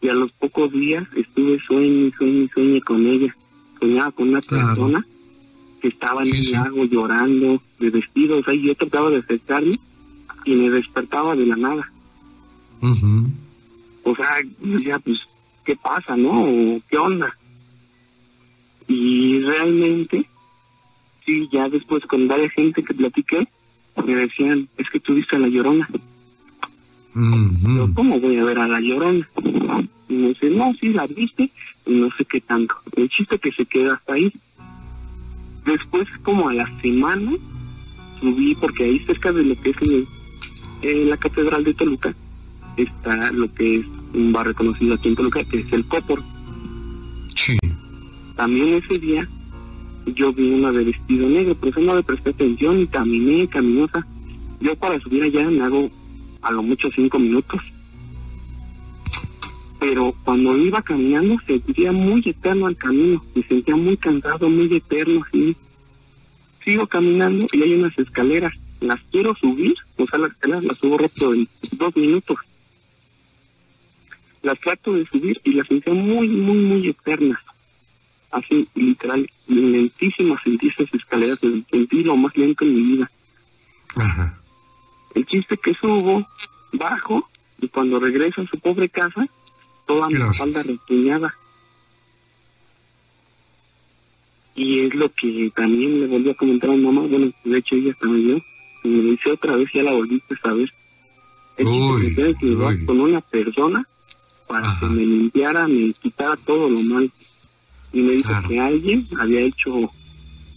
Y 0.00 0.08
a 0.08 0.14
los 0.14 0.30
pocos 0.32 0.70
días 0.72 1.04
estuve 1.16 1.58
sueño, 1.58 2.12
sueño, 2.16 2.48
sueño 2.54 2.80
con 2.84 3.04
ella. 3.04 3.34
Soñaba 3.80 4.12
con 4.12 4.28
una 4.28 4.40
persona 4.40 5.04
que 5.80 5.88
estaba 5.88 6.22
en 6.22 6.34
el 6.34 6.52
lago 6.52 6.84
llorando, 6.84 7.60
de 7.80 7.90
vestido. 7.90 8.38
O 8.38 8.44
sea, 8.44 8.54
yo 8.54 8.72
trataba 8.76 9.10
de 9.10 9.18
acercarme 9.18 9.76
y 10.44 10.54
me 10.54 10.70
despertaba 10.70 11.34
de 11.34 11.46
la 11.46 11.56
nada. 11.56 11.92
O 14.04 14.14
sea, 14.14 14.28
ya 14.84 14.98
pues, 15.00 15.18
¿qué 15.64 15.74
pasa, 15.74 16.16
no? 16.16 16.80
¿Qué 16.88 16.98
onda? 16.98 17.34
Y 18.86 19.40
realmente, 19.40 20.24
sí, 21.24 21.48
ya 21.52 21.68
después 21.68 22.04
con 22.04 22.28
varias 22.28 22.52
gente 22.52 22.82
que 22.82 22.94
platiqué, 22.94 23.48
me 24.04 24.14
decían, 24.14 24.68
es 24.78 24.88
que 24.90 25.00
tuviste 25.00 25.36
a 25.36 25.38
la 25.38 25.48
llorona. 25.48 25.88
¿cómo 27.94 28.18
voy 28.18 28.38
a 28.38 28.44
ver 28.44 28.58
a 28.58 28.68
la 28.68 28.80
llorona? 28.80 29.26
Y 30.08 30.14
me 30.14 30.28
dice, 30.28 30.50
no, 30.50 30.72
sí, 30.74 30.88
la 30.88 31.06
viste, 31.06 31.50
y 31.86 31.92
no 31.92 32.10
sé 32.16 32.24
qué 32.24 32.40
tanto. 32.40 32.74
El 32.96 33.08
chiste 33.08 33.38
que 33.38 33.52
se 33.52 33.66
queda 33.66 33.94
hasta 33.94 34.14
ahí. 34.14 34.32
Después, 35.64 36.08
como 36.22 36.48
a 36.48 36.54
la 36.54 36.80
semana, 36.80 37.32
subí, 38.20 38.54
porque 38.54 38.84
ahí 38.84 38.98
cerca 39.00 39.32
de 39.32 39.42
lo 39.42 39.60
que 39.60 39.70
es 39.70 39.76
eh, 40.82 41.04
la 41.06 41.16
Catedral 41.16 41.64
de 41.64 41.74
Toluca, 41.74 42.14
está 42.76 43.30
lo 43.32 43.52
que 43.54 43.76
es 43.76 43.86
un 44.14 44.32
bar 44.32 44.46
reconocido 44.46 44.94
aquí 44.94 45.08
en 45.08 45.16
Toluca, 45.16 45.44
que 45.44 45.60
es 45.60 45.72
el 45.72 45.86
Copor. 45.86 46.22
Sí. 47.34 47.56
También 48.36 48.74
ese 48.74 48.98
día 48.98 49.28
yo 50.06 50.32
vi 50.32 50.50
una 50.50 50.72
de 50.72 50.84
vestido 50.84 51.28
negro, 51.28 51.54
pero 51.54 51.70
eso 51.70 51.80
no 51.80 51.96
le 51.96 52.02
presté 52.02 52.30
atención 52.30 52.80
y 52.80 52.86
caminé, 52.86 53.46
caminosa. 53.48 54.06
Yo 54.60 54.76
para 54.76 54.98
subir 55.00 55.22
allá 55.24 55.48
me 55.48 55.62
hago 55.62 55.90
a 56.42 56.52
lo 56.52 56.62
mucho 56.62 56.90
cinco 56.90 57.18
minutos. 57.18 57.60
Pero 59.78 60.14
cuando 60.24 60.56
iba 60.56 60.82
caminando 60.82 61.38
se 61.40 61.58
sentía 61.58 61.92
muy 61.92 62.22
eterno 62.24 62.68
el 62.68 62.76
camino, 62.76 63.22
me 63.34 63.42
sentía 63.42 63.76
muy 63.76 63.96
cansado, 63.96 64.48
muy 64.48 64.74
eterno, 64.74 65.22
así. 65.26 65.56
Sigo 66.64 66.86
caminando 66.86 67.46
y 67.52 67.62
hay 67.62 67.74
unas 67.74 67.98
escaleras, 67.98 68.54
las 68.80 69.00
quiero 69.10 69.34
subir, 69.34 69.74
o 69.98 70.06
sea, 70.06 70.20
las 70.20 70.32
escaleras 70.32 70.64
las 70.64 70.78
subo 70.78 70.98
rápido 70.98 71.34
en 71.34 71.48
dos 71.72 71.96
minutos. 71.96 72.38
Las 74.42 74.58
trato 74.60 74.92
de 74.92 75.06
subir 75.06 75.38
y 75.44 75.54
las 75.54 75.66
sentía 75.66 75.92
muy, 75.92 76.28
muy, 76.28 76.56
muy 76.58 76.88
eternas 76.88 77.38
así 78.32 78.66
literal, 78.74 79.28
lentísimo 79.46 80.36
sentí 80.42 80.68
esas 80.68 80.92
escaleras, 80.94 81.38
sentí 81.38 82.02
lo 82.02 82.16
más 82.16 82.36
lento 82.36 82.64
en 82.64 82.74
mi 82.74 82.82
vida. 82.82 83.10
El 85.14 85.26
chiste 85.26 85.56
que 85.58 85.74
subo, 85.74 86.26
bajo, 86.72 87.28
y 87.60 87.68
cuando 87.68 88.00
regreso 88.00 88.40
a 88.40 88.46
su 88.46 88.58
pobre 88.58 88.88
casa, 88.88 89.28
toda 89.86 90.08
mi 90.08 90.20
espalda 90.20 90.62
repuñada. 90.62 91.34
Y 94.54 94.80
es 94.86 94.94
lo 94.94 95.08
que 95.10 95.50
también 95.54 96.00
le 96.00 96.06
volví 96.06 96.30
a 96.30 96.34
comentar 96.34 96.70
a 96.70 96.74
mi 96.74 96.82
mamá, 96.82 97.02
bueno, 97.02 97.30
de 97.44 97.58
hecho 97.58 97.74
ella 97.74 97.94
también 98.00 98.28
yo, 98.28 98.44
y 98.84 98.88
me 98.88 99.10
dice 99.10 99.30
otra 99.30 99.56
vez, 99.56 99.68
ya 99.72 99.82
la 99.82 99.92
volviste 99.92 100.34
a 100.34 100.38
saber. 100.38 100.72
El 101.58 101.66
chiste 101.66 102.34
que 102.40 102.84
con 102.86 103.00
una 103.00 103.20
persona 103.20 103.86
para 104.48 104.78
que 104.80 104.86
me 104.86 105.04
limpiara, 105.04 105.68
me 105.68 105.92
quitara 105.92 106.36
todo 106.36 106.68
lo 106.68 106.80
mal 106.82 107.10
y 107.92 108.00
me 108.00 108.12
dijo 108.12 108.32
que 108.48 108.60
alguien 108.60 109.06
había 109.18 109.40
hecho, 109.40 109.90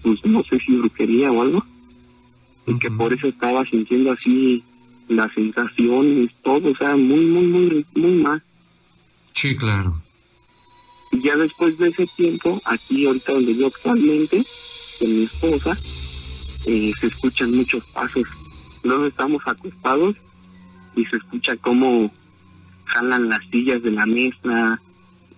pues 0.02 0.24
no 0.26 0.44
sé 0.44 0.60
si 0.60 0.76
brujería 0.76 1.32
o 1.32 1.42
algo, 1.42 1.66
y 2.68 2.78
que 2.80 2.90
por 2.90 3.14
eso 3.14 3.28
estaba 3.28 3.64
sintiendo 3.66 4.12
así 4.12 4.64
las 5.08 5.32
sensaciones, 5.34 6.32
todo, 6.42 6.72
o 6.72 6.76
sea, 6.76 6.96
muy, 6.96 7.26
muy, 7.26 7.46
muy, 7.46 7.86
muy 7.96 8.12
mal. 8.12 8.42
Sí, 9.34 9.56
claro. 9.56 10.02
Y 11.12 11.22
ya 11.22 11.36
después 11.36 11.78
de 11.78 11.90
ese 11.90 12.08
tiempo, 12.08 12.60
aquí 12.66 13.06
ahorita 13.06 13.34
donde 13.34 13.56
yo 13.56 13.68
actualmente, 13.68 14.44
con 15.00 15.10
mi 15.10 15.24
esposa, 15.24 15.78
eh, 16.68 16.92
se 17.00 17.08
escuchan 17.08 17.56
muchos 17.56 17.86
pasos. 17.88 18.26
Luego 18.84 19.06
estamos 19.06 19.42
acostados 19.46 20.16
y 20.96 21.06
se 21.06 21.18
escucha 21.18 21.56
cómo 21.58 22.12
jalan 22.86 23.30
las 23.30 23.46
sillas 23.50 23.84
de 23.84 23.92
la 23.92 24.06
mesa, 24.06 24.82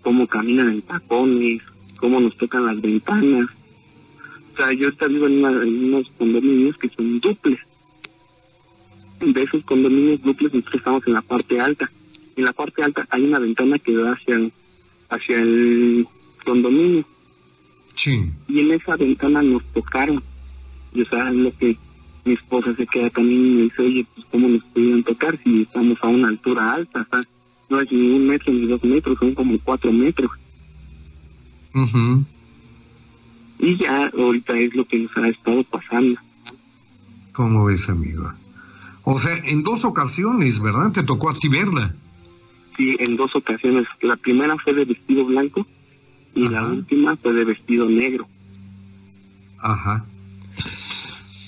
cómo 0.01 0.27
caminan 0.27 0.69
en 0.69 0.81
tacones, 0.81 1.61
cómo 1.97 2.19
nos 2.19 2.35
tocan 2.37 2.65
las 2.65 2.81
ventanas. 2.81 3.49
O 4.53 4.57
sea, 4.57 4.71
yo 4.73 4.89
estoy 4.89 5.13
vivo 5.13 5.27
en, 5.27 5.43
unos 5.43 6.09
condominios 6.17 6.77
que 6.77 6.89
son 6.89 7.19
duples. 7.19 7.59
De 9.19 9.43
esos 9.43 9.63
condominios 9.63 10.21
duples 10.21 10.53
nosotros 10.53 10.75
estamos 10.75 11.07
en 11.07 11.13
la 11.13 11.21
parte 11.21 11.59
alta. 11.59 11.89
En 12.35 12.45
la 12.45 12.53
parte 12.53 12.83
alta 12.83 13.05
hay 13.09 13.23
una 13.23 13.39
ventana 13.39 13.79
que 13.79 13.93
da 13.95 14.13
hacia, 14.13 14.37
hacia 15.09 15.39
el 15.39 16.07
condominio. 16.45 17.05
Sí. 17.95 18.29
Y 18.47 18.59
en 18.59 18.71
esa 18.71 18.95
ventana 18.95 19.41
nos 19.41 19.63
tocaron. 19.73 20.21
Y 20.93 21.01
o 21.01 21.05
sea, 21.05 21.31
lo 21.31 21.55
que 21.57 21.75
mi 22.25 22.33
esposa 22.33 22.75
se 22.75 22.85
queda 22.85 23.09
también 23.09 23.45
y 23.45 23.49
me 23.49 23.61
dice, 23.63 23.81
oye, 23.81 24.05
pues 24.13 24.27
cómo 24.31 24.47
nos 24.47 24.63
pudieron 24.65 25.03
tocar 25.03 25.37
si 25.37 25.61
estamos 25.61 25.97
a 26.01 26.07
una 26.07 26.27
altura 26.27 26.73
alta, 26.73 27.01
o 27.01 27.05
sea, 27.05 27.21
no 27.69 27.81
es 27.81 27.91
ni 27.91 28.11
un 28.11 28.27
metro 28.27 28.53
ni 28.53 28.67
dos 28.67 28.83
metros, 28.83 29.17
son 29.17 29.33
como 29.33 29.57
cuatro 29.59 29.91
metros. 29.91 30.31
Y 33.59 33.77
ya 33.77 34.11
ahorita 34.17 34.57
es 34.57 34.75
lo 34.75 34.85
que 34.85 34.99
nos 34.99 35.17
ha 35.17 35.27
estado 35.27 35.63
pasando. 35.63 36.15
¿Cómo 37.33 37.65
ves, 37.65 37.89
amigo? 37.89 38.31
O 39.03 39.17
sea, 39.17 39.37
en 39.45 39.63
dos 39.63 39.85
ocasiones, 39.85 40.59
¿verdad? 40.59 40.91
Te 40.91 41.03
tocó 41.03 41.29
a 41.29 41.33
ti 41.33 41.47
verla. 41.47 41.93
Sí, 42.75 42.95
en 42.99 43.15
dos 43.15 43.35
ocasiones. 43.35 43.87
La 44.01 44.15
primera 44.15 44.55
fue 44.57 44.73
de 44.73 44.85
vestido 44.85 45.25
blanco 45.25 45.65
y 46.35 46.47
la 46.47 46.65
última 46.65 47.15
fue 47.17 47.33
de 47.33 47.45
vestido 47.45 47.89
negro. 47.89 48.27
Ajá. 49.59 50.05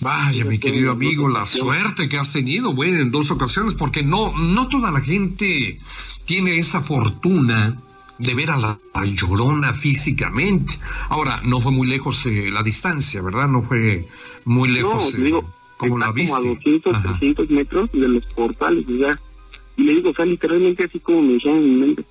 Vaya, 0.02 0.46
mi 0.46 0.60
querido 0.60 0.92
amigo, 0.92 1.28
la 1.28 1.46
suerte 1.46 2.08
que 2.08 2.18
has 2.18 2.32
tenido, 2.32 2.74
bueno, 2.74 3.02
en 3.02 3.12
dos 3.12 3.32
ocasiones, 3.32 3.74
porque 3.74 4.02
no, 4.02 4.32
no 4.38 4.68
toda 4.70 4.92
la 4.92 5.02
gente 5.02 5.80
tiene 6.26 6.58
esa 6.58 6.82
fortuna 6.82 7.78
de 8.20 8.36
ver 8.36 8.52
a 8.52 8.58
la, 8.58 8.80
llorona 9.06 9.74
físicamente. 9.74 10.78
Ahora, 11.10 11.42
no 11.44 11.60
fue 11.60 11.72
muy 11.72 11.88
lejos 11.88 12.26
eh, 12.26 12.50
la 12.52 12.62
distancia, 12.62 13.22
¿verdad? 13.22 13.48
No 13.48 13.64
fue 13.64 14.06
muy 14.46 14.70
lejos 14.70 15.16
no, 15.18 15.24
digo, 15.24 15.40
eh, 15.40 15.44
como 15.78 15.98
la 15.98 16.12
viste. 16.12 16.36
Como 16.36 16.52
a 16.52 16.56
200, 16.56 17.02
300 17.02 17.50
metros 17.50 17.92
de 17.94 18.08
los 18.08 18.26
portales, 18.34 18.86
ya. 18.88 19.18
Y 19.78 19.84
le 19.84 19.96
digo, 19.96 20.10
o 20.10 20.14
sea, 20.14 20.26
literalmente 20.26 20.84
así 20.84 21.00
como 21.00 21.22
me 21.22 21.34
decían 21.34 21.58
en 21.58 21.64
mi 21.64 21.88
mente, 21.88 22.04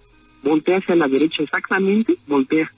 voltea 0.42 0.78
hacia 0.78 0.96
la 0.96 1.08
derecha, 1.08 1.42
exactamente, 1.42 2.16
voltea. 2.26 2.72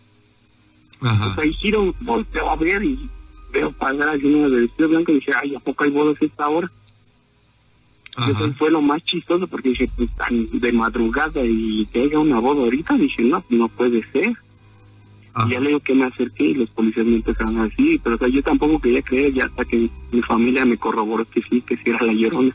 Ajá. 1.01 1.29
O 1.29 1.35
sea, 1.37 1.47
y 1.47 1.55
giro, 1.55 1.95
volteo 2.01 2.51
a 2.51 2.57
ver 2.57 2.83
y 2.83 3.09
veo 3.53 3.71
pasar 3.73 4.09
así 4.09 4.27
una 4.27 4.49
de 4.49 4.63
vestido 4.63 4.89
blanco 4.89 5.13
y 5.13 5.15
dije, 5.17 5.33
ay, 5.41 5.55
¿a 5.55 5.61
poco 5.61 5.85
hay 5.85 5.91
bodas 5.91 6.21
esta 6.21 6.49
hora? 6.49 6.71
Eso 8.17 8.53
fue 8.55 8.71
lo 8.71 8.83
más 8.83 9.03
chistoso 9.05 9.47
porque 9.47 9.71
dije, 9.71 9.89
pues 9.97 10.15
tan 10.17 10.47
de 10.51 10.73
madrugada 10.73 11.45
y 11.45 11.87
que 11.87 12.03
haya 12.03 12.19
una 12.19 12.41
boda 12.41 12.63
ahorita, 12.63 12.95
dije, 12.95 13.23
no, 13.23 13.43
no 13.49 13.69
puede 13.69 14.03
ser. 14.11 14.33
Y 15.47 15.51
ya 15.53 15.61
le 15.61 15.69
digo 15.69 15.81
que 15.81 15.95
me 15.95 16.07
acerqué 16.07 16.45
y 16.45 16.55
los 16.55 16.69
policías 16.71 17.07
me 17.07 17.17
empezaron 17.17 17.59
a 17.61 17.65
decir, 17.65 18.01
pero 18.03 18.17
o 18.17 18.19
sea, 18.19 18.29
yo 18.29 18.43
tampoco 18.43 18.81
quería 18.81 19.03
creer 19.03 19.33
ya 19.33 19.45
hasta 19.45 19.65
que 19.65 19.89
mi 20.11 20.23
familia 20.23 20.65
me 20.65 20.77
corroboró 20.77 21.25
que 21.25 21.41
sí, 21.41 21.61
que 21.61 21.77
sí 21.77 21.85
era 21.87 22.05
la 22.05 22.13
llorona. 22.13 22.55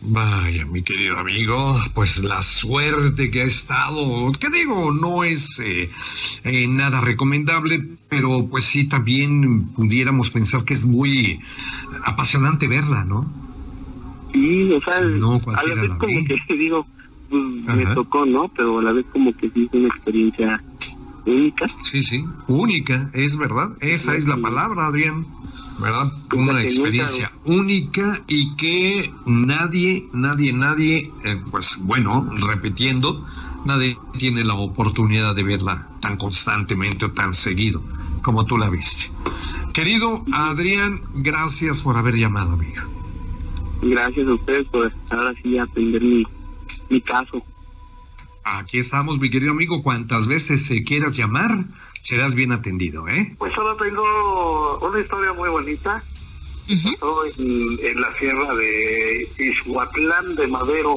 Vaya, 0.00 0.64
mi 0.64 0.82
querido 0.82 1.18
amigo, 1.18 1.76
pues 1.92 2.22
la 2.22 2.42
suerte 2.42 3.30
que 3.30 3.42
ha 3.42 3.46
estado, 3.46 4.30
que 4.32 4.48
digo, 4.48 4.92
no 4.92 5.24
es 5.24 5.58
eh, 5.58 5.90
eh, 6.44 6.68
nada 6.68 7.00
recomendable, 7.00 7.82
pero 8.08 8.46
pues 8.48 8.64
sí 8.66 8.88
también 8.88 9.70
pudiéramos 9.70 10.30
pensar 10.30 10.64
que 10.64 10.74
es 10.74 10.86
muy 10.86 11.40
apasionante 12.04 12.68
verla, 12.68 13.04
¿no? 13.04 13.37
Sí, 14.32 14.72
o 14.72 14.80
sea, 14.82 14.96
a 14.96 15.00
la 15.00 15.74
vez 15.74 15.90
como 15.98 16.24
que 16.24 16.54
digo, 16.54 16.86
pues, 17.30 17.76
me 17.76 17.94
tocó, 17.94 18.26
¿no? 18.26 18.48
Pero 18.48 18.78
a 18.78 18.82
la 18.82 18.92
vez 18.92 19.06
como 19.12 19.36
que 19.36 19.50
sí 19.50 19.64
es 19.66 19.74
una 19.74 19.88
experiencia 19.88 20.62
única. 21.26 21.66
Sí, 21.82 22.02
sí, 22.02 22.24
única, 22.46 23.10
es 23.12 23.36
verdad, 23.36 23.70
esa 23.80 24.14
es 24.16 24.26
la 24.26 24.36
palabra, 24.36 24.86
Adrián. 24.86 25.26
¿verdad? 25.78 26.12
Una 26.32 26.60
experiencia 26.62 27.30
única 27.44 28.20
y 28.26 28.56
que 28.56 29.12
nadie, 29.26 30.08
nadie, 30.12 30.52
nadie, 30.52 31.12
eh, 31.24 31.40
pues 31.50 31.78
bueno, 31.82 32.28
repitiendo, 32.48 33.24
nadie 33.64 33.96
tiene 34.18 34.44
la 34.44 34.54
oportunidad 34.54 35.34
de 35.36 35.44
verla 35.44 35.86
tan 36.00 36.16
constantemente 36.16 37.04
o 37.04 37.12
tan 37.12 37.32
seguido 37.32 37.82
como 38.22 38.44
tú 38.44 38.58
la 38.58 38.70
viste. 38.70 39.10
Querido 39.72 40.24
Adrián, 40.32 41.00
gracias 41.14 41.82
por 41.82 41.96
haber 41.96 42.16
llamado, 42.16 42.52
amiga. 42.52 42.84
Gracias 43.82 44.26
a 44.26 44.32
ustedes 44.32 44.66
por 44.68 44.92
ahora 45.10 45.34
sí 45.42 45.58
atender 45.58 46.02
mi, 46.02 46.26
mi 46.88 47.00
caso. 47.00 47.42
Aquí 48.44 48.78
estamos, 48.78 49.18
mi 49.18 49.30
querido 49.30 49.52
amigo. 49.52 49.82
Cuantas 49.82 50.26
veces 50.26 50.64
se 50.64 50.82
quieras 50.82 51.16
llamar, 51.16 51.64
serás 52.00 52.34
bien 52.34 52.52
atendido, 52.52 53.06
¿eh? 53.08 53.34
Pues 53.38 53.52
solo 53.52 53.76
tengo 53.76 54.78
una 54.80 55.00
historia 55.00 55.32
muy 55.34 55.50
bonita. 55.50 56.02
Estoy 56.66 57.78
en, 57.82 58.00
la 58.00 58.12
sierra 58.18 58.54
de 58.54 59.28
Ishuatlán 59.38 60.34
de 60.36 60.46
Madero, 60.48 60.96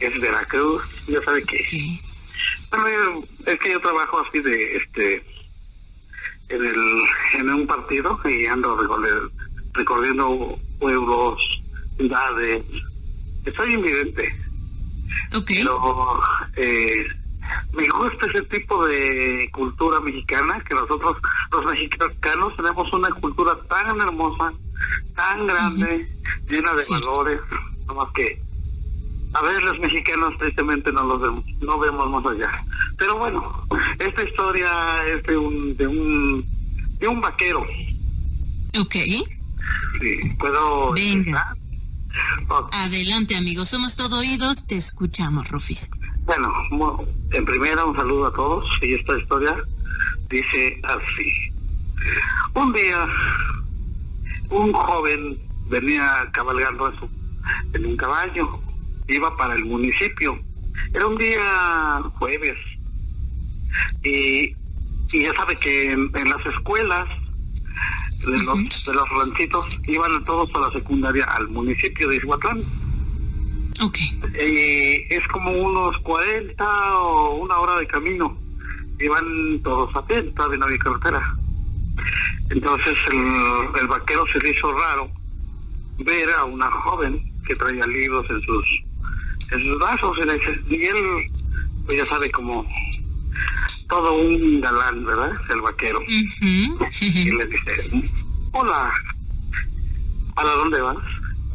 es 0.00 0.20
Veracruz, 0.20 0.82
ya 1.06 1.20
sabe 1.22 1.42
que. 1.44 1.58
es 1.58 3.58
que 3.58 3.72
yo 3.72 3.80
trabajo 3.80 4.20
así 4.20 4.40
de 4.40 4.76
este 4.76 5.22
en 6.48 6.64
el 6.64 7.04
en 7.34 7.50
un 7.50 7.66
partido 7.66 8.18
y 8.24 8.46
ando 8.46 8.78
recorriendo 9.74 10.58
pueblos, 10.78 11.59
ciudades. 12.00 12.64
Estoy 13.44 13.74
invidente. 13.74 14.32
Okay. 15.36 15.58
Pero 15.58 16.20
eh, 16.56 17.06
me 17.72 17.88
gusta 17.88 18.26
ese 18.26 18.42
tipo 18.42 18.86
de 18.86 19.48
cultura 19.52 20.00
mexicana, 20.00 20.62
que 20.68 20.74
nosotros 20.74 21.16
los 21.52 21.64
mexicanos 21.66 22.56
tenemos 22.56 22.92
una 22.92 23.10
cultura 23.10 23.56
tan 23.68 24.00
hermosa, 24.00 24.52
tan 25.14 25.46
grande, 25.46 26.08
llena 26.48 26.74
de 26.74 26.84
valores, 26.90 27.40
más 27.94 28.08
que 28.14 28.40
a 29.32 29.42
ver 29.42 29.62
los 29.62 29.78
mexicanos 29.78 30.36
tristemente 30.38 30.90
no 30.92 31.04
los 31.04 31.22
vemos, 31.22 31.44
no 31.60 31.78
vemos 31.78 32.10
más 32.10 32.26
allá. 32.26 32.50
Pero 32.98 33.16
bueno, 33.18 33.64
esta 33.98 34.22
historia 34.22 35.06
es 35.06 35.22
de 35.22 35.36
un 35.36 35.76
de 35.76 35.86
un 35.86 36.44
de 36.98 37.08
un 37.08 37.20
vaquero. 37.20 37.64
Ok. 38.78 38.94
Sí, 38.94 40.36
puedo. 40.38 40.94
Adelante, 42.72 43.36
amigos, 43.36 43.68
somos 43.68 43.96
todo 43.96 44.18
oídos, 44.18 44.66
te 44.66 44.74
escuchamos, 44.74 45.50
Rufis. 45.50 45.90
Bueno, 46.24 46.52
en 47.32 47.44
primera 47.44 47.84
un 47.84 47.96
saludo 47.96 48.26
a 48.26 48.32
todos 48.32 48.64
y 48.82 48.94
esta 48.94 49.16
historia 49.18 49.56
dice 50.28 50.80
así. 50.82 51.52
Un 52.54 52.72
día 52.72 53.06
un 54.50 54.72
joven 54.72 55.38
venía 55.68 56.28
cabalgando 56.32 56.92
en 57.72 57.86
un 57.86 57.96
caballo, 57.96 58.58
iba 59.06 59.36
para 59.36 59.54
el 59.54 59.64
municipio. 59.64 60.38
Era 60.92 61.06
un 61.06 61.18
día 61.18 62.02
jueves 62.18 62.58
y, 64.02 64.54
y 65.12 65.22
ya 65.24 65.32
sabe 65.34 65.54
que 65.56 65.92
en, 65.92 66.10
las 66.12 66.46
escuelas 66.46 67.08
de 68.26 68.38
los, 68.42 68.84
de 68.84 68.94
los 68.94 69.08
ranchitos 69.10 69.66
iban 69.88 70.24
todos 70.24 70.50
a 70.54 70.60
la 70.60 70.72
secundaria 70.72 71.24
al 71.24 71.48
municipio 71.48 72.08
de 72.08 72.16
Iguatlán 72.16 72.62
Okay. 73.82 74.10
Eh, 74.34 75.06
es 75.08 75.26
como 75.28 75.50
unos 75.52 75.96
40 76.02 76.64
o 76.98 77.36
una 77.36 77.58
hora 77.58 77.76
de 77.80 77.86
camino. 77.86 78.36
Iban 78.98 79.58
todos 79.62 79.96
a 79.96 80.06
pie, 80.06 80.30
no 80.36 80.64
había 80.64 80.78
carretera. 80.78 81.34
Entonces 82.50 82.98
el, 83.10 83.80
el 83.80 83.86
vaquero 83.86 84.24
se 84.32 84.38
le 84.40 84.50
hizo 84.50 84.70
raro 84.72 85.10
ver 85.98 86.28
a 86.36 86.44
una 86.44 86.70
joven 86.70 87.22
que 87.46 87.54
traía 87.54 87.86
libros 87.86 88.26
en 88.28 88.40
sus 88.42 88.64
en 89.52 89.62
sus 89.62 89.78
brazos 89.78 90.18
y, 90.18 90.74
y 90.74 90.84
él 90.84 91.30
pues 91.86 91.98
ya 91.98 92.04
sabe 92.04 92.30
como 92.30 92.66
todo 93.90 94.14
un 94.14 94.60
galán 94.60 95.04
verdad 95.04 95.32
el 95.50 95.60
vaquero 95.60 96.00
y 96.06 96.22
le 97.32 97.46
dice 97.46 98.00
hola 98.52 98.90
¿para 100.34 100.50
dónde 100.52 100.80
vas? 100.80 100.96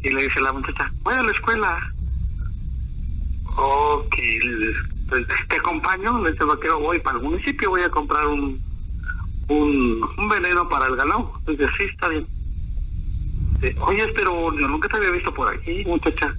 y 0.03 0.09
le 0.09 0.23
dice 0.23 0.39
la 0.41 0.53
muchacha 0.53 0.91
voy 1.03 1.15
a 1.15 1.23
la 1.23 1.31
escuela 1.31 1.91
Ok, 3.57 4.15
pues, 5.07 5.27
te 5.47 5.55
acompaño, 5.55 6.21
le 6.23 6.31
dice 6.31 6.43
vaquero, 6.43 6.79
voy 6.79 6.99
para 6.99 7.17
el 7.17 7.23
municipio, 7.23 7.69
voy 7.69 7.81
a 7.81 7.89
comprar 7.89 8.27
un, 8.27 8.59
un, 9.47 10.29
veneno 10.29 10.67
para 10.67 10.87
el 10.87 10.95
ganado. 10.95 11.31
Dice, 11.47 11.65
sí, 11.77 11.83
está 11.83 12.09
bien. 12.09 12.27
Oye, 13.79 14.07
pero 14.13 14.53
yo 14.53 14.67
nunca 14.67 14.89
te 14.89 14.97
había 14.97 15.11
visto 15.11 15.33
por 15.33 15.47
aquí, 15.47 15.83
muchacha. 15.85 16.35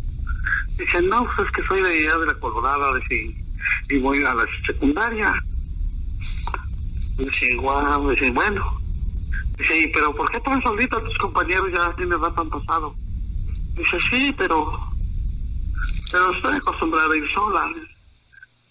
Dice, 0.79 1.01
no, 1.03 1.27
pues 1.35 1.49
es 1.49 1.55
que 1.55 1.63
soy 1.65 1.81
de 1.81 1.89
allá 1.89 2.19
de 2.19 2.27
la 2.27 2.35
Colorada, 2.35 2.95
dice, 2.97 3.35
y 3.89 3.99
voy 3.99 4.23
a 4.23 4.35
la 4.35 4.45
secundaria. 4.67 5.43
Dice, 7.19 7.55
guau, 7.57 8.11
dice, 8.11 8.31
bueno. 8.31 8.79
Dice, 9.59 9.91
pero 9.93 10.15
¿por 10.15 10.31
qué 10.31 10.41
tan 10.41 10.63
solita 10.63 11.03
tus 11.03 11.17
compañeros 11.19 11.73
ya 11.73 11.95
tienen 11.97 12.21
rato 12.21 12.41
han 12.43 12.51
pasado? 12.51 12.95
Dice, 13.75 13.99
sí, 14.11 14.35
pero 14.37 14.79
pero 16.11 16.33
estoy 16.33 16.57
acostumbrada 16.57 17.13
a 17.13 17.17
ir 17.17 17.31
sola. 17.33 17.71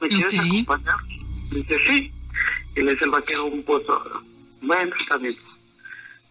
¿Me 0.02 0.08
quieres 0.08 0.39
acompañar? 0.39 0.96
Dice, 1.52 1.78
sí. 1.86 2.12
Y 2.76 2.82
le 2.82 2.93
dice 2.93 3.06
el 3.06 3.12
vaquero 3.12 3.46
un 3.46 3.64
puesto. 3.64 4.24
Bueno, 4.62 4.96
está 4.98 5.18
bien. 5.18 5.36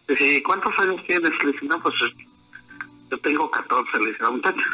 Dice, 0.07 0.43
¿cuántos 0.43 0.73
años 0.79 1.01
tienes? 1.07 1.31
Le 1.43 1.51
dice, 1.51 1.65
no, 1.65 1.81
pues 1.81 1.95
yo 3.09 3.17
tengo 3.19 3.49
14, 3.49 3.99
le 3.99 4.11
dice 4.11 4.23
la 4.23 4.31
muchacha. 4.31 4.65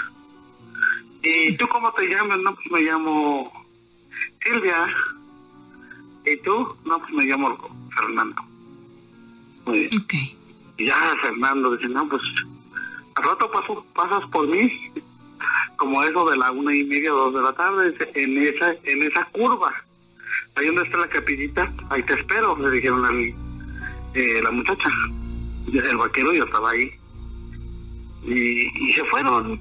¿Y 1.24 1.56
tú 1.58 1.68
cómo 1.68 1.92
te 1.94 2.08
llamas? 2.08 2.40
No, 2.40 2.56
pues 2.56 2.72
me 2.72 2.82
llamo 2.82 3.66
Silvia. 4.44 4.88
¿Y 6.26 6.38
tú? 6.38 6.68
No, 6.86 7.00
pues 7.00 7.14
me 7.14 7.26
llamo 7.26 7.58
Fernando. 7.96 8.42
Muy 9.66 9.80
bien. 9.80 10.02
Okay. 10.04 10.38
Y 10.78 10.86
ya 10.86 11.16
Fernando 11.22 11.76
dice, 11.76 11.90
no, 11.90 12.08
pues 12.08 12.22
al 13.16 13.24
rato 13.24 13.52
paso, 13.52 13.86
pasas 13.94 14.28
por 14.30 14.48
mí 14.48 14.72
como 15.82 16.04
eso 16.04 16.30
de 16.30 16.38
la 16.38 16.52
una 16.52 16.76
y 16.76 16.84
media, 16.84 17.10
dos 17.10 17.34
de 17.34 17.42
la 17.42 17.54
tarde, 17.54 17.96
en 18.14 18.38
esa, 18.46 18.72
en 18.84 19.02
esa 19.02 19.26
curva, 19.32 19.74
ahí 20.56 20.68
donde 20.68 20.84
está 20.84 21.00
la 21.00 21.10
capillita, 21.10 21.74
ahí 21.90 22.04
te 22.04 22.14
espero, 22.14 22.56
le 22.56 22.70
dijeron 22.70 23.04
a 23.04 23.10
eh, 24.14 24.42
la 24.44 24.52
muchacha. 24.52 24.90
El 25.74 25.98
vaquero 25.98 26.34
yo 26.34 26.44
estaba 26.44 26.70
ahí. 26.70 26.92
y, 28.26 28.88
y 28.88 28.94
se 28.94 29.04
fueron, 29.06 29.60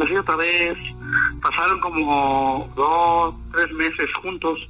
así 0.00 0.16
otra 0.16 0.36
vez, 0.36 0.78
pasaron 1.42 1.80
como 1.80 2.72
dos, 2.76 3.34
tres 3.52 3.72
meses 3.72 4.12
juntos, 4.22 4.68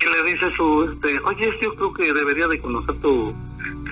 y 0.00 0.04
le 0.04 0.32
dice 0.32 0.50
su, 0.56 0.90
este, 0.92 1.18
oye, 1.20 1.58
yo 1.60 1.74
creo 1.74 1.92
que 1.92 2.12
debería 2.12 2.46
de 2.46 2.60
conocer 2.60 2.94
tu 3.00 3.34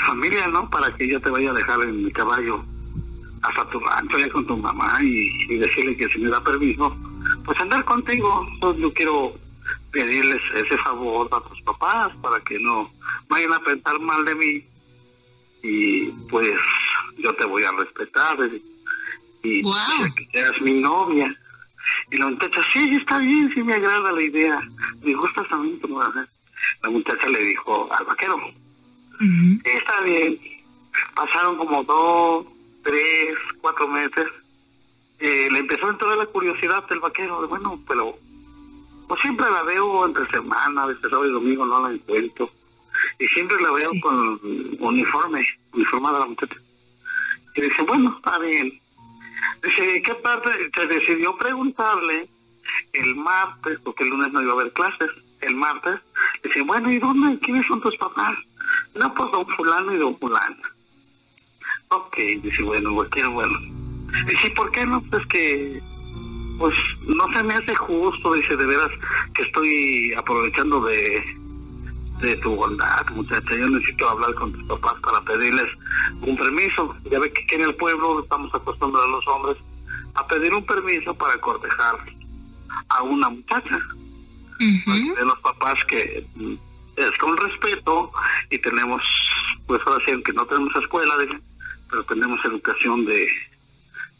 familia, 0.06 0.46
¿no? 0.48 0.70
Para 0.70 0.94
que 0.94 1.08
yo 1.08 1.20
te 1.20 1.30
vaya 1.30 1.50
a 1.50 1.54
dejar 1.54 1.82
en 1.82 2.04
mi 2.04 2.12
caballo 2.12 2.64
hasta 3.42 3.68
tu 3.70 3.80
rancho 3.80 4.18
ya 4.18 4.28
con 4.30 4.46
tu 4.46 4.56
mamá 4.56 4.98
y, 5.02 5.56
decirle 5.58 5.96
que 5.96 6.08
si 6.08 6.18
me 6.18 6.30
da 6.30 6.42
permiso, 6.42 6.96
pues 7.44 7.58
andar 7.60 7.84
contigo. 7.84 8.46
yo 8.78 8.92
quiero 8.92 9.34
pedirles 9.92 10.40
ese 10.54 10.76
favor 10.78 11.28
a 11.32 11.40
tus 11.48 11.60
papás 11.62 12.12
para 12.20 12.40
que 12.40 12.58
no 12.58 12.90
vayan 13.28 13.52
a 13.52 13.60
pensar 13.60 13.98
mal 14.00 14.24
de 14.24 14.34
mí 14.34 14.64
y 15.62 16.08
pues 16.30 16.50
yo 17.18 17.34
te 17.34 17.44
voy 17.44 17.62
a 17.64 17.72
respetar 17.72 18.36
y, 19.42 19.62
que 19.62 20.28
seas 20.32 20.60
mi 20.60 20.80
novia. 20.80 21.34
Y 22.10 22.16
la 22.18 22.28
muchacha, 22.28 22.60
sí, 22.72 22.90
está 22.94 23.18
bien, 23.18 23.50
sí 23.54 23.62
me 23.62 23.74
agrada 23.74 24.12
la 24.12 24.22
idea, 24.22 24.60
me 25.02 25.14
gusta 25.14 25.44
también 25.48 25.80
tu 25.80 25.88
La 25.98 26.90
muchacha 26.90 27.28
le 27.28 27.40
dijo 27.40 27.88
al 27.92 28.04
vaquero, 28.04 28.36
sí, 29.18 29.60
está 29.64 30.00
bien. 30.02 30.38
Pasaron 31.14 31.56
como 31.56 31.82
dos, 31.84 32.46
tres, 32.82 33.36
cuatro 33.60 33.88
meses. 33.88 34.28
Eh, 35.18 35.48
le 35.50 35.58
empezó 35.60 35.86
a 35.86 35.90
entrar 35.90 36.16
la 36.16 36.26
curiosidad 36.26 36.86
del 36.88 37.00
vaquero, 37.00 37.40
de 37.40 37.46
bueno, 37.46 37.80
pero 37.88 38.14
pues 39.08 39.20
siempre 39.20 39.50
la 39.50 39.62
veo 39.62 40.06
entre 40.06 40.26
semana, 40.26 40.86
desde 40.86 41.08
sábado 41.08 41.26
y 41.26 41.32
domingo 41.32 41.64
no 41.64 41.82
la 41.82 41.94
encuentro. 41.94 42.50
Y 43.18 43.26
siempre 43.28 43.56
la 43.62 43.70
veo 43.70 43.90
con 44.02 44.40
uniforme, 44.80 45.46
uniformada 45.72 46.20
la 46.20 46.26
muchacha. 46.26 46.56
Y 47.54 47.60
dice, 47.62 47.82
bueno, 47.82 48.14
está 48.16 48.38
bien. 48.38 48.78
Dice, 49.62 50.02
¿qué 50.02 50.14
parte? 50.16 50.50
Se 50.74 50.86
decidió 50.86 51.36
preguntarle 51.36 52.28
el 52.92 53.14
martes, 53.16 53.78
porque 53.84 54.04
el 54.04 54.10
lunes 54.10 54.32
no 54.32 54.42
iba 54.42 54.52
a 54.52 54.54
haber 54.54 54.72
clases, 54.72 55.10
el 55.40 55.54
martes. 55.54 56.00
Dice, 56.42 56.62
bueno, 56.62 56.90
¿y 56.90 56.98
dónde? 56.98 57.38
¿Quiénes 57.40 57.66
son 57.66 57.80
tus 57.80 57.96
papás? 57.96 58.36
No, 58.94 59.12
pues 59.14 59.30
don 59.32 59.46
fulano 59.56 59.92
y 59.92 59.98
don 59.98 60.18
fulano. 60.18 60.56
Ok, 61.88 62.16
dice, 62.42 62.62
bueno, 62.62 62.94
pues 62.94 63.08
quiero, 63.10 63.32
bueno. 63.32 63.58
Dice, 64.28 64.50
¿por 64.50 64.70
qué 64.72 64.86
no? 64.86 65.02
Pues 65.02 65.26
que 65.26 65.80
pues 66.58 66.74
no 67.06 67.30
se 67.34 67.42
me 67.42 67.54
hace 67.54 67.74
justo, 67.74 68.32
dice, 68.32 68.56
de 68.56 68.64
veras 68.64 68.90
que 69.34 69.42
estoy 69.42 70.14
aprovechando 70.16 70.80
de, 70.80 71.22
de 72.20 72.36
tu 72.36 72.54
bondad, 72.56 73.06
muchacha. 73.10 73.54
Yo 73.54 73.68
necesito 73.68 74.08
hablar 74.08 74.34
con 74.34 74.52
tus 74.52 74.64
papás 74.64 75.00
para 75.02 75.20
pedirles 75.22 75.70
un 76.22 76.36
permiso. 76.36 76.96
Ya 77.10 77.18
ve 77.18 77.32
que 77.32 77.42
aquí 77.42 77.54
en 77.56 77.62
el 77.62 77.74
pueblo 77.74 78.22
estamos 78.22 78.54
acostumbrados 78.54 79.10
los 79.10 79.26
hombres 79.28 79.56
a 80.14 80.26
pedir 80.26 80.52
un 80.54 80.64
permiso 80.64 81.14
para 81.14 81.38
cortejar 81.40 81.96
a 82.88 83.02
una 83.02 83.28
muchacha. 83.28 83.78
De 84.58 85.24
los 85.24 85.38
papás 85.40 85.78
que 85.86 86.24
mm, 86.34 86.54
es 86.96 87.18
con 87.18 87.36
respeto 87.36 88.10
y 88.50 88.58
tenemos, 88.58 89.02
pues 89.66 89.82
ahora 89.86 90.02
sí, 90.06 90.12
que 90.22 90.32
no 90.32 90.46
tenemos 90.46 90.74
escuela, 90.76 91.14
pero 91.90 92.02
tenemos 92.04 92.42
educación 92.44 93.04
de, 93.04 93.28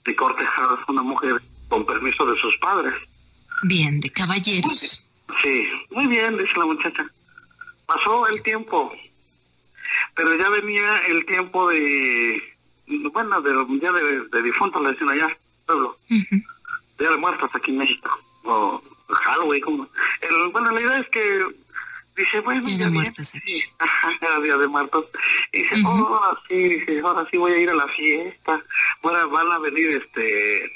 de 0.04 0.14
cortejar 0.14 0.64
a 0.64 0.92
una 0.92 1.02
mujer 1.02 1.40
con 1.68 1.86
permiso 1.86 2.26
de 2.26 2.38
sus 2.38 2.54
padres. 2.58 2.94
Bien, 3.62 3.98
de 4.00 4.10
caballeros. 4.10 5.10
Sí, 5.42 5.62
muy 5.90 6.06
bien, 6.06 6.36
dice 6.36 6.52
la 6.56 6.66
muchacha. 6.66 7.06
Pasó 7.86 8.26
el 8.28 8.42
tiempo, 8.42 8.92
pero 10.14 10.34
ya 10.34 10.48
venía 10.50 10.98
el 11.08 11.24
tiempo 11.26 11.68
de, 11.68 12.42
bueno, 13.12 13.40
de, 13.40 13.52
ya 13.80 13.92
de, 13.92 14.24
de 14.28 14.42
difuntos, 14.42 14.82
le 14.82 14.90
decían 14.90 15.10
allá, 15.10 15.36
pueblo, 15.66 15.96
Día 16.98 17.10
de 17.10 17.16
muertos 17.16 17.50
aquí 17.54 17.70
en 17.72 17.78
México, 17.78 18.10
o 18.44 18.82
Halloween, 19.08 19.60
como. 19.60 19.88
El, 20.22 20.48
bueno, 20.50 20.70
la 20.70 20.80
idea 20.80 20.98
es 20.98 21.08
que 21.10 21.44
dice, 22.16 22.40
bueno, 22.40 22.62
día 22.62 22.86
de 22.86 22.90
muertos 22.90 23.34
aquí. 23.34 23.62
Ajá, 23.78 24.40
día 24.42 24.56
de 24.56 24.66
muertos. 24.66 25.04
Y 25.52 25.62
dice, 25.62 25.76
oh, 25.84 25.88
ahora 25.88 26.40
sí, 26.48 26.56
dice, 26.56 27.00
ahora 27.00 27.28
sí 27.30 27.36
voy 27.36 27.52
a 27.52 27.58
ir 27.58 27.70
a 27.70 27.74
la 27.74 27.86
fiesta. 27.88 28.62
Bueno, 29.02 29.28
van 29.28 29.52
a 29.52 29.58
venir 29.58 30.02
este 30.02 30.72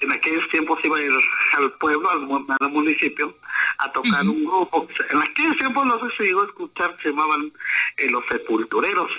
en 0.00 0.12
aquellos 0.12 0.48
tiempos 0.50 0.78
iba 0.84 0.98
a 0.98 1.02
ir 1.02 1.12
al 1.56 1.72
pueblo, 1.72 2.10
al, 2.10 2.70
municipio, 2.70 3.36
a 3.78 3.90
tocar 3.92 4.26
un 4.28 4.44
grupo. 4.44 4.86
En 5.10 5.22
aquellos 5.22 5.56
tiempos 5.56 5.86
no 5.86 5.98
sé 6.00 6.16
si 6.16 6.22
llegó 6.24 6.42
a 6.42 6.46
escuchar, 6.46 6.96
se 7.02 7.10
llamaban 7.10 7.52
eh, 7.96 8.10
los 8.10 8.24
sepultureros. 8.30 9.10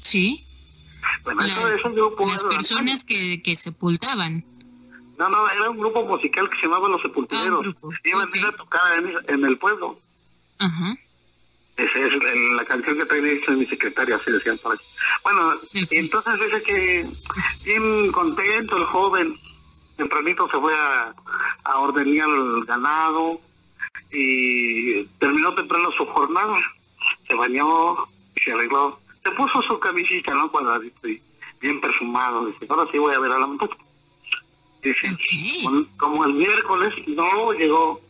Sí. 0.00 0.44
Bueno, 1.22 1.42
eso, 1.42 1.68
es 1.74 1.84
un 1.84 1.94
grupo. 1.94 2.26
Las 2.26 2.44
personas 2.44 3.04
que, 3.04 3.42
que 3.42 3.54
sepultaban. 3.56 4.44
No, 5.18 5.28
no, 5.28 5.48
era 5.48 5.70
un 5.70 5.78
grupo 5.78 6.04
musical 6.04 6.48
que 6.50 6.56
se 6.56 6.62
llamaba 6.66 6.88
Los 6.88 7.00
Sepultureros. 7.00 7.74
Ah, 7.82 7.88
Iban 8.04 8.28
a 8.32 8.38
ir 8.38 8.46
a 8.46 8.52
tocar 8.52 8.98
en, 8.98 9.34
en 9.34 9.44
el 9.46 9.56
pueblo. 9.56 9.98
Ajá. 10.58 10.94
Es 11.76 12.52
la 12.54 12.64
canción 12.64 12.96
que 12.96 13.32
hecha 13.32 13.52
mi 13.52 13.66
secretaria, 13.66 14.16
así 14.16 14.30
decían 14.32 14.56
por 14.62 14.78
Bueno, 15.22 15.52
entonces 15.90 16.34
dice 16.40 16.62
que 16.62 17.06
bien 17.64 18.12
contento 18.12 18.76
el 18.78 18.84
joven, 18.84 19.36
tempranito 19.96 20.48
se 20.48 20.58
fue 20.58 20.74
a, 20.74 21.14
a 21.64 21.78
ordenar 21.78 22.28
el 22.28 22.64
ganado 22.64 23.40
y 24.10 25.04
terminó 25.18 25.54
temprano 25.54 25.90
su 25.92 26.06
jornada. 26.06 26.56
Se 27.26 27.34
bañó 27.34 27.94
y 28.34 28.40
se 28.42 28.52
arregló. 28.52 28.98
Se 29.22 29.30
puso 29.32 29.60
su 29.62 29.78
camisita, 29.78 30.34
¿no? 30.34 30.50
Cuadradito 30.50 31.08
y 31.08 31.20
bien 31.60 31.80
perfumado. 31.80 32.46
Dice, 32.46 32.66
ahora 32.68 32.90
sí 32.90 32.98
voy 32.98 33.14
a 33.14 33.20
ver 33.20 33.32
a 33.32 33.38
la 33.38 33.46
muchacha. 33.46 33.76
Dice, 34.82 35.08
como, 35.98 36.24
el 36.24 36.34
miércoles 36.34 36.94
no 37.08 37.52
llegó, 37.52 38.00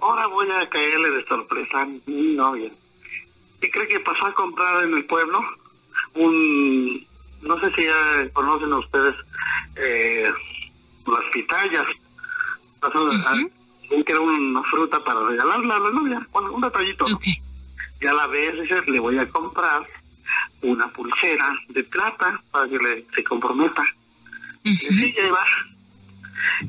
ahora 0.00 0.26
voy 0.28 0.50
a 0.50 0.68
caerle 0.68 1.10
de 1.10 1.24
sorpresa 1.26 1.82
a 1.82 1.86
mi 1.86 2.34
novia 2.34 2.72
¿Qué 3.62 3.70
cree 3.70 3.86
que 3.86 4.00
pasó 4.00 4.26
a 4.26 4.34
comprar 4.34 4.82
en 4.82 4.92
el 4.94 5.04
pueblo? 5.04 5.40
Un, 6.14 7.06
no 7.42 7.60
sé 7.60 7.72
si 7.76 7.84
ya 7.84 8.28
conocen 8.32 8.72
ustedes 8.72 9.14
eh, 9.76 10.28
las 11.06 11.30
pitayas. 11.32 11.86
Pasó 12.80 13.08
que 13.88 14.12
era 14.12 14.20
una 14.20 14.62
fruta 14.64 14.98
para 15.04 15.20
regalarla 15.20 15.76
a 15.76 15.78
la 15.78 15.90
novia, 15.90 16.26
un 16.34 16.60
detallito. 16.60 17.06
Ya 18.00 18.12
la 18.12 18.26
vez 18.26 18.60
dice, 18.60 18.82
le 18.88 18.98
voy 18.98 19.16
a 19.18 19.28
comprar 19.28 19.86
una 20.62 20.88
pulsera 20.88 21.54
de 21.68 21.84
plata 21.84 22.42
para 22.50 22.68
que 22.68 22.78
le, 22.78 23.06
se 23.14 23.22
comprometa. 23.22 23.84
Y 24.64 24.74
así 24.74 25.12
lleva, 25.12 25.44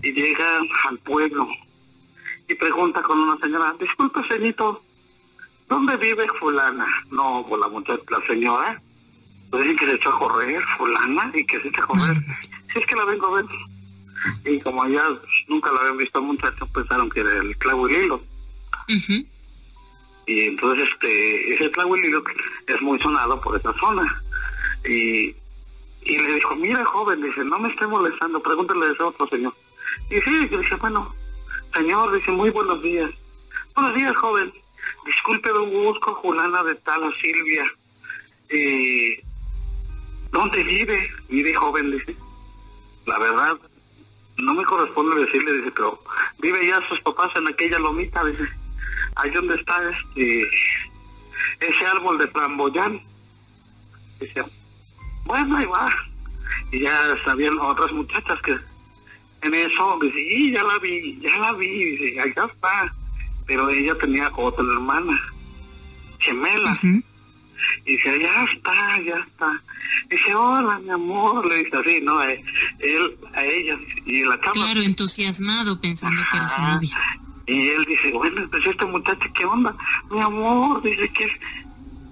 y 0.04 0.12
llega 0.12 0.60
al 0.90 1.00
pueblo 1.00 1.50
y 2.48 2.54
pregunta 2.54 3.02
con 3.02 3.20
una 3.20 3.38
señora, 3.40 3.74
disculpe, 3.80 4.22
señorito, 4.28 4.84
¿dónde 5.74 5.98
vive 5.98 6.28
fulana? 6.40 6.86
No, 7.10 7.44
pues 7.50 7.60
la 7.60 7.68
muchacha, 7.68 8.04
la 8.10 8.26
señora, 8.28 8.80
pues 9.50 9.64
dicen 9.64 9.78
que 9.78 9.86
se 9.86 9.96
echó 9.96 10.10
a 10.10 10.20
correr, 10.20 10.64
fulana, 10.78 11.32
y 11.34 11.46
que 11.46 11.60
se 11.62 11.68
echó 11.68 11.84
a 11.84 11.88
correr. 11.88 12.18
Si 12.72 12.80
es 12.80 12.88
que 12.88 12.96
la 12.96 13.06
vengo 13.06 13.28
a 13.28 13.36
ver. 13.36 13.46
Y 14.46 14.60
como 14.62 14.82
allá 14.82 15.04
nunca 15.48 15.72
la 15.72 15.82
habían 15.82 15.98
visto 15.98 16.20
muchacho, 16.20 16.66
pensaron 16.74 17.08
que 17.08 17.20
era 17.20 17.34
el 17.34 17.56
clavo 17.58 17.88
y 17.88 17.94
el 17.94 18.06
hilo. 18.06 18.22
Y 20.26 20.42
entonces 20.42 20.88
este 20.92 21.54
ese 21.54 21.70
clavo 21.70 21.96
y 21.96 22.00
el 22.00 22.06
hilo 22.06 22.24
es 22.66 22.82
muy 22.82 22.98
sonado 23.00 23.40
por 23.42 23.56
esa 23.56 23.72
zona. 23.74 24.04
Y, 24.90 25.36
y 26.02 26.18
le 26.18 26.34
dijo, 26.34 26.56
mira 26.56 26.84
joven, 26.86 27.22
dice, 27.22 27.44
no 27.44 27.60
me 27.60 27.70
esté 27.70 27.86
molestando, 27.86 28.42
pregúntale 28.42 28.88
a 28.88 28.92
ese 28.92 29.04
otro 29.04 29.28
señor. 29.28 29.54
Y 30.10 30.20
sí, 30.22 30.48
dice, 30.48 30.76
bueno, 30.78 31.14
señor, 31.76 32.12
dice, 32.16 32.32
muy 32.32 32.50
buenos 32.50 32.82
días. 32.82 33.12
Buenos 33.76 33.94
días, 33.94 34.16
joven. 34.16 34.52
Disculpe, 35.06 35.50
don 35.50 35.70
busco 35.72 36.14
Julana 36.16 36.64
de 36.64 36.76
Tala 36.76 37.12
Silvia. 37.22 37.66
Eh, 38.50 39.22
¿Dónde 40.32 40.64
vive? 40.64 41.10
Vive 41.30 41.54
joven, 41.54 41.92
dice. 41.92 42.16
La 43.06 43.20
verdad, 43.20 43.58
no 44.38 44.54
me 44.54 44.64
corresponde 44.64 45.26
decirle, 45.26 45.54
dice, 45.54 45.72
pero 45.72 46.00
vive 46.40 46.68
ya 46.68 46.80
sus 46.88 47.02
papás 47.02 47.36
en 47.36 47.48
aquella 47.48 47.80
lomita, 47.80 48.24
dice. 48.24 48.48
Ahí 49.16 49.30
donde 49.32 49.56
está 49.56 49.76
este 49.90 50.50
ese 51.60 51.86
árbol 51.86 52.18
de 52.18 52.28
flamboyán. 52.28 53.00
Dice, 54.20 54.42
bueno, 55.26 55.58
ahí 55.58 55.66
va. 55.66 55.90
Y 56.72 56.80
ya 56.82 57.14
sabían 57.26 57.60
otras 57.60 57.92
muchachas 57.92 58.42
que 58.42 58.58
en 59.42 59.54
eso, 59.54 60.00
dice, 60.02 60.20
y 60.20 60.54
ya 60.54 60.64
la 60.64 60.80
vi, 60.80 61.20
ya 61.20 61.38
la 61.38 61.52
vi, 61.54 61.98
dice, 61.98 62.20
allá 62.22 62.46
está 62.46 62.94
pero 63.46 63.70
ella 63.70 63.96
tenía 64.00 64.32
otra 64.36 64.64
hermana, 64.64 65.20
gemela. 66.20 66.78
Y 67.86 67.92
dice, 67.92 68.20
ya 68.20 68.44
está, 68.54 69.02
ya 69.02 69.16
está. 69.16 69.62
dice, 70.10 70.36
hola, 70.36 70.80
mi 70.80 70.90
amor, 70.90 71.46
le 71.46 71.64
dice 71.64 71.78
así, 71.78 72.02
¿no? 72.02 72.22
Eh, 72.24 72.44
él 72.80 73.18
a 73.34 73.44
ella 73.44 73.78
y 74.06 74.24
la 74.24 74.40
cama. 74.40 74.54
Claro, 74.54 74.82
entusiasmado, 74.82 75.80
pensando 75.80 76.22
que 76.32 76.38
era 76.38 76.50
su 76.50 76.62
novia. 76.62 76.98
Y 77.46 77.68
él 77.70 77.86
dice, 77.86 78.12
bueno, 78.12 78.48
pues 78.50 78.66
este 78.66 78.86
muchacho, 78.86 79.26
¿qué 79.34 79.46
onda? 79.46 79.76
Mi 80.10 80.22
amor, 80.22 80.82
dice 80.82 81.10
que 81.10 81.28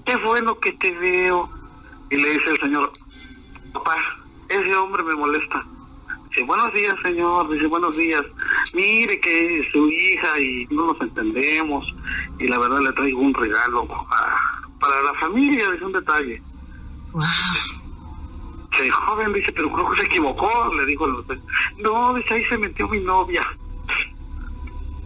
qué 0.05 0.15
bueno 0.17 0.59
que 0.59 0.73
te 0.73 0.91
veo. 0.91 1.49
Y 2.09 2.17
le 2.17 2.31
dice 2.31 2.49
el 2.49 2.59
señor, 2.59 2.91
papá, 3.71 3.95
ese 4.49 4.75
hombre 4.75 5.03
me 5.03 5.15
molesta. 5.15 5.65
Dice, 6.31 6.43
buenos 6.43 6.73
días, 6.73 6.95
señor. 7.03 7.49
Dice, 7.49 7.67
buenos 7.67 7.97
días. 7.97 8.23
Mire 8.73 9.19
que 9.19 9.59
es 9.59 9.71
su 9.71 9.85
hija 9.89 10.39
y 10.39 10.65
no 10.69 10.87
nos 10.87 11.01
entendemos. 11.01 11.85
Y 12.39 12.47
la 12.47 12.57
verdad 12.57 12.79
le 12.79 12.93
traigo 12.93 13.19
un 13.19 13.33
regalo 13.33 13.85
para 14.79 15.03
la 15.03 15.13
familia. 15.19 15.69
Dice 15.71 15.83
un 15.83 15.91
detalle. 15.91 16.41
Wow. 17.11 17.23
Dice, 18.71 18.89
joven, 18.91 19.33
dice, 19.33 19.51
pero 19.51 19.73
creo 19.73 19.91
que 19.91 20.01
se 20.01 20.05
equivocó. 20.05 20.73
Le 20.73 20.85
dijo 20.85 21.05
el 21.05 21.13
No, 21.79 22.13
dice, 22.13 22.33
ahí 22.33 22.45
se 22.45 22.57
metió 22.57 22.87
mi 22.87 23.01
novia. 23.01 23.45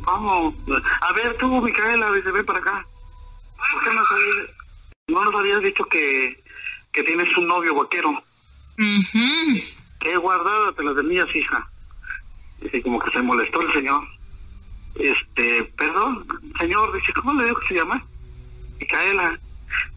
Vamos. 0.05 0.53
A 1.01 1.13
ver, 1.13 1.35
tú, 1.37 1.59
Micaela, 1.59 2.11
dice, 2.11 2.29
ven 2.29 2.45
para 2.45 2.59
acá. 2.59 2.85
¿Por 3.73 3.83
qué 3.83 3.95
nos 3.95 4.11
habías, 4.11 4.57
no 5.07 5.25
nos 5.25 5.35
habías 5.35 5.61
dicho 5.63 5.85
que, 5.85 6.39
que 6.93 7.01
tienes 7.01 7.35
un 7.35 7.47
novio 7.47 7.73
vaquero? 7.73 8.11
Mhm 8.77 9.84
he 10.01 10.17
guardado, 10.17 10.73
te 10.73 10.83
las 10.83 10.95
tenías, 10.95 11.35
hija. 11.35 11.69
Dice, 12.61 12.81
como 12.81 12.99
que 12.99 13.11
se 13.11 13.21
molestó 13.21 13.61
el 13.61 13.73
señor. 13.73 14.03
Este, 14.95 15.63
perdón, 15.77 16.25
señor, 16.59 16.93
dice, 16.93 17.13
¿cómo 17.13 17.33
le 17.33 17.45
digo 17.45 17.59
que 17.59 17.67
se 17.67 17.75
llama? 17.75 18.03
Micaela. 18.79 19.39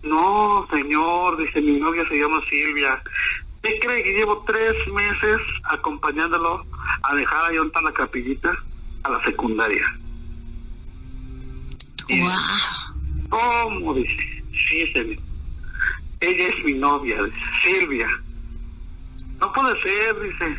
No, 0.02 0.66
señor, 0.70 1.36
dice, 1.38 1.60
mi 1.60 1.78
novia 1.78 2.06
se 2.08 2.16
llama 2.16 2.40
Silvia. 2.48 3.02
¿Qué 3.62 3.78
cree 3.80 4.02
que 4.02 4.14
llevo 4.14 4.44
tres 4.46 4.74
meses 4.92 5.40
acompañándolo 5.64 6.64
a 7.02 7.14
dejar 7.14 7.50
ahí 7.50 7.56
en 7.56 7.84
la 7.84 7.92
capillita 7.92 8.56
a 9.04 9.10
la 9.10 9.22
secundaria? 9.24 9.84
Wow. 12.08 13.28
¿Cómo? 13.28 13.94
Dice, 13.94 14.42
sí, 14.68 14.92
señor. 14.92 15.18
Ella 16.20 16.48
es 16.48 16.64
mi 16.64 16.74
novia, 16.74 17.22
dice, 17.22 17.38
Silvia. 17.62 18.08
No 19.40 19.52
puede 19.52 19.80
ser, 19.82 20.20
dice. 20.20 20.58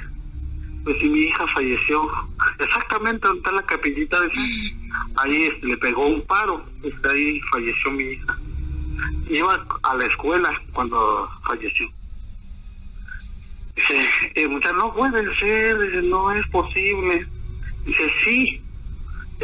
Pues 0.84 0.98
si 1.00 1.10
mi 1.10 1.20
hija 1.28 1.46
falleció, 1.54 2.10
exactamente 2.58 3.28
donde 3.28 3.40
está 3.40 3.52
la 3.52 3.64
capillita, 3.64 4.22
dice, 4.22 4.76
ahí 5.18 5.44
este, 5.44 5.68
le 5.68 5.78
pegó 5.78 6.08
un 6.08 6.22
paro, 6.26 6.66
este, 6.84 7.10
ahí 7.10 7.42
falleció 7.52 7.92
mi 7.92 8.04
hija. 8.06 8.38
Iba 9.30 9.68
a 9.84 9.96
la 9.96 10.06
escuela 10.06 10.50
cuando 10.74 11.30
falleció. 11.46 11.88
Dice, 13.76 14.32
eh, 14.36 14.48
muchacha, 14.48 14.74
no 14.74 14.94
puede 14.94 15.36
ser, 15.36 15.80
dice, 15.80 16.02
no 16.04 16.32
es 16.32 16.48
posible. 16.48 17.28
Dice, 17.86 18.12
sí, 18.24 18.62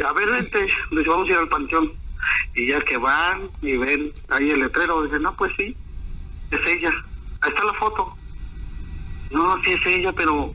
a 0.04 0.12
ver, 0.12 0.30
vente, 0.30 0.66
dice, 0.90 1.08
vamos 1.08 1.28
a 1.28 1.32
ir 1.32 1.36
al 1.36 1.48
panteón. 1.48 1.92
Y 2.54 2.68
ya 2.68 2.80
que 2.80 2.96
van 2.96 3.48
y 3.60 3.76
ven 3.76 4.10
ahí 4.30 4.50
el 4.50 4.60
letrero, 4.60 5.04
dice, 5.04 5.18
no, 5.18 5.36
pues 5.36 5.52
sí, 5.56 5.76
es 6.50 6.66
ella. 6.66 6.90
Ahí 7.42 7.50
está 7.50 7.64
la 7.64 7.74
foto. 7.74 8.16
No, 9.30 9.62
sí 9.62 9.72
es 9.72 9.86
ella, 9.86 10.12
pero... 10.12 10.54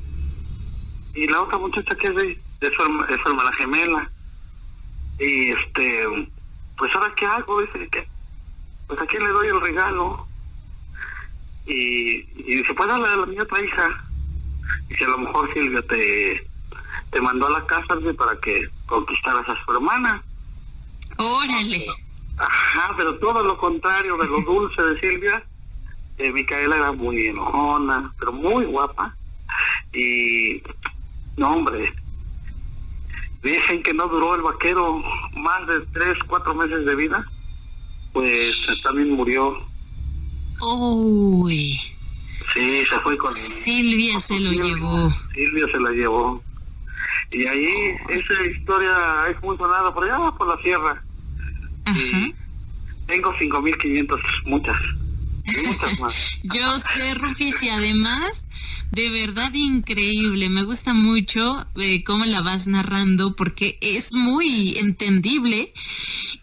Y 1.14 1.28
la 1.28 1.42
otra 1.42 1.58
muchacha 1.58 1.96
que 1.96 2.08
es 2.08 2.16
de, 2.16 2.40
de 2.62 2.74
su, 2.74 2.82
hermana 3.30 3.52
gemela. 3.58 4.10
Y 5.20 5.50
este, 5.50 6.06
pues 6.78 6.92
ahora 6.96 7.14
qué 7.18 7.26
hago, 7.26 7.62
dice 7.62 7.88
que, 7.90 8.08
pues 8.88 9.02
a 9.02 9.06
quién 9.06 9.24
le 9.24 9.32
doy 9.32 9.48
el 9.48 9.62
regalo. 9.62 10.26
Y, 11.66 12.26
y 12.36 12.56
dice, 12.56 12.74
pues 12.74 12.90
a 12.90 12.98
la 12.98 13.26
mi 13.26 13.40
otra 13.40 13.64
hija. 13.64 14.06
Y 14.90 14.96
si 14.96 15.04
a 15.04 15.10
lo 15.10 15.18
mejor 15.18 15.54
Silvia 15.54 15.82
te, 15.84 16.48
te 17.12 17.22
mandó 17.22 17.48
a 17.48 17.60
la 17.60 17.66
casa 17.66 17.96
para 18.18 18.40
que 18.40 18.68
conquistaras 18.86 19.48
a 19.50 19.66
su 19.66 19.72
hermana. 19.74 20.24
Órale. 21.18 21.86
Ajá, 22.38 22.94
pero 22.98 23.20
todo 23.20 23.44
lo 23.44 23.58
contrario 23.58 24.18
de 24.18 24.28
lo 24.28 24.42
dulce 24.46 24.82
de 24.82 25.00
Silvia, 25.00 25.44
eh, 26.22 26.32
Micaela 26.32 26.78
era 26.78 26.92
muy 26.92 27.28
enojona, 27.28 28.14
pero 28.20 28.32
muy 28.32 28.66
guapa. 28.66 29.16
Y, 29.94 30.62
no, 31.38 31.56
hombre, 31.56 31.94
dicen 33.44 33.82
que 33.84 33.94
no 33.94 34.08
duró 34.08 34.36
el 34.36 34.42
vaquero 34.42 35.04
más 35.36 35.68
de 35.68 35.82
tres, 35.94 36.18
cuatro 36.28 36.54
meses 36.54 36.86
de 36.86 36.96
vida, 36.96 37.26
pues 38.14 38.56
también 38.84 39.12
murió. 39.12 39.58
Uy. 40.62 41.80
Sí, 42.54 42.84
se 42.90 43.00
fue 43.00 43.18
con 43.18 43.32
Silvia 43.32 44.20
se 44.20 44.40
lo 44.40 44.52
llevó. 44.52 45.12
Silvia 45.34 45.66
se 45.72 45.80
la 45.80 45.92
llevó. 45.92 46.42
Y 47.32 47.46
ahí 47.46 47.68
esa 48.10 48.46
historia 48.46 49.28
es 49.30 49.42
muy 49.42 49.58
sonada 49.58 49.94
por 49.94 50.04
allá, 50.04 50.32
por 50.38 50.48
la 50.48 50.62
sierra. 50.62 51.02
Ajá. 51.86 52.28
tengo 53.08 53.34
5.500, 53.34 54.20
muchas. 54.46 54.78
Yo 56.44 56.80
sé, 56.80 57.14
Rufis, 57.16 57.62
y 57.64 57.70
además, 57.70 58.50
de 58.92 59.10
verdad 59.10 59.54
increíble. 59.54 60.50
Me 60.50 60.64
gusta 60.64 60.94
mucho 60.94 61.66
eh, 61.78 62.04
cómo 62.04 62.26
la 62.26 62.42
vas 62.42 62.68
narrando 62.68 63.36
porque 63.36 63.78
es 63.82 64.14
muy 64.14 64.78
entendible. 64.78 65.74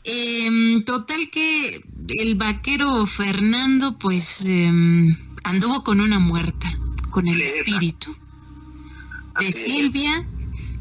Em, 0.05 0.83
total 0.83 1.29
que 1.31 1.85
el 2.21 2.35
vaquero 2.37 3.07
Fernando, 3.07 3.99
pues, 3.99 4.47
em, 4.47 5.15
anduvo 5.45 5.83
con 5.85 6.01
una 6.01 6.19
muerta, 6.19 6.73
con 7.11 7.29
el 7.29 7.41
espíritu 7.41 8.17
de 9.39 9.53
Silvia. 9.53 10.27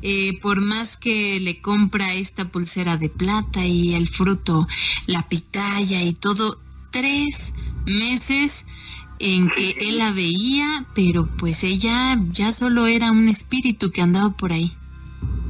Eh, 0.04 0.40
por 0.42 0.62
más 0.62 0.96
que 0.96 1.40
le 1.40 1.60
compra 1.60 2.14
esta 2.14 2.46
pulsera 2.46 2.98
de 2.98 3.10
plata 3.10 3.66
y 3.66 3.96
el 3.96 4.08
fruto, 4.08 4.68
la 5.08 5.28
pitaya 5.28 6.04
y 6.04 6.14
todo, 6.14 6.62
tres 6.92 7.56
meses 7.86 8.68
en 9.20 9.50
que 9.50 9.72
él 9.80 9.98
la 9.98 10.12
veía, 10.12 10.86
pero 10.94 11.28
pues 11.40 11.64
ella 11.64 12.18
ya 12.32 12.52
solo 12.52 12.86
era 12.86 13.12
un 13.12 13.28
espíritu 13.28 13.92
que 13.92 14.02
andaba 14.02 14.30
por 14.32 14.52
ahí. 14.52 14.72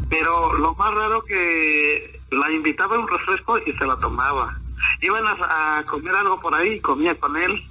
Pero 0.09 0.53
lo 0.57 0.73
más 0.75 0.93
raro 0.93 1.23
que 1.25 2.19
la 2.31 2.51
invitaba 2.51 2.95
a 2.95 2.99
un 2.99 3.07
refresco 3.07 3.57
y 3.59 3.73
se 3.73 3.85
la 3.85 3.97
tomaba. 3.97 4.57
Iban 5.01 5.23
a, 5.27 5.83
comer 5.85 6.15
algo 6.15 6.39
por 6.39 6.53
ahí, 6.55 6.79
comía 6.79 7.15
con 7.15 7.35
él 7.35 7.61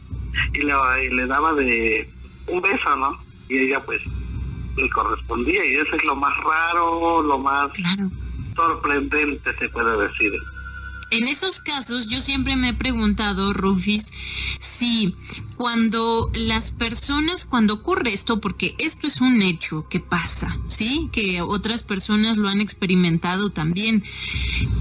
y 0.52 0.60
le, 0.60 1.10
le 1.10 1.26
daba 1.26 1.54
de 1.54 2.08
un 2.46 2.60
beso, 2.60 2.96
¿no? 2.96 3.18
Y 3.48 3.58
ella 3.58 3.82
pues 3.84 4.02
le 4.76 4.90
correspondía 4.90 5.64
y 5.64 5.76
eso 5.76 5.96
es 5.96 6.04
lo 6.04 6.16
más 6.16 6.36
raro, 6.44 7.22
lo 7.22 7.38
más 7.38 7.70
sorprendente 8.54 9.52
se 9.54 9.68
puede 9.70 10.08
decir. 10.08 10.32
En 11.10 11.28
esos 11.28 11.60
casos 11.60 12.08
yo 12.08 12.20
siempre 12.20 12.56
me 12.56 12.70
he 12.70 12.74
preguntado, 12.74 13.52
Rufis, 13.52 14.12
si 14.58 15.14
cuando 15.56 16.30
las 16.34 16.72
personas, 16.72 17.46
cuando 17.46 17.74
ocurre 17.74 18.12
esto, 18.12 18.40
porque 18.40 18.74
esto 18.78 19.06
es 19.06 19.20
un 19.20 19.40
hecho 19.40 19.86
que 19.88 20.00
pasa, 20.00 20.58
¿sí? 20.66 21.08
Que 21.12 21.42
otras 21.42 21.84
personas 21.84 22.38
lo 22.38 22.48
han 22.48 22.60
experimentado 22.60 23.50
también, 23.50 24.02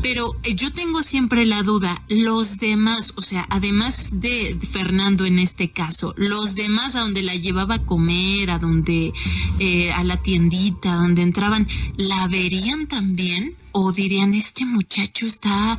pero 0.01 0.36
eh, 0.43 0.55
yo 0.55 0.71
tengo 0.73 1.03
siempre 1.03 1.45
la 1.45 1.61
duda, 1.61 2.03
los 2.09 2.57
demás, 2.57 3.13
o 3.17 3.21
sea, 3.21 3.45
además 3.51 4.19
de 4.19 4.57
Fernando 4.59 5.26
en 5.26 5.38
este 5.38 5.71
caso, 5.71 6.13
los 6.17 6.55
demás 6.55 6.95
a 6.95 7.01
donde 7.01 7.21
la 7.21 7.36
llevaba 7.36 7.76
a 7.76 7.86
comer, 7.86 8.49
a 8.49 8.57
donde, 8.57 9.13
eh, 9.59 9.91
a 9.91 10.03
la 10.03 10.17
tiendita, 10.17 10.95
donde 10.95 11.21
entraban, 11.21 11.67
¿la 11.97 12.28
verían 12.28 12.88
también? 12.88 13.55
O 13.78 13.91
dirían, 13.91 14.34
este 14.34 14.65
muchacho 14.65 15.26
está, 15.26 15.78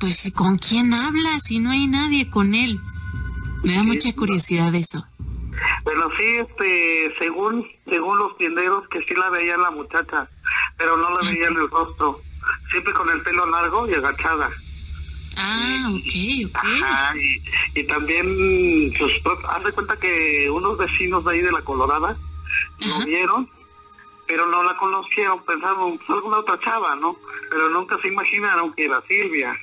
pues, 0.00 0.32
¿con 0.34 0.56
quién 0.56 0.94
habla 0.94 1.38
si 1.38 1.60
no 1.60 1.70
hay 1.70 1.86
nadie 1.86 2.30
con 2.30 2.54
él? 2.54 2.80
Me 3.62 3.74
da 3.74 3.82
mucha 3.82 4.10
curiosidad 4.14 4.74
eso. 4.74 5.06
Bueno, 5.84 6.08
sí, 6.16 6.24
este, 6.38 7.14
según, 7.18 7.66
según 7.84 8.16
los 8.18 8.38
tienderos, 8.38 8.88
que 8.88 9.00
sí 9.00 9.14
la 9.14 9.28
veían 9.28 9.60
la 9.60 9.70
muchacha, 9.70 10.26
pero 10.78 10.96
no 10.96 11.10
la 11.10 11.30
veían 11.30 11.54
el 11.56 11.68
rostro, 11.68 12.22
siempre 12.70 12.94
con 12.94 13.10
el 13.10 13.20
pelo 13.20 13.44
largo 13.50 13.86
y 13.86 13.92
agachada. 13.92 14.50
Ah, 15.36 15.88
ok, 15.90 16.46
ok. 16.46 17.16
y, 17.74 17.84
también, 17.84 18.94
sus, 18.96 19.12
haz 19.50 19.62
de 19.62 19.72
cuenta 19.72 19.94
que 19.98 20.48
unos 20.50 20.78
vecinos 20.78 21.22
de 21.26 21.32
ahí 21.34 21.40
de 21.42 21.52
la 21.52 21.60
Colorada 21.60 22.16
lo 22.80 23.04
vieron 23.04 23.55
pero 24.26 24.46
no 24.46 24.62
la 24.62 24.76
conocieron, 24.76 25.44
pensaron, 25.44 25.98
pues 25.98 26.10
alguna 26.10 26.38
otra 26.38 26.58
chava, 26.60 26.96
¿no? 26.96 27.16
Pero 27.50 27.70
nunca 27.70 27.96
se 27.98 28.08
imaginaron 28.08 28.72
que 28.74 28.84
era 28.84 29.00
Silvia. 29.02 29.56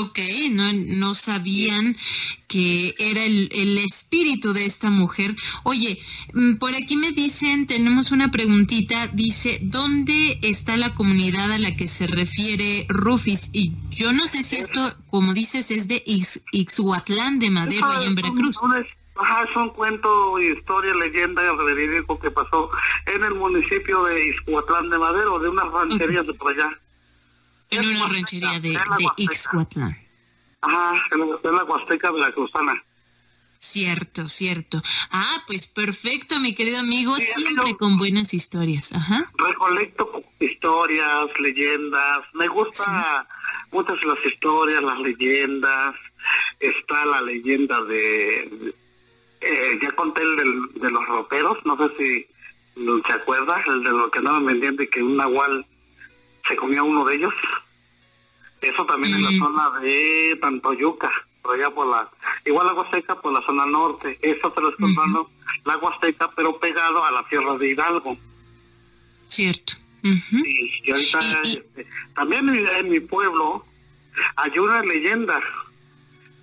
Ok, 0.00 0.18
no, 0.50 0.72
no 0.72 1.14
sabían 1.14 1.96
que 2.48 2.94
era 2.98 3.22
el, 3.24 3.48
el, 3.52 3.78
espíritu 3.78 4.52
de 4.52 4.64
esta 4.64 4.90
mujer. 4.90 5.36
Oye, 5.62 6.00
mm, 6.32 6.54
por 6.54 6.74
aquí 6.74 6.96
me 6.96 7.12
dicen, 7.12 7.66
tenemos 7.66 8.10
una 8.10 8.30
preguntita, 8.30 9.06
dice, 9.08 9.60
¿dónde 9.62 10.40
está 10.42 10.76
la 10.76 10.94
comunidad 10.94 11.52
a 11.52 11.58
la 11.58 11.76
que 11.76 11.86
se 11.86 12.06
refiere 12.06 12.86
Rufis? 12.88 13.50
Y 13.52 13.72
yo 13.90 14.12
no 14.12 14.26
sé 14.26 14.42
si 14.42 14.56
esto, 14.56 14.80
como 15.10 15.32
dices, 15.32 15.70
es 15.70 15.86
de 15.86 16.02
Ixhuatlán 16.52 17.38
de 17.38 17.50
Madero, 17.50 17.86
allá 17.86 18.06
en 18.06 18.14
Veracruz. 18.14 18.58
Ajá, 19.16 19.44
es 19.48 19.56
un 19.56 19.70
cuento, 19.70 20.38
historia, 20.40 20.92
leyenda 20.94 21.52
verídico 21.52 22.18
que 22.18 22.30
pasó 22.30 22.70
en 23.06 23.22
el 23.22 23.34
municipio 23.34 24.02
de 24.04 24.28
Ixhuatlán 24.28 24.90
de 24.90 24.98
Madero, 24.98 25.38
de 25.38 25.48
una 25.48 25.64
ranchería 25.64 26.22
de 26.22 26.34
por 26.34 26.52
allá. 26.52 26.70
En 27.70 27.86
una 27.86 28.08
ranchería 28.08 28.58
de, 28.60 28.70
de 28.70 29.06
Ixhuatlán. 29.18 29.96
Ajá, 30.62 30.92
en 31.12 31.20
la, 31.20 31.26
en 31.42 31.54
la 31.54 31.64
Huasteca 31.64 32.10
Veracruzana. 32.10 32.82
Cierto, 33.58 34.28
cierto. 34.28 34.82
Ah, 35.10 35.42
pues 35.46 35.66
perfecto, 35.66 36.38
mi 36.38 36.54
querido 36.54 36.80
amigo, 36.80 37.14
siempre 37.16 37.74
con 37.76 37.96
buenas 37.96 38.34
historias. 38.34 38.92
Ajá. 38.92 39.22
Recolecto 39.38 40.22
historias, 40.38 41.30
leyendas. 41.38 42.18
Me 42.34 42.46
gusta 42.48 43.26
muchas 43.72 43.98
de 44.00 44.06
las 44.06 44.26
historias, 44.26 44.82
las 44.82 44.98
leyendas. 44.98 45.94
Está 46.60 47.06
la 47.06 47.22
leyenda 47.22 47.82
de. 47.84 48.74
Eh, 49.46 49.78
ya 49.82 49.90
conté 49.92 50.22
el 50.22 50.68
de 50.74 50.90
los 50.90 51.06
roperos, 51.06 51.58
no 51.66 51.76
sé 51.76 51.96
si 51.96 52.26
se 53.06 53.12
acuerda, 53.12 53.62
el 53.66 53.82
de 53.82 53.90
lo 53.90 54.10
que 54.10 54.18
andaban 54.18 54.46
vendiendo 54.46 54.82
y 54.82 54.88
que 54.88 55.02
un 55.02 55.16
nahual 55.16 55.66
se 56.48 56.56
comía 56.56 56.82
uno 56.82 57.04
de 57.04 57.16
ellos. 57.16 57.34
Eso 58.60 58.86
también 58.86 59.16
en 59.16 59.22
la 59.22 59.46
zona 59.46 59.80
de 59.80 60.38
Tantoyuca 60.40 61.10
por 61.44 61.56
allá 61.56 61.70
por 61.70 61.86
la, 61.86 62.08
igual 62.46 62.66
la 62.66 62.72
Huasteca 62.72 63.20
por 63.20 63.32
la 63.32 63.44
zona 63.44 63.66
norte, 63.66 64.18
eso 64.22 64.50
te 64.50 64.60
lo 64.62 64.70
estoy 64.70 64.90
uh 64.90 65.28
la 65.66 65.78
Huasteca, 65.78 66.30
pero 66.34 66.58
pegado 66.58 67.04
a 67.04 67.10
la 67.10 67.26
Sierra 67.28 67.56
de 67.56 67.70
Hidalgo. 67.70 68.18
Cierto. 69.28 69.74
y, 70.02 70.90
ahorita 70.90 71.18
este, 71.42 71.86
también 72.14 72.48
en, 72.48 72.90
mi 72.90 73.00
pueblo 73.00 73.64
hay 74.36 74.58
una 74.58 74.82
leyenda. 74.82 75.40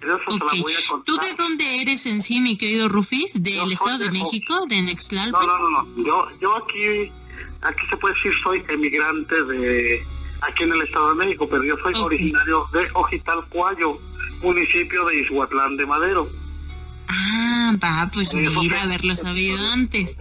Eso 0.01 0.19
se 0.27 0.39
la 0.39 0.61
voy 0.61 0.73
a 0.73 0.89
contar. 0.89 1.05
¿Tú 1.05 1.15
de 1.17 1.33
dónde 1.37 1.81
eres 1.81 2.05
en 2.05 2.21
sí, 2.21 2.39
mi 2.39 2.57
querido 2.57 2.89
Rufis? 2.89 3.41
¿Del 3.41 3.71
Estado 3.71 3.99
de, 3.99 4.11
México? 4.11 4.65
¿De 4.67 4.81
Nextlalpan? 4.81 5.45
No, 5.45 5.57
no, 5.57 5.69
no, 5.69 6.03
Yo, 6.03 6.27
yo 6.39 6.55
aquí, 6.57 7.11
aquí 7.61 7.87
se 7.89 7.97
puede 7.97 8.15
decir 8.15 8.33
soy 8.43 8.63
emigrante 8.67 9.43
de 9.43 10.03
aquí 10.41 10.63
en 10.63 10.73
el 10.73 10.81
Estado 10.81 11.09
de 11.09 11.25
México, 11.25 11.47
pero 11.49 11.63
yo 11.63 11.77
soy 11.83 11.93
originario 11.93 12.67
de 12.73 12.89
Ojitalcuayo 12.93 13.99
municipio 14.41 15.05
de 15.05 15.19
Izhuatlán 15.19 15.77
de 15.77 15.85
Madero. 15.85 16.27
Ah, 17.07 17.73
va, 17.83 18.09
pues 18.13 18.33
mira, 18.33 18.81
haberlo 18.81 19.15
sabido 19.15 19.57
antes. 19.73 20.17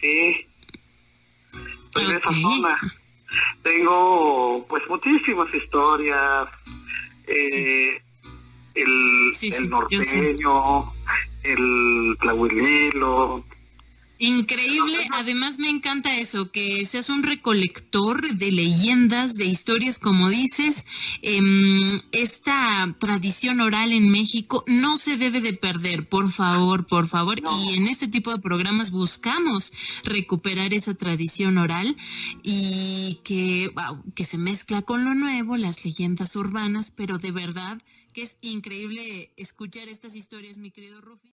Sí. 0.00 0.46
Pues 1.92 2.08
de 2.08 2.16
esa 2.16 2.32
zona. 2.32 2.78
Tengo, 3.62 4.66
pues, 4.68 4.82
muchísimas 4.88 5.52
historias. 5.54 6.48
Eh, 7.26 8.02
el, 8.74 9.30
el 9.40 9.70
norteño, 9.70 10.92
el 11.42 12.16
Increíble, 14.22 14.96
además 15.14 15.58
me 15.58 15.68
encanta 15.68 16.16
eso, 16.16 16.52
que 16.52 16.86
seas 16.86 17.08
un 17.08 17.24
recolector 17.24 18.22
de 18.36 18.52
leyendas, 18.52 19.34
de 19.34 19.46
historias, 19.46 19.98
como 19.98 20.30
dices, 20.30 20.86
em, 21.22 22.00
esta 22.12 22.94
tradición 23.00 23.60
oral 23.60 23.90
en 23.90 24.10
México 24.10 24.62
no 24.68 24.96
se 24.96 25.16
debe 25.16 25.40
de 25.40 25.54
perder, 25.54 26.08
por 26.08 26.30
favor, 26.30 26.86
por 26.86 27.08
favor, 27.08 27.40
y 27.40 27.74
en 27.74 27.88
este 27.88 28.06
tipo 28.06 28.30
de 28.30 28.38
programas 28.38 28.92
buscamos 28.92 29.72
recuperar 30.04 30.72
esa 30.72 30.94
tradición 30.94 31.58
oral 31.58 31.96
y 32.44 33.18
que, 33.24 33.74
que 34.14 34.24
se 34.24 34.38
mezcla 34.38 34.82
con 34.82 35.02
lo 35.02 35.16
nuevo, 35.16 35.56
las 35.56 35.84
leyendas 35.84 36.36
urbanas, 36.36 36.92
pero 36.92 37.18
de 37.18 37.32
verdad 37.32 37.76
que 38.12 38.22
es 38.22 38.38
increíble 38.42 39.32
escuchar 39.36 39.88
estas 39.88 40.14
historias, 40.14 40.58
mi 40.58 40.70
querido 40.70 41.00
Rufi. 41.00 41.30